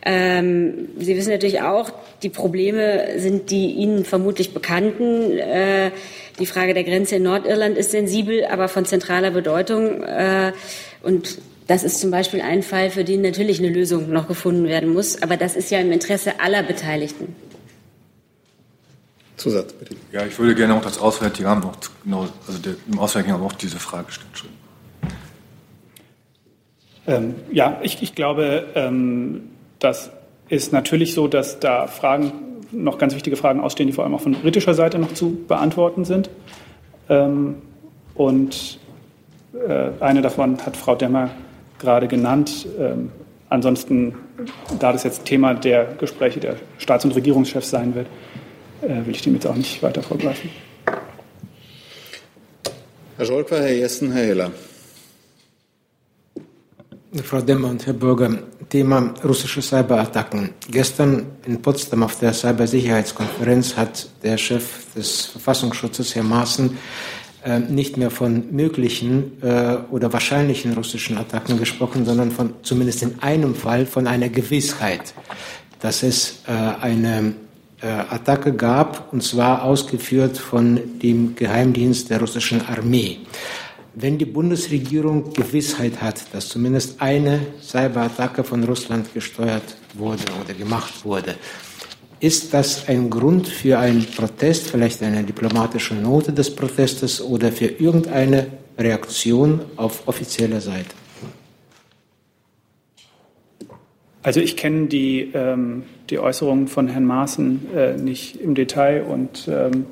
Ähm, 0.04 0.88
Sie 0.98 1.16
wissen 1.16 1.30
natürlich 1.30 1.62
auch, 1.62 1.92
die 2.22 2.30
Probleme 2.30 3.18
sind 3.18 3.50
die 3.50 3.72
Ihnen 3.72 4.04
vermutlich 4.04 4.52
bekannten. 4.52 5.38
Äh, 5.38 5.90
die 6.38 6.46
Frage 6.46 6.74
der 6.74 6.84
Grenze 6.84 7.16
in 7.16 7.22
Nordirland 7.22 7.78
ist 7.78 7.92
sensibel, 7.92 8.44
aber 8.46 8.68
von 8.68 8.86
zentraler 8.86 9.30
Bedeutung. 9.30 10.02
Äh, 10.02 10.52
und 11.02 11.38
das 11.66 11.82
ist 11.82 12.00
zum 12.00 12.10
Beispiel 12.10 12.42
ein 12.42 12.62
Fall, 12.62 12.90
für 12.90 13.04
den 13.04 13.22
natürlich 13.22 13.58
eine 13.58 13.70
Lösung 13.70 14.10
noch 14.10 14.28
gefunden 14.28 14.64
werden 14.64 14.92
muss. 14.92 15.22
Aber 15.22 15.36
das 15.36 15.56
ist 15.56 15.70
ja 15.70 15.80
im 15.80 15.92
Interesse 15.92 16.40
aller 16.40 16.62
Beteiligten. 16.62 17.34
Zusatz, 19.36 19.72
bitte. 19.72 19.96
Ja, 20.12 20.24
ich 20.26 20.38
würde 20.38 20.54
gerne 20.54 20.74
auch 20.74 20.82
das 20.82 20.98
Auswärtige 20.98 21.48
Amt 21.48 21.64
noch 21.64 21.76
genau, 22.04 22.28
also 22.46 22.58
der, 22.60 22.74
im 22.90 22.98
Auswärtigen 22.98 23.34
Amt 23.34 23.44
auch 23.44 23.52
diese 23.52 23.78
Frage 23.78 24.12
stellen. 24.12 24.30
Ähm, 27.06 27.34
ja, 27.50 27.80
ich, 27.82 28.02
ich 28.02 28.14
glaube, 28.14 28.66
ähm, 28.74 29.50
das 29.78 30.10
ist 30.48 30.72
natürlich 30.72 31.14
so, 31.14 31.28
dass 31.28 31.60
da 31.60 31.86
Fragen, 31.86 32.32
noch 32.72 32.98
ganz 32.98 33.14
wichtige 33.14 33.36
Fragen 33.36 33.60
ausstehen, 33.60 33.88
die 33.88 33.92
vor 33.92 34.04
allem 34.04 34.14
auch 34.14 34.20
von 34.20 34.32
britischer 34.32 34.74
Seite 34.74 34.98
noch 34.98 35.12
zu 35.14 35.44
beantworten 35.46 36.04
sind. 36.04 36.30
Ähm, 37.08 37.56
und 38.14 38.78
äh, 39.66 39.90
eine 40.00 40.22
davon 40.22 40.64
hat 40.64 40.76
Frau 40.76 40.94
Demmer 40.94 41.30
gerade 41.84 42.08
genannt. 42.08 42.66
Ähm, 42.78 43.12
ansonsten, 43.48 44.14
da 44.78 44.92
das 44.92 45.04
jetzt 45.04 45.24
Thema 45.24 45.54
der 45.54 45.84
Gespräche 45.98 46.40
der 46.40 46.56
Staats- 46.78 47.04
und 47.04 47.14
Regierungschefs 47.14 47.70
sein 47.70 47.94
wird, 47.94 48.06
äh, 48.82 49.06
will 49.06 49.14
ich 49.14 49.22
dem 49.22 49.34
jetzt 49.34 49.46
auch 49.46 49.54
nicht 49.54 49.82
weiter 49.82 50.02
vorgreifen. 50.02 50.50
Herr 53.16 53.26
Scholker, 53.26 53.60
Herr 53.60 53.72
Jessen, 53.72 54.12
Herr 54.12 54.26
Heller. 54.26 54.50
Frau 57.22 57.40
Demmer 57.40 57.68
und 57.68 57.86
Herr 57.86 57.92
Bürger, 57.92 58.38
Thema 58.68 59.14
russische 59.22 59.62
Cyberattacken. 59.62 60.50
Gestern 60.68 61.26
in 61.46 61.62
Potsdam 61.62 62.02
auf 62.02 62.18
der 62.18 62.32
Cybersicherheitskonferenz 62.32 63.76
hat 63.76 64.08
der 64.24 64.36
Chef 64.36 64.92
des 64.96 65.26
Verfassungsschutzes, 65.26 66.16
Herr 66.16 66.24
Maaßen, 66.24 66.76
äh, 67.44 67.58
nicht 67.58 67.96
mehr 67.96 68.10
von 68.10 68.52
möglichen 68.52 69.42
äh, 69.42 69.76
oder 69.90 70.12
wahrscheinlichen 70.12 70.72
russischen 70.72 71.18
Attacken 71.18 71.58
gesprochen, 71.58 72.04
sondern 72.06 72.30
von 72.30 72.54
zumindest 72.62 73.02
in 73.02 73.22
einem 73.22 73.54
Fall 73.54 73.86
von 73.86 74.06
einer 74.06 74.30
Gewissheit, 74.30 75.12
dass 75.80 76.02
es 76.02 76.42
äh, 76.46 76.52
eine 76.52 77.34
äh, 77.82 77.86
Attacke 77.86 78.54
gab, 78.54 79.12
und 79.12 79.22
zwar 79.22 79.62
ausgeführt 79.62 80.38
von 80.38 80.80
dem 81.02 81.36
Geheimdienst 81.36 82.08
der 82.08 82.20
russischen 82.20 82.66
Armee. 82.66 83.18
Wenn 83.94 84.16
die 84.16 84.24
Bundesregierung 84.24 85.32
Gewissheit 85.34 86.00
hat, 86.00 86.22
dass 86.32 86.48
zumindest 86.48 87.00
eine 87.00 87.40
Cyberattacke 87.62 88.42
von 88.42 88.64
Russland 88.64 89.12
gesteuert 89.12 89.76
wurde 89.92 90.24
oder 90.42 90.54
gemacht 90.54 91.04
wurde, 91.04 91.36
ist 92.24 92.54
das 92.54 92.88
ein 92.88 93.10
Grund 93.10 93.48
für 93.48 93.78
einen 93.78 94.06
Protest, 94.06 94.70
vielleicht 94.70 95.02
eine 95.02 95.22
diplomatische 95.24 95.94
Note 95.94 96.32
des 96.32 96.56
Protestes 96.56 97.20
oder 97.20 97.52
für 97.52 97.66
irgendeine 97.66 98.46
Reaktion 98.78 99.60
auf 99.76 100.08
offizieller 100.08 100.62
Seite? 100.62 100.88
Also 104.22 104.40
ich 104.40 104.56
kenne 104.56 104.86
die, 104.86 105.32
ähm, 105.34 105.82
die 106.08 106.18
Äußerungen 106.18 106.66
von 106.66 106.88
Herrn 106.88 107.04
Maaßen 107.04 107.66
äh, 107.76 107.96
nicht 107.98 108.40
im 108.40 108.54
Detail 108.54 109.02
und 109.02 109.46
ähm, 109.46 109.84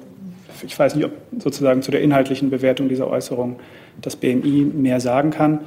ich 0.67 0.79
weiß 0.79 0.95
nicht, 0.95 1.05
ob 1.05 1.13
sozusagen 1.39 1.83
zu 1.83 1.91
der 1.91 2.01
inhaltlichen 2.01 2.49
Bewertung 2.49 2.89
dieser 2.89 3.09
Äußerung 3.09 3.61
das 4.01 4.17
BMI 4.17 4.71
mehr 4.73 5.01
sagen 5.01 5.33
kann. 5.33 5.61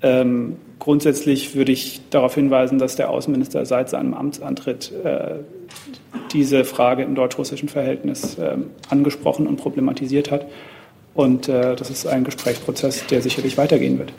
Ähm, 0.00 0.56
grundsätzlich 0.78 1.54
würde 1.54 1.72
ich 1.72 2.00
darauf 2.08 2.34
hinweisen, 2.34 2.78
dass 2.78 2.96
der 2.96 3.10
Außenminister 3.10 3.66
seit 3.66 3.90
seinem 3.90 4.14
Amtsantritt 4.14 4.92
äh, 5.04 5.40
diese 6.32 6.64
Frage 6.64 7.02
im 7.02 7.14
deutsch-russischen 7.14 7.68
Verhältnis 7.68 8.36
äh, 8.38 8.56
angesprochen 8.88 9.46
und 9.46 9.56
problematisiert 9.56 10.30
hat. 10.30 10.46
Und 11.14 11.48
äh, 11.48 11.76
das 11.76 11.90
ist 11.90 12.06
ein 12.06 12.24
Gesprächsprozess, 12.24 13.06
der 13.06 13.22
sicherlich 13.22 13.56
weitergehen 13.56 13.98
wird. 13.98 14.12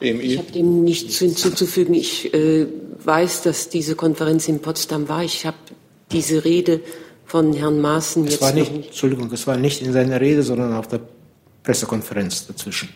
Ich 0.00 0.38
habe 0.38 0.52
dem 0.52 0.84
nichts 0.84 1.18
hinzuzufügen. 1.18 1.92
Ich 1.94 2.32
äh, 2.32 2.66
weiß, 3.04 3.42
dass 3.42 3.68
diese 3.68 3.96
Konferenz 3.96 4.48
in 4.48 4.60
Potsdam 4.60 5.08
war. 5.08 5.24
Ich 5.24 5.44
habe 5.44 5.56
diese 6.12 6.44
Rede 6.44 6.80
von 7.26 7.52
Herrn 7.52 7.80
Maaßen 7.80 8.24
Es 8.24 8.34
jetzt 8.34 8.42
war 8.42 8.50
noch 8.50 8.70
nicht, 8.70 8.86
Entschuldigung, 8.86 9.30
es 9.32 9.46
war 9.46 9.56
nicht 9.56 9.82
in 9.82 9.92
seiner 9.92 10.20
Rede, 10.20 10.42
sondern 10.42 10.72
auf 10.72 10.88
der 10.88 11.00
Pressekonferenz 11.62 12.46
dazwischen. 12.46 12.88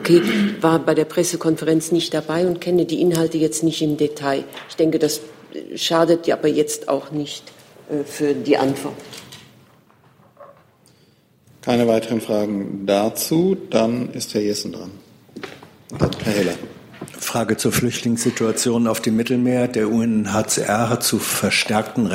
Okay, 0.00 0.22
war 0.62 0.78
bei 0.78 0.94
der 0.94 1.04
Pressekonferenz 1.04 1.92
nicht 1.92 2.14
dabei 2.14 2.46
und 2.46 2.58
kenne 2.58 2.86
die 2.86 3.02
Inhalte 3.02 3.36
jetzt 3.36 3.62
nicht 3.62 3.82
im 3.82 3.98
Detail. 3.98 4.44
Ich 4.70 4.76
denke, 4.76 4.98
das 4.98 5.20
äh, 5.52 5.76
schadet 5.76 6.26
ja 6.26 6.36
aber 6.36 6.48
jetzt 6.48 6.88
auch 6.88 7.10
nicht 7.10 7.44
äh, 7.90 8.02
für 8.04 8.32
die 8.32 8.56
Antwort. 8.56 8.94
Keine 11.60 11.86
weiteren 11.86 12.22
Fragen 12.22 12.86
dazu. 12.86 13.58
Dann 13.68 14.10
ist 14.14 14.32
Herr 14.32 14.40
Jessen 14.40 14.72
dran. 14.72 14.90
Dann 15.98 16.10
Herr 16.24 16.32
Heller. 16.32 16.54
Frage 17.18 17.58
zur 17.58 17.72
Flüchtlingssituation 17.72 18.86
auf 18.86 19.02
dem 19.02 19.16
Mittelmeer. 19.16 19.68
Der 19.68 19.90
UNHCR 19.90 20.88
hat 20.88 21.02
zu 21.02 21.18
verstärkten 21.18 22.06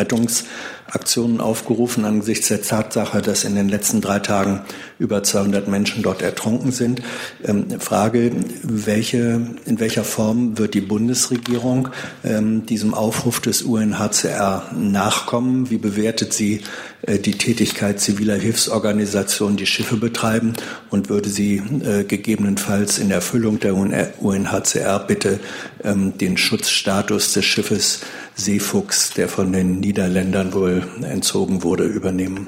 Rettungsaktionen 0.95 1.41
aufgerufen 1.41 2.05
angesichts 2.05 2.47
der 2.47 2.61
Tatsache, 2.61 3.21
dass 3.21 3.43
in 3.43 3.55
den 3.55 3.67
letzten 3.67 4.01
drei 4.01 4.19
Tagen 4.19 4.61
über 4.97 5.23
200 5.23 5.67
Menschen 5.67 6.01
dort 6.03 6.21
ertrunken 6.21 6.71
sind. 6.71 7.01
Ähm, 7.43 7.79
Frage, 7.79 8.31
welche, 8.63 9.41
in 9.65 9.79
welcher 9.79 10.05
Form 10.05 10.57
wird 10.57 10.73
die 10.73 10.81
Bundesregierung 10.81 11.89
ähm, 12.23 12.65
diesem 12.65 12.93
Aufruf 12.93 13.41
des 13.41 13.61
UNHCR 13.61 14.71
nachkommen? 14.73 15.69
Wie 15.69 15.77
bewertet 15.77 16.33
sie 16.33 16.61
äh, 17.01 17.19
die 17.19 17.37
Tätigkeit 17.37 17.99
ziviler 17.99 18.35
Hilfsorganisationen, 18.35 19.57
die 19.57 19.65
Schiffe 19.65 19.97
betreiben? 19.97 20.53
Und 20.89 21.09
würde 21.09 21.29
sie 21.29 21.57
äh, 21.57 22.05
gegebenenfalls 22.05 22.99
in 22.99 23.11
Erfüllung 23.11 23.59
der 23.59 23.75
UNHCR 23.75 24.99
bitte 24.99 25.39
ähm, 25.85 26.17
den 26.17 26.37
Schutzstatus 26.37 27.33
des 27.33 27.45
Schiffes 27.45 28.01
Seefuchs, 28.35 29.13
der 29.13 29.29
von 29.29 29.53
den 29.53 29.79
Niederländern 29.79 30.53
wohl 30.53 30.83
entzogen 31.01 31.63
wurde, 31.63 31.85
übernehmen? 31.85 32.47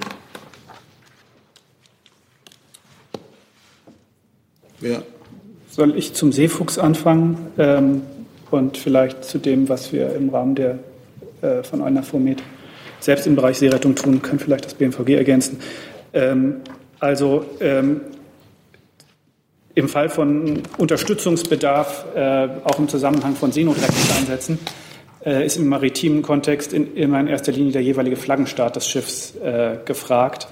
Ja. 4.82 5.02
Soll 5.70 5.98
ich 5.98 6.14
zum 6.14 6.32
Seefuchs 6.32 6.78
anfangen 6.78 7.38
ähm, 7.58 8.02
und 8.52 8.78
vielleicht 8.78 9.24
zu 9.24 9.38
dem, 9.38 9.70
was 9.70 9.94
wir 9.94 10.14
im 10.16 10.30
Rahmen 10.30 10.56
der 10.56 10.80
äh, 11.42 11.64
von 11.64 11.82
EUNAVFOR-Med 11.82 12.42
selbst 13.00 13.28
im 13.28 13.36
Bereich 13.36 13.60
Seerettung 13.60 13.96
tun, 13.96 14.22
können 14.22 14.40
vielleicht 14.40 14.66
das 14.66 14.74
BMVG 14.74 15.16
ergänzen. 15.16 15.60
Ähm, 16.14 16.62
also 17.00 17.46
ähm, 17.60 18.02
im 19.78 19.88
Fall 19.88 20.10
von 20.10 20.64
Unterstützungsbedarf, 20.80 22.06
äh, 22.16 22.48
auch 22.64 22.80
im 22.80 22.88
Zusammenhang 22.88 23.36
von 23.36 23.52
Seenotrettungseinsätzen, 23.52 24.58
äh, 25.24 25.46
ist 25.46 25.58
im 25.58 25.68
maritimen 25.68 26.24
Kontext 26.24 26.74
in, 26.74 26.96
immer 26.96 27.20
in 27.20 27.28
erster 27.28 27.52
Linie 27.52 27.74
der 27.74 27.84
jeweilige 27.84 28.16
Flaggenstaat 28.16 28.76
des 28.76 28.88
Schiffs 28.88 29.36
äh, 29.36 29.78
gefragt. 29.86 30.48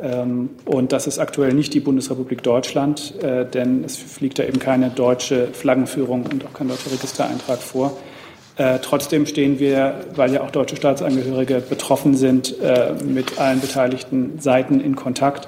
Ähm, 0.00 0.48
und 0.64 0.92
das 0.92 1.06
ist 1.06 1.18
aktuell 1.18 1.52
nicht 1.52 1.74
die 1.74 1.80
Bundesrepublik 1.80 2.42
Deutschland, 2.42 3.22
äh, 3.22 3.44
denn 3.44 3.84
es 3.84 3.98
fliegt 3.98 4.38
da 4.38 4.44
eben 4.44 4.58
keine 4.58 4.88
deutsche 4.88 5.48
Flaggenführung 5.48 6.24
und 6.24 6.46
auch 6.46 6.54
kein 6.54 6.68
deutscher 6.68 6.92
Registereintrag 6.92 7.58
vor. 7.58 7.98
Äh, 8.56 8.78
trotzdem 8.80 9.26
stehen 9.26 9.58
wir, 9.58 10.06
weil 10.14 10.32
ja 10.32 10.40
auch 10.40 10.50
deutsche 10.50 10.76
Staatsangehörige 10.76 11.60
betroffen 11.60 12.16
sind, 12.16 12.58
äh, 12.62 12.94
mit 13.04 13.38
allen 13.38 13.60
beteiligten 13.60 14.38
Seiten 14.38 14.80
in 14.80 14.96
Kontakt 14.96 15.46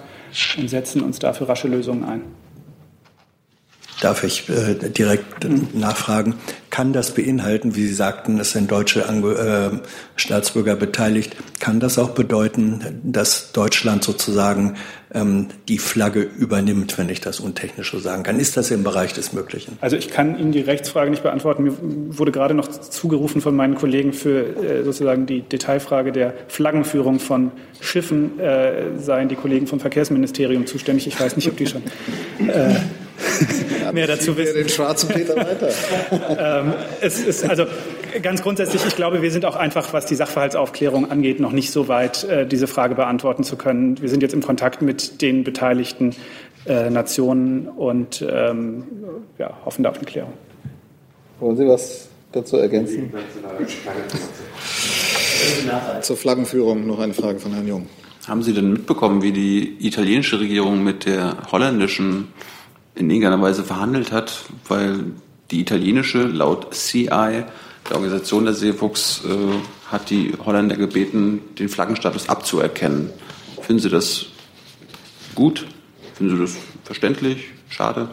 und 0.59 0.69
setzen 0.69 1.01
uns 1.01 1.19
dafür 1.19 1.49
rasche 1.49 1.69
Lösungen 1.69 2.05
ein. 2.05 2.48
Darf 4.01 4.23
ich 4.23 4.49
äh, 4.49 4.75
direkt 4.75 5.45
äh, 5.45 5.49
nachfragen? 5.75 6.35
Kann 6.71 6.93
das 6.93 7.15
beinhalten, 7.15 7.75
wie 7.75 7.87
Sie 7.87 7.95
sagten, 7.95 8.39
es 8.39 8.53
sind 8.53 8.71
deutsche 8.71 9.09
Ange 9.09 9.33
äh, 9.33 9.89
Staatsbürger 10.15 10.77
beteiligt, 10.77 11.35
kann 11.59 11.81
das 11.81 11.99
auch 11.99 12.11
bedeuten, 12.11 13.01
dass 13.03 13.51
Deutschland 13.53 14.05
sozusagen 14.05 14.77
ähm, 15.13 15.49
die 15.69 15.79
Flagge 15.79 16.21
übernimmt, 16.21 16.97
wenn 16.99 17.09
ich 17.09 17.21
das 17.21 17.41
untechnisch 17.41 17.91
so 17.91 17.99
sagen 17.99 18.23
kann? 18.23 18.39
Ist 18.39 18.57
das 18.57 18.71
im 18.71 18.85
Bereich 18.85 19.15
des 19.15 19.33
Möglichen? 19.33 19.79
Also 19.81 19.97
ich 19.97 20.11
kann 20.11 20.39
Ihnen 20.39 20.53
die 20.53 20.61
Rechtsfrage 20.61 21.11
nicht 21.11 21.25
beantworten. 21.25 21.65
Mir 21.65 21.73
wurde 21.81 22.31
gerade 22.31 22.55
noch 22.55 22.69
zugerufen 22.69 23.41
von 23.41 23.57
meinen 23.57 23.75
Kollegen 23.75 24.13
für 24.13 24.57
äh, 24.63 24.85
sozusagen 24.85 25.27
die 25.27 25.41
Detailfrage 25.43 26.13
der 26.13 26.35
Flaggenführung 26.47 27.19
von 27.19 27.51
Schiffen, 27.81 28.39
äh, 28.39 28.99
seien 28.99 29.29
die 29.29 29.37
Kollegen 29.37 29.67
vom 29.67 29.81
Verkehrsministerium 29.81 30.67
zuständig. 30.67 31.09
Ich 31.09 31.19
weiß 31.19 31.35
nicht, 31.35 31.49
ob 31.49 31.57
die 31.57 31.67
schon 31.67 31.83
äh, 33.19 33.93
mehr 33.93 34.07
dazu 34.07 34.37
wissen. 34.37 34.55
den 34.55 34.69
schwarzen 34.69 35.09
Peter 35.09 35.37
weiter. 35.37 35.69
ähm, 36.63 36.75
es 37.01 37.21
ist 37.21 37.49
also 37.49 37.65
ganz 38.23 38.43
grundsätzlich, 38.43 38.85
ich 38.87 38.97
glaube, 38.97 39.23
wir 39.23 39.31
sind 39.31 39.45
auch 39.45 39.57
einfach, 39.57 39.93
was 39.93 40.07
die 40.07 40.15
Sachverhaltsaufklärung 40.15 41.11
angeht, 41.11 41.41
noch 41.41 41.53
nicht 41.53 41.71
so 41.71 41.89
weit, 41.89 42.25
äh, 42.25 42.47
diese 42.47 42.67
Frage 42.67 42.95
beantworten 42.95 43.45
zu 43.45 43.57
können. 43.57 44.01
Wir 44.01 44.09
sind 44.09 44.23
jetzt 44.23 44.35
im 44.35 44.43
Kontakt 44.43 44.83
mit 44.83 45.23
den 45.23 45.45
beteiligten 45.45 46.15
äh, 46.67 46.91
Nationen 46.91 47.69
und 47.69 48.25
ähm, 48.29 48.85
ja, 49.39 49.57
hoffen 49.65 49.83
da 49.83 49.91
auf 49.91 49.97
eine 49.97 50.07
Klärung. 50.07 50.33
Wollen 51.41 51.57
Sie 51.57 51.67
was 51.67 52.09
dazu 52.33 52.57
ergänzen? 52.57 53.13
Zur 56.03 56.17
Flaggenführung 56.17 56.87
noch 56.87 56.99
eine 56.99 57.15
Frage 57.15 57.39
von 57.39 57.53
Herrn 57.53 57.69
Jung. 57.69 57.87
Haben 58.27 58.43
Sie 58.43 58.53
denn 58.53 58.73
mitbekommen, 58.73 59.23
wie 59.23 59.33
die 59.33 59.77
italienische 59.87 60.41
Regierung 60.41 60.83
mit 60.85 61.07
der 61.07 61.37
holländischen 61.51 62.29
in 62.99 63.09
irgendeiner 63.09 63.41
Weise 63.41 63.63
verhandelt 63.63 64.13
hat, 64.13 64.45
weil 64.67 65.13
die 65.51 65.61
italienische, 65.61 66.23
laut 66.23 66.75
CI, 66.75 67.07
der 67.09 67.97
Organisation 67.97 68.45
der 68.45 68.55
Seefuchs, 68.55 69.23
äh, 69.25 69.91
hat 69.91 70.11
die 70.11 70.35
Holländer 70.45 70.77
gebeten, 70.77 71.41
den 71.59 71.69
Flaggenstatus 71.69 72.29
abzuerkennen. 72.29 73.11
Finden 73.63 73.81
Sie 73.81 73.89
das 73.89 74.27
gut? 75.35 75.67
Finden 76.15 76.37
Sie 76.37 76.43
das 76.43 76.57
verständlich? 76.85 77.47
Schade? 77.69 78.09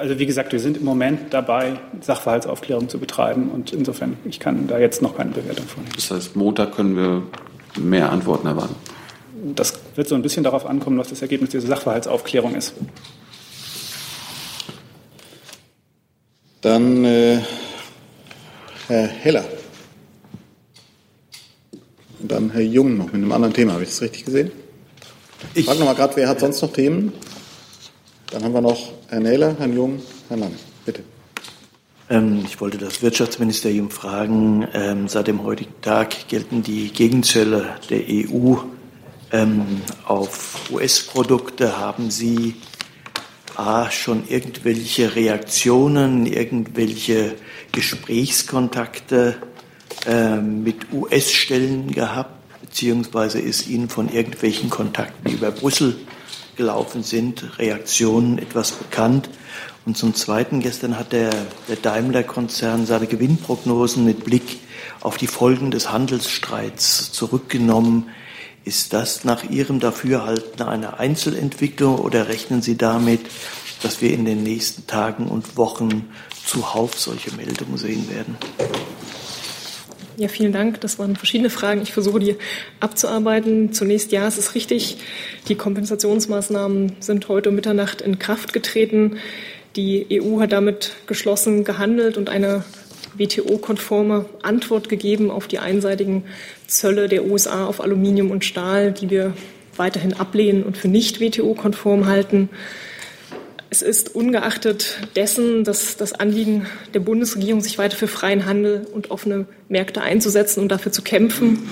Also 0.00 0.18
wie 0.18 0.26
gesagt, 0.26 0.52
wir 0.52 0.60
sind 0.60 0.78
im 0.78 0.84
Moment 0.84 1.34
dabei, 1.34 1.78
Sachverhaltsaufklärung 2.00 2.88
zu 2.88 2.98
betreiben 2.98 3.50
und 3.50 3.72
insofern, 3.72 4.16
ich 4.24 4.40
kann 4.40 4.66
da 4.66 4.78
jetzt 4.78 5.02
noch 5.02 5.16
keine 5.16 5.30
Bewertung 5.30 5.66
vornehmen. 5.66 5.92
Das 5.94 6.10
heißt, 6.10 6.34
Montag 6.34 6.74
können 6.74 6.96
wir 6.96 7.22
mehr 7.78 8.10
Antworten 8.10 8.46
erwarten. 8.46 8.74
Das 9.54 9.78
wird 9.94 10.08
so 10.08 10.14
ein 10.14 10.22
bisschen 10.22 10.42
darauf 10.42 10.64
ankommen, 10.64 10.98
was 10.98 11.10
das 11.10 11.20
Ergebnis 11.20 11.50
dieser 11.50 11.68
Sachverhaltsaufklärung 11.68 12.54
ist. 12.54 12.72
Dann 16.60 17.04
äh, 17.04 17.40
Herr 18.88 19.06
Heller. 19.06 19.44
Und 22.20 22.32
dann 22.32 22.50
Herr 22.50 22.62
Jung 22.62 22.96
noch 22.96 23.06
mit 23.06 23.14
einem 23.14 23.32
anderen 23.32 23.54
Thema. 23.54 23.74
Habe 23.74 23.82
ich 23.82 23.90
das 23.90 24.00
richtig 24.00 24.24
gesehen? 24.24 24.50
Ich 25.54 25.66
frage 25.66 25.78
nochmal 25.78 25.94
gerade, 25.94 26.16
wer 26.16 26.28
hat 26.28 26.40
sonst 26.40 26.62
noch 26.62 26.72
Themen? 26.72 27.12
Dann 28.30 28.42
haben 28.42 28.54
wir 28.54 28.60
noch 28.60 28.92
Herrn 29.08 29.26
Heller, 29.26 29.56
Herrn 29.58 29.74
Jung, 29.74 30.02
Herrn 30.28 30.40
Lange. 30.40 30.56
Bitte. 30.84 31.04
Ähm, 32.08 32.42
ich 32.46 32.60
wollte 32.60 32.78
das 32.78 33.02
Wirtschaftsministerium 33.02 33.90
fragen. 33.90 34.66
Ähm, 34.72 35.08
seit 35.08 35.26
dem 35.26 35.42
heutigen 35.42 35.80
Tag 35.82 36.28
gelten 36.28 36.62
die 36.62 36.92
Gegenzölle 36.92 37.74
der 37.90 38.00
EU 38.08 38.56
ähm, 39.32 39.82
auf 40.06 40.70
US-Produkte. 40.70 41.78
Haben 41.78 42.10
Sie 42.10 42.56
A, 43.58 43.90
schon 43.90 44.28
irgendwelche 44.28 45.14
Reaktionen, 45.14 46.26
irgendwelche 46.26 47.34
Gesprächskontakte 47.72 49.36
äh, 50.06 50.36
mit 50.36 50.92
US-Stellen 50.92 51.90
gehabt, 51.90 52.60
beziehungsweise 52.60 53.40
ist 53.40 53.68
Ihnen 53.68 53.88
von 53.88 54.12
irgendwelchen 54.12 54.70
Kontakten, 54.70 55.30
die 55.30 55.34
über 55.34 55.50
Brüssel 55.50 55.96
gelaufen 56.56 57.02
sind, 57.02 57.58
Reaktionen 57.58 58.38
etwas 58.38 58.72
bekannt? 58.72 59.28
Und 59.86 59.96
zum 59.96 60.14
Zweiten, 60.14 60.60
gestern 60.60 60.98
hat 60.98 61.12
der, 61.12 61.30
der 61.68 61.76
Daimler-Konzern 61.76 62.86
seine 62.86 63.06
Gewinnprognosen 63.06 64.04
mit 64.04 64.24
Blick 64.24 64.58
auf 65.00 65.16
die 65.16 65.28
Folgen 65.28 65.70
des 65.70 65.92
Handelsstreits 65.92 67.12
zurückgenommen. 67.12 68.08
Ist 68.66 68.92
das 68.92 69.22
nach 69.22 69.48
Ihrem 69.48 69.78
Dafürhalten 69.78 70.60
eine 70.62 70.98
Einzelentwicklung 70.98 72.00
oder 72.00 72.28
rechnen 72.28 72.62
Sie 72.62 72.76
damit, 72.76 73.20
dass 73.80 74.02
wir 74.02 74.12
in 74.12 74.24
den 74.24 74.42
nächsten 74.42 74.88
Tagen 74.88 75.28
und 75.28 75.56
Wochen 75.56 76.10
zuhauf 76.44 76.98
solche 76.98 77.32
Meldungen 77.36 77.78
sehen 77.78 78.10
werden? 78.10 78.36
Ja, 80.16 80.26
vielen 80.26 80.52
Dank. 80.52 80.80
Das 80.80 80.98
waren 80.98 81.14
verschiedene 81.14 81.48
Fragen. 81.48 81.80
Ich 81.80 81.92
versuche 81.92 82.18
die 82.18 82.34
abzuarbeiten. 82.80 83.72
Zunächst, 83.72 84.10
ja, 84.10 84.26
es 84.26 84.36
ist 84.36 84.56
richtig. 84.56 84.96
Die 85.46 85.54
Kompensationsmaßnahmen 85.54 86.96
sind 86.98 87.28
heute 87.28 87.52
Mitternacht 87.52 88.00
in 88.00 88.18
Kraft 88.18 88.52
getreten. 88.52 89.18
Die 89.76 90.08
EU 90.10 90.40
hat 90.40 90.50
damit 90.50 90.96
geschlossen 91.06 91.62
gehandelt 91.62 92.16
und 92.16 92.30
eine 92.30 92.64
WTO-konforme 93.16 94.26
Antwort 94.42 94.88
gegeben 94.88 95.30
auf 95.30 95.46
die 95.48 95.58
einseitigen 95.58 96.24
Zölle 96.66 97.08
der 97.08 97.24
USA 97.24 97.66
auf 97.66 97.80
Aluminium 97.80 98.30
und 98.30 98.44
Stahl, 98.44 98.92
die 98.92 99.10
wir 99.10 99.32
weiterhin 99.76 100.14
ablehnen 100.14 100.62
und 100.62 100.76
für 100.76 100.88
nicht 100.88 101.20
WTO-konform 101.20 102.06
halten. 102.06 102.48
Es 103.68 103.82
ist 103.82 104.14
ungeachtet 104.14 104.98
dessen, 105.16 105.64
dass 105.64 105.96
das 105.96 106.12
Anliegen 106.12 106.66
der 106.94 107.00
Bundesregierung, 107.00 107.60
sich 107.60 107.78
weiter 107.78 107.96
für 107.96 108.08
freien 108.08 108.46
Handel 108.46 108.86
und 108.92 109.10
offene 109.10 109.46
Märkte 109.68 110.02
einzusetzen 110.02 110.60
und 110.60 110.68
dafür 110.68 110.92
zu 110.92 111.02
kämpfen. 111.02 111.68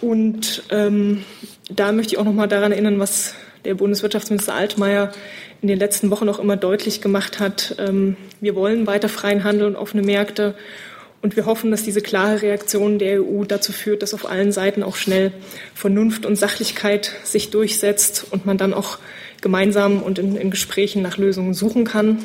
Und 0.00 0.62
ähm, 0.70 1.24
da 1.70 1.92
möchte 1.92 2.14
ich 2.14 2.18
auch 2.18 2.24
noch 2.24 2.34
mal 2.34 2.46
daran 2.46 2.72
erinnern, 2.72 2.98
was 2.98 3.34
der 3.64 3.74
Bundeswirtschaftsminister 3.74 4.54
Altmaier 4.54 5.12
in 5.60 5.68
den 5.68 5.78
letzten 5.78 6.10
Wochen 6.10 6.28
auch 6.28 6.38
immer 6.38 6.56
deutlich 6.56 7.00
gemacht 7.00 7.40
hat. 7.40 7.74
Ähm, 7.78 8.16
wir 8.40 8.54
wollen 8.54 8.86
weiter 8.86 9.08
freien 9.08 9.44
Handel 9.44 9.66
und 9.66 9.76
offene 9.76 10.02
Märkte. 10.02 10.54
Und 11.20 11.34
wir 11.34 11.46
hoffen, 11.46 11.72
dass 11.72 11.82
diese 11.82 12.00
klare 12.00 12.42
Reaktion 12.42 12.98
der 13.00 13.22
EU 13.22 13.44
dazu 13.44 13.72
führt, 13.72 14.02
dass 14.02 14.14
auf 14.14 14.30
allen 14.30 14.52
Seiten 14.52 14.84
auch 14.84 14.94
schnell 14.94 15.32
Vernunft 15.74 16.26
und 16.26 16.36
Sachlichkeit 16.36 17.12
sich 17.24 17.50
durchsetzt 17.50 18.26
und 18.30 18.46
man 18.46 18.56
dann 18.56 18.72
auch 18.72 18.98
gemeinsam 19.40 20.00
und 20.02 20.18
in, 20.18 20.36
in 20.36 20.50
Gesprächen 20.50 21.02
nach 21.02 21.18
Lösungen 21.18 21.54
suchen 21.54 21.84
kann. 21.84 22.18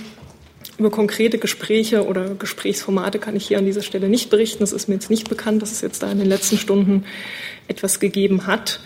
Über 0.77 0.91
konkrete 0.91 1.37
Gespräche 1.37 2.05
oder 2.05 2.35
Gesprächsformate 2.35 3.19
kann 3.19 3.35
ich 3.35 3.47
hier 3.47 3.57
an 3.57 3.65
dieser 3.65 3.83
Stelle 3.83 4.09
nicht 4.09 4.29
berichten. 4.29 4.63
Es 4.63 4.73
ist 4.73 4.87
mir 4.87 4.95
jetzt 4.95 5.09
nicht 5.09 5.29
bekannt, 5.29 5.61
dass 5.61 5.71
es 5.71 5.81
jetzt 5.81 6.03
da 6.03 6.11
in 6.11 6.19
den 6.19 6.27
letzten 6.27 6.57
Stunden 6.57 7.05
etwas 7.67 7.99
gegeben 7.99 8.47
hat. 8.47 8.79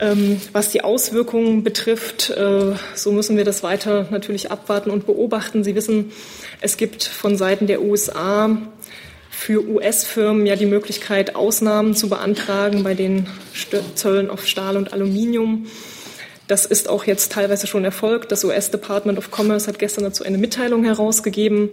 Ähm, 0.00 0.40
was 0.52 0.70
die 0.70 0.82
Auswirkungen 0.82 1.64
betrifft, 1.64 2.30
äh, 2.30 2.74
so 2.94 3.12
müssen 3.12 3.36
wir 3.36 3.44
das 3.44 3.62
weiter 3.62 4.06
natürlich 4.10 4.50
abwarten 4.50 4.90
und 4.90 5.06
beobachten. 5.06 5.64
Sie 5.64 5.74
wissen, 5.74 6.12
es 6.60 6.76
gibt 6.76 7.02
von 7.02 7.36
Seiten 7.36 7.66
der 7.66 7.82
USA 7.82 8.56
für 9.30 9.66
US-Firmen 9.66 10.46
ja 10.46 10.56
die 10.56 10.66
Möglichkeit, 10.66 11.34
Ausnahmen 11.34 11.94
zu 11.94 12.08
beantragen 12.08 12.82
bei 12.84 12.94
den 12.94 13.26
Zöllen 13.94 14.30
auf 14.30 14.46
Stahl 14.46 14.76
und 14.76 14.92
Aluminium. 14.92 15.66
Das 16.46 16.64
ist 16.64 16.88
auch 16.88 17.04
jetzt 17.04 17.32
teilweise 17.32 17.66
schon 17.66 17.84
erfolgt. 17.84 18.32
Das 18.32 18.44
US 18.44 18.70
Department 18.70 19.18
of 19.18 19.30
Commerce 19.30 19.66
hat 19.66 19.78
gestern 19.78 20.04
dazu 20.04 20.24
eine 20.24 20.38
Mitteilung 20.38 20.84
herausgegeben 20.84 21.70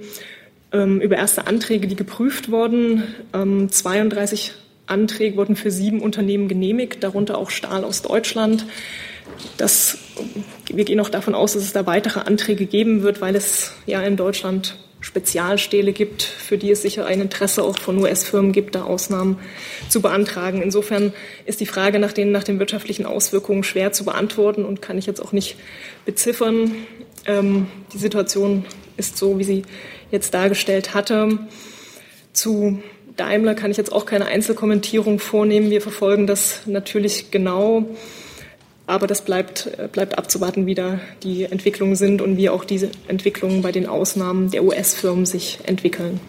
ähm, 0.73 0.99
über 0.99 1.15
erste 1.15 1.47
Anträge, 1.47 1.87
die 1.87 1.95
geprüft 1.95 2.51
wurden. 2.51 3.03
Ähm, 3.33 3.69
32 3.71 4.53
Anträge 4.87 5.37
wurden 5.37 5.55
für 5.55 5.71
sieben 5.71 6.01
Unternehmen 6.01 6.47
genehmigt, 6.47 7.03
darunter 7.03 7.37
auch 7.37 7.49
Stahl 7.49 7.83
aus 7.83 8.01
Deutschland. 8.01 8.65
Das, 9.57 9.97
wir 10.71 10.85
gehen 10.85 10.99
auch 10.99 11.09
davon 11.09 11.35
aus, 11.35 11.53
dass 11.53 11.63
es 11.63 11.73
da 11.73 11.85
weitere 11.85 12.21
Anträge 12.21 12.65
geben 12.65 13.01
wird, 13.01 13.21
weil 13.21 13.35
es 13.35 13.73
ja 13.85 14.01
in 14.01 14.17
Deutschland 14.17 14.77
Spezialstähle 15.05 15.93
gibt, 15.93 16.23
für 16.23 16.57
die 16.57 16.71
es 16.71 16.81
sicher 16.81 17.05
ein 17.05 17.21
Interesse 17.21 17.63
auch 17.63 17.77
von 17.77 18.01
US-Firmen 18.01 18.51
gibt, 18.51 18.73
da 18.73 18.83
Ausnahmen 18.83 19.37
zu 19.87 20.01
beantragen. 20.01 20.63
Insofern 20.63 21.13
ist 21.45 21.59
die 21.59 21.67
Frage 21.67 21.99
nach 21.99 22.11
den, 22.11 22.31
nach 22.31 22.43
den 22.43 22.57
wirtschaftlichen 22.57 23.05
Auswirkungen 23.05 23.63
schwer 23.63 23.91
zu 23.91 24.03
beantworten 24.03 24.65
und 24.65 24.81
kann 24.81 24.97
ich 24.97 25.05
jetzt 25.05 25.21
auch 25.21 25.31
nicht 25.31 25.57
beziffern. 26.05 26.71
Ähm, 27.27 27.67
die 27.93 27.99
Situation 27.99 28.65
ist 28.97 29.17
so, 29.17 29.37
wie 29.37 29.43
sie 29.43 29.61
jetzt 30.09 30.33
dargestellt 30.33 30.95
hatte. 30.95 31.37
Zu 32.33 32.81
Daimler 33.17 33.55
kann 33.55 33.71
ich 33.71 33.77
jetzt 33.77 33.91
auch 33.91 34.05
keine 34.05 34.25
Einzelkommentierung 34.25 35.19
vornehmen. 35.19 35.69
Wir 35.69 35.81
verfolgen 35.81 36.27
das 36.27 36.61
natürlich 36.65 37.31
genau. 37.31 37.85
Aber 38.87 39.07
das 39.07 39.23
bleibt, 39.23 39.67
äh, 39.77 39.87
bleibt 39.91 40.17
abzuwarten, 40.17 40.65
wie 40.65 40.75
da 40.75 40.99
die 41.23 41.45
Entwicklungen 41.45 41.95
sind 41.95 42.21
und 42.21 42.37
wie 42.37 42.49
auch 42.49 42.65
diese 42.65 42.91
Entwicklungen 43.07 43.61
bei 43.61 43.71
den 43.71 43.87
Ausnahmen 43.87 44.51
der 44.51 44.63
US-Firmen 44.63 45.25
sich 45.25 45.59
entwickeln. 45.63 46.19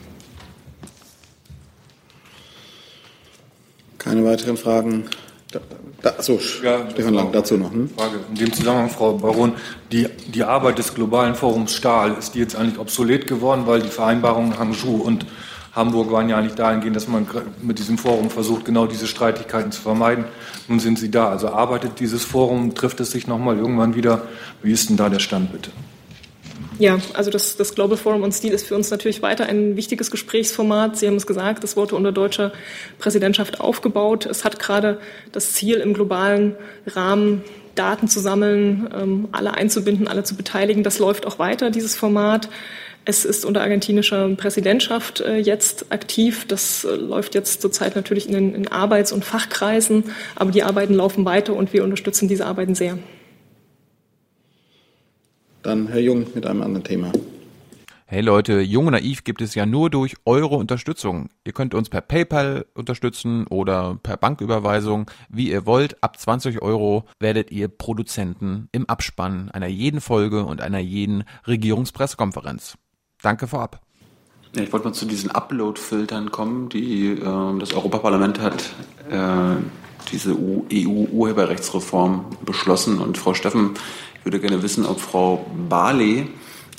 Keine 3.98 4.24
weiteren 4.24 4.56
Fragen. 4.56 5.04
Da, 5.50 5.60
da, 6.00 6.10
achso, 6.10 6.40
ja, 6.62 6.88
Stefan 6.90 7.14
Lang, 7.14 7.32
dazu 7.32 7.56
noch. 7.56 7.72
Hm? 7.72 7.90
Frage. 7.90 8.20
In 8.30 8.36
dem 8.36 8.52
Zusammenhang, 8.52 8.88
Frau 8.88 9.12
Baron, 9.14 9.54
die, 9.92 10.06
die 10.28 10.44
Arbeit 10.44 10.78
des 10.78 10.94
globalen 10.94 11.34
Forums 11.34 11.74
Stahl, 11.74 12.14
ist 12.18 12.34
die 12.34 12.38
jetzt 12.38 12.56
eigentlich 12.56 12.78
obsolet 12.78 13.26
geworden, 13.26 13.62
weil 13.66 13.82
die 13.82 13.88
Vereinbarungen 13.88 14.58
Hangzhou 14.58 14.96
und 14.96 15.26
Hamburg 15.76 16.10
waren 16.10 16.28
ja 16.30 16.38
eigentlich 16.38 16.54
dahingehend, 16.54 16.96
dass 16.96 17.06
man 17.06 17.26
mit 17.62 17.78
diesem 17.78 17.98
Forum 17.98 18.30
versucht, 18.30 18.64
genau 18.64 18.86
diese 18.86 19.06
Streitigkeiten 19.06 19.70
zu 19.70 19.82
vermeiden. 19.82 20.24
Nun 20.68 20.80
sind 20.80 20.98
sie 20.98 21.10
da. 21.10 21.28
Also 21.28 21.48
arbeitet 21.48 22.00
dieses 22.00 22.24
Forum, 22.24 22.74
trifft 22.74 22.98
es 23.00 23.10
sich 23.10 23.26
nochmal 23.26 23.58
irgendwann 23.58 23.94
wieder? 23.94 24.22
Wie 24.62 24.72
ist 24.72 24.88
denn 24.88 24.96
da 24.96 25.10
der 25.10 25.18
Stand 25.18 25.52
bitte? 25.52 25.70
Ja, 26.78 26.98
also 27.14 27.30
das, 27.30 27.56
das 27.56 27.74
Global 27.74 27.96
Forum 27.96 28.22
on 28.22 28.32
Steel 28.32 28.52
ist 28.52 28.66
für 28.66 28.74
uns 28.74 28.90
natürlich 28.90 29.22
weiter 29.22 29.46
ein 29.46 29.76
wichtiges 29.76 30.10
Gesprächsformat. 30.10 30.96
Sie 30.96 31.06
haben 31.06 31.16
es 31.16 31.26
gesagt, 31.26 31.62
es 31.64 31.76
wurde 31.76 31.94
unter 31.94 32.12
deutscher 32.12 32.52
Präsidentschaft 32.98 33.60
aufgebaut. 33.60 34.26
Es 34.26 34.44
hat 34.44 34.58
gerade 34.58 34.98
das 35.32 35.52
Ziel, 35.52 35.76
im 35.76 35.94
globalen 35.94 36.54
Rahmen 36.86 37.42
Daten 37.74 38.08
zu 38.08 38.20
sammeln, 38.20 38.88
ähm, 38.94 39.28
alle 39.32 39.54
einzubinden, 39.54 40.08
alle 40.08 40.24
zu 40.24 40.36
beteiligen. 40.36 40.82
Das 40.82 40.98
läuft 40.98 41.26
auch 41.26 41.38
weiter, 41.38 41.70
dieses 41.70 41.96
Format. 41.96 42.48
Es 43.08 43.24
ist 43.24 43.44
unter 43.44 43.60
argentinischer 43.60 44.28
Präsidentschaft 44.30 45.20
äh, 45.20 45.36
jetzt 45.36 45.92
aktiv. 45.92 46.44
Das 46.48 46.84
äh, 46.84 46.96
läuft 46.96 47.36
jetzt 47.36 47.62
zurzeit 47.62 47.94
natürlich 47.94 48.26
in 48.26 48.32
den 48.32 48.52
in 48.52 48.66
Arbeits- 48.66 49.12
und 49.12 49.24
Fachkreisen, 49.24 50.02
aber 50.34 50.50
die 50.50 50.64
Arbeiten 50.64 50.92
laufen 50.92 51.24
weiter 51.24 51.54
und 51.54 51.72
wir 51.72 51.84
unterstützen 51.84 52.26
diese 52.26 52.46
Arbeiten 52.46 52.74
sehr. 52.74 52.98
Dann 55.62 55.86
Herr 55.86 56.00
Jung 56.00 56.26
mit 56.34 56.46
einem 56.46 56.62
anderen 56.62 56.82
Thema. 56.82 57.12
Hey 58.06 58.22
Leute, 58.22 58.60
Jung 58.60 58.86
und 58.86 58.92
Naiv 58.92 59.22
gibt 59.22 59.40
es 59.40 59.54
ja 59.54 59.66
nur 59.66 59.88
durch 59.88 60.16
eure 60.24 60.56
Unterstützung. 60.56 61.28
Ihr 61.44 61.52
könnt 61.52 61.74
uns 61.74 61.88
per 61.88 62.00
PayPal 62.00 62.66
unterstützen 62.74 63.46
oder 63.46 64.00
per 64.02 64.16
Banküberweisung, 64.16 65.08
wie 65.28 65.50
ihr 65.50 65.64
wollt. 65.64 66.02
Ab 66.02 66.18
20 66.18 66.60
Euro 66.60 67.04
werdet 67.20 67.52
ihr 67.52 67.68
Produzenten 67.68 68.68
im 68.72 68.88
Abspann 68.88 69.48
einer 69.52 69.68
jeden 69.68 70.00
Folge 70.00 70.44
und 70.44 70.60
einer 70.60 70.80
jeden 70.80 71.22
Regierungspressekonferenz. 71.46 72.76
Danke 73.26 73.48
vorab. 73.48 73.80
Ja, 74.54 74.62
ich 74.62 74.72
wollte 74.72 74.86
mal 74.86 74.94
zu 74.94 75.04
diesen 75.04 75.32
Upload-Filtern 75.32 76.30
kommen, 76.30 76.68
die 76.68 77.08
äh, 77.08 77.58
das 77.58 77.74
Europaparlament 77.74 78.38
hat 78.38 78.70
äh, 79.10 79.56
diese 80.12 80.30
EU-Urheberrechtsreform 80.30 82.24
beschlossen. 82.44 83.00
Und 83.00 83.18
Frau 83.18 83.34
Steffen, 83.34 83.70
würde 84.22 84.38
gerne 84.38 84.62
wissen, 84.62 84.86
ob 84.86 85.00
Frau 85.00 85.44
Barley 85.68 86.28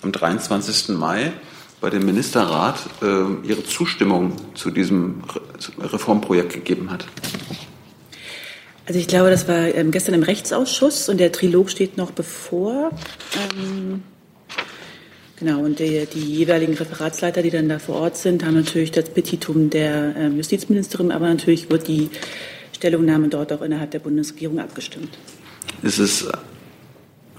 am 0.03 0.13
23. 0.13 0.95
Mai 0.95 1.33
bei 1.81 1.89
dem 1.89 2.05
Ministerrat 2.05 2.79
äh, 3.01 3.45
ihre 3.45 3.65
Zustimmung 3.65 4.31
zu 4.55 4.71
diesem 4.71 5.23
Reformprojekt 5.81 6.53
gegeben 6.53 6.89
hat. 6.91 7.05
Also 8.85 9.01
ich 9.01 9.09
glaube, 9.09 9.31
das 9.31 9.49
war 9.49 9.75
ähm, 9.75 9.91
gestern 9.91 10.15
im 10.15 10.23
Rechtsausschuss 10.23 11.09
und 11.09 11.17
der 11.17 11.33
Trilog 11.33 11.69
steht 11.69 11.97
noch 11.97 12.11
bevor. 12.11 12.91
Ähm, 13.35 14.01
genau, 15.37 15.59
und 15.59 15.79
die, 15.79 16.05
die, 16.05 16.19
jeweiligen 16.19 16.73
Referatsleiter, 16.73 17.41
die 17.41 17.49
dann 17.49 17.69
da 17.69 17.79
vor 17.79 17.95
Ort 17.95 18.17
sind, 18.17 18.43
haben 18.45 18.55
natürlich 18.55 18.91
das 18.91 19.09
Petitum 19.09 19.69
der 19.69 20.15
ähm, 20.17 20.37
Justizministerin, 20.37 21.11
aber 21.11 21.27
natürlich 21.27 21.69
wird 21.69 21.87
die 21.87 22.09
Stellungnahme 22.73 23.29
dort 23.29 23.53
auch 23.53 23.61
innerhalb 23.61 23.91
der 23.91 23.99
Bundesregierung 23.99 24.59
abgestimmt. 24.59 25.17
Ist 25.81 25.99
es 25.99 26.27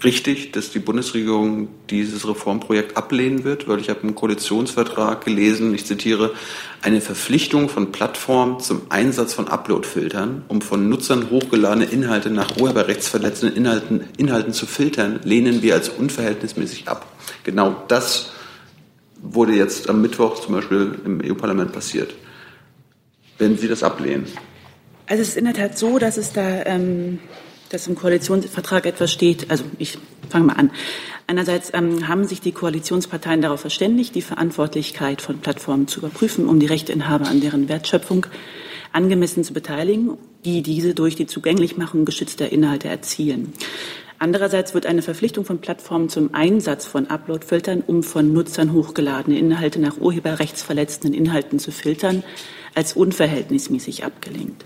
richtig, 0.04 0.52
dass 0.52 0.70
die 0.70 0.78
Bundesregierung 0.78 1.68
dieses 1.90 2.28
Reformprojekt 2.28 2.96
ablehnen 2.96 3.44
wird, 3.44 3.68
weil 3.68 3.80
ich 3.80 3.90
habe 3.90 4.00
im 4.02 4.14
Koalitionsvertrag 4.14 5.24
gelesen, 5.24 5.74
ich 5.74 5.86
zitiere, 5.86 6.34
eine 6.82 7.00
Verpflichtung 7.00 7.68
von 7.68 7.90
Plattformen 7.90 8.60
zum 8.60 8.82
Einsatz 8.88 9.34
von 9.34 9.48
Uploadfiltern, 9.48 10.44
um 10.48 10.60
von 10.60 10.88
Nutzern 10.88 11.30
hochgeladene 11.30 11.86
Inhalte 11.86 12.30
nach 12.30 12.56
urheberrechtsverletzenden 12.56 13.56
Inhalten, 13.56 14.04
Inhalten 14.16 14.52
zu 14.52 14.66
filtern, 14.66 15.20
lehnen 15.24 15.62
wir 15.62 15.74
als 15.74 15.88
unverhältnismäßig 15.88 16.88
ab. 16.88 17.06
Genau 17.44 17.82
das 17.88 18.32
wurde 19.20 19.52
jetzt 19.52 19.88
am 19.90 20.00
Mittwoch 20.00 20.40
zum 20.40 20.54
Beispiel 20.54 20.98
im 21.04 21.20
EU-Parlament 21.24 21.72
passiert. 21.72 22.14
Wenn 23.38 23.56
Sie 23.56 23.68
das 23.68 23.82
ablehnen. 23.82 24.26
Also 25.06 25.22
es 25.22 25.28
ist 25.30 25.36
in 25.36 25.44
der 25.44 25.54
Tat 25.54 25.78
so, 25.78 25.98
dass 25.98 26.16
es 26.16 26.32
da 26.32 26.64
ähm, 26.66 27.18
dass 27.70 27.86
im 27.86 27.94
Koalitionsvertrag 27.94 28.86
etwas 28.86 29.12
steht. 29.12 29.50
Also 29.50 29.64
ich 29.78 29.98
fange 30.28 30.46
mal 30.46 30.54
an. 30.54 30.70
Einerseits 31.26 31.70
ähm, 31.74 32.08
haben 32.08 32.24
sich 32.24 32.40
die 32.40 32.52
Koalitionsparteien 32.52 33.42
darauf 33.42 33.60
verständigt, 33.60 34.14
die 34.14 34.22
Verantwortlichkeit 34.22 35.20
von 35.20 35.40
Plattformen 35.40 35.86
zu 35.88 36.00
überprüfen, 36.00 36.48
um 36.48 36.58
die 36.58 36.66
Rechteinhaber 36.66 37.26
an 37.28 37.40
deren 37.40 37.68
Wertschöpfung 37.68 38.26
angemessen 38.92 39.44
zu 39.44 39.52
beteiligen, 39.52 40.16
die 40.44 40.62
diese 40.62 40.94
durch 40.94 41.16
die 41.16 41.26
Zugänglichmachung 41.26 42.04
geschützter 42.04 42.50
Inhalte 42.50 42.88
erzielen. 42.88 43.52
Andererseits 44.20 44.74
wird 44.74 44.86
eine 44.86 45.02
Verpflichtung 45.02 45.44
von 45.44 45.60
Plattformen 45.60 46.08
zum 46.08 46.34
Einsatz 46.34 46.86
von 46.86 47.06
Uploadfiltern, 47.06 47.82
um 47.86 48.02
von 48.02 48.32
Nutzern 48.32 48.72
hochgeladene 48.72 49.38
Inhalte 49.38 49.78
nach 49.80 49.98
urheberrechtsverletzenden 49.98 51.14
Inhalten 51.14 51.60
zu 51.60 51.70
filtern, 51.70 52.24
als 52.74 52.94
unverhältnismäßig 52.94 54.04
abgelehnt. 54.04 54.64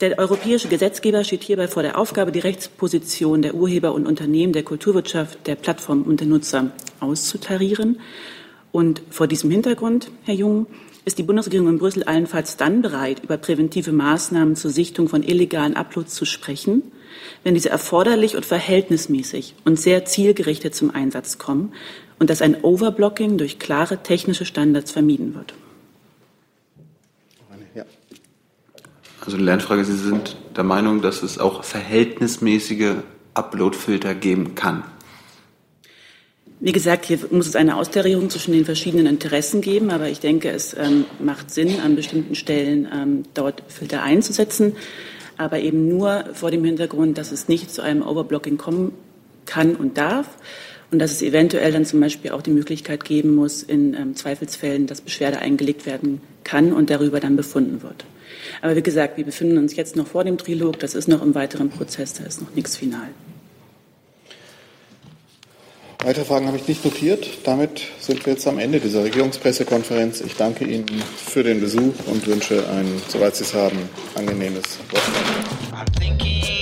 Der 0.00 0.18
europäische 0.18 0.68
Gesetzgeber 0.68 1.24
steht 1.24 1.42
hierbei 1.42 1.68
vor 1.68 1.82
der 1.82 1.96
Aufgabe, 1.96 2.30
die 2.30 2.40
Rechtsposition 2.40 3.40
der 3.40 3.54
Urheber 3.54 3.94
und 3.94 4.06
Unternehmen 4.06 4.52
der 4.52 4.62
Kulturwirtschaft, 4.62 5.46
der 5.46 5.54
Plattformen 5.54 6.02
und 6.02 6.20
der 6.20 6.26
Nutzer 6.26 6.70
auszutarieren. 7.00 7.98
Und 8.72 9.00
vor 9.08 9.26
diesem 9.26 9.50
Hintergrund, 9.50 10.10
Herr 10.24 10.34
Jung, 10.34 10.66
ist 11.06 11.16
die 11.16 11.22
Bundesregierung 11.22 11.68
in 11.68 11.78
Brüssel 11.78 12.02
allenfalls 12.02 12.58
dann 12.58 12.82
bereit, 12.82 13.22
über 13.24 13.38
präventive 13.38 13.92
Maßnahmen 13.92 14.54
zur 14.54 14.70
Sichtung 14.70 15.08
von 15.08 15.22
illegalen 15.22 15.76
Uploads 15.76 16.14
zu 16.14 16.26
sprechen, 16.26 16.82
wenn 17.42 17.54
diese 17.54 17.70
erforderlich 17.70 18.36
und 18.36 18.44
verhältnismäßig 18.44 19.54
und 19.64 19.80
sehr 19.80 20.04
zielgerichtet 20.04 20.74
zum 20.74 20.94
Einsatz 20.94 21.38
kommen 21.38 21.72
und 22.18 22.28
dass 22.28 22.42
ein 22.42 22.62
Overblocking 22.62 23.38
durch 23.38 23.58
klare 23.58 24.02
technische 24.02 24.44
Standards 24.44 24.92
vermieden 24.92 25.34
wird. 25.34 25.54
Also 29.26 29.38
eine 29.38 29.46
Lernfrage, 29.46 29.84
Sie 29.84 29.96
sind 29.96 30.36
der 30.56 30.62
Meinung, 30.62 31.02
dass 31.02 31.24
es 31.24 31.38
auch 31.38 31.64
verhältnismäßige 31.64 32.94
Uploadfilter 33.34 34.14
geben 34.14 34.54
kann? 34.54 34.84
Wie 36.60 36.70
gesagt, 36.70 37.06
hier 37.06 37.18
muss 37.32 37.48
es 37.48 37.56
eine 37.56 37.76
Austarierung 37.76 38.30
zwischen 38.30 38.52
den 38.52 38.64
verschiedenen 38.64 39.06
Interessen 39.06 39.60
geben, 39.60 39.90
aber 39.90 40.08
ich 40.08 40.20
denke, 40.20 40.50
es 40.50 40.74
ähm, 40.74 41.06
macht 41.18 41.50
Sinn, 41.50 41.80
an 41.80 41.96
bestimmten 41.96 42.36
Stellen 42.36 42.88
ähm, 42.90 43.22
dort 43.34 43.64
Filter 43.66 44.04
einzusetzen, 44.04 44.76
aber 45.36 45.58
eben 45.58 45.88
nur 45.88 46.24
vor 46.32 46.52
dem 46.52 46.64
Hintergrund, 46.64 47.18
dass 47.18 47.32
es 47.32 47.48
nicht 47.48 47.70
zu 47.70 47.82
einem 47.82 48.02
Overblocking 48.02 48.58
kommen 48.58 48.92
kann 49.44 49.74
und 49.74 49.98
darf 49.98 50.28
und 50.90 50.98
dass 50.98 51.10
es 51.10 51.22
eventuell 51.22 51.72
dann 51.72 51.84
zum 51.84 52.00
Beispiel 52.00 52.30
auch 52.30 52.42
die 52.42 52.50
Möglichkeit 52.50 53.04
geben 53.04 53.34
muss, 53.34 53.62
in 53.62 53.94
ähm, 53.94 54.14
Zweifelsfällen, 54.14 54.86
dass 54.86 55.00
Beschwerde 55.00 55.38
eingelegt 55.38 55.86
werden 55.86 56.20
kann 56.44 56.72
und 56.72 56.90
darüber 56.90 57.20
dann 57.20 57.36
befunden 57.36 57.82
wird. 57.82 58.04
Aber 58.62 58.76
wie 58.76 58.82
gesagt, 58.82 59.16
wir 59.16 59.24
befinden 59.24 59.58
uns 59.58 59.74
jetzt 59.76 59.96
noch 59.96 60.06
vor 60.06 60.24
dem 60.24 60.38
Trilog. 60.38 60.78
Das 60.78 60.94
ist 60.94 61.08
noch 61.08 61.22
im 61.22 61.34
weiteren 61.34 61.70
Prozess. 61.70 62.14
Da 62.14 62.24
ist 62.24 62.40
noch 62.40 62.54
nichts 62.54 62.76
final. 62.76 63.08
Weitere 66.04 66.24
Fragen 66.24 66.46
habe 66.46 66.56
ich 66.56 66.68
nicht 66.68 66.84
notiert. 66.84 67.26
Damit 67.44 67.82
sind 67.98 68.24
wir 68.26 68.34
jetzt 68.34 68.46
am 68.46 68.58
Ende 68.58 68.78
dieser 68.78 69.02
Regierungspressekonferenz. 69.02 70.20
Ich 70.20 70.36
danke 70.36 70.64
Ihnen 70.64 70.86
für 71.16 71.42
den 71.42 71.60
Besuch 71.60 71.94
und 72.06 72.26
wünsche 72.26 72.68
ein, 72.68 72.86
soweit 73.08 73.34
Sie 73.34 73.44
es 73.44 73.54
haben, 73.54 73.78
angenehmes 74.14 74.78
Wochenende. 74.90 76.55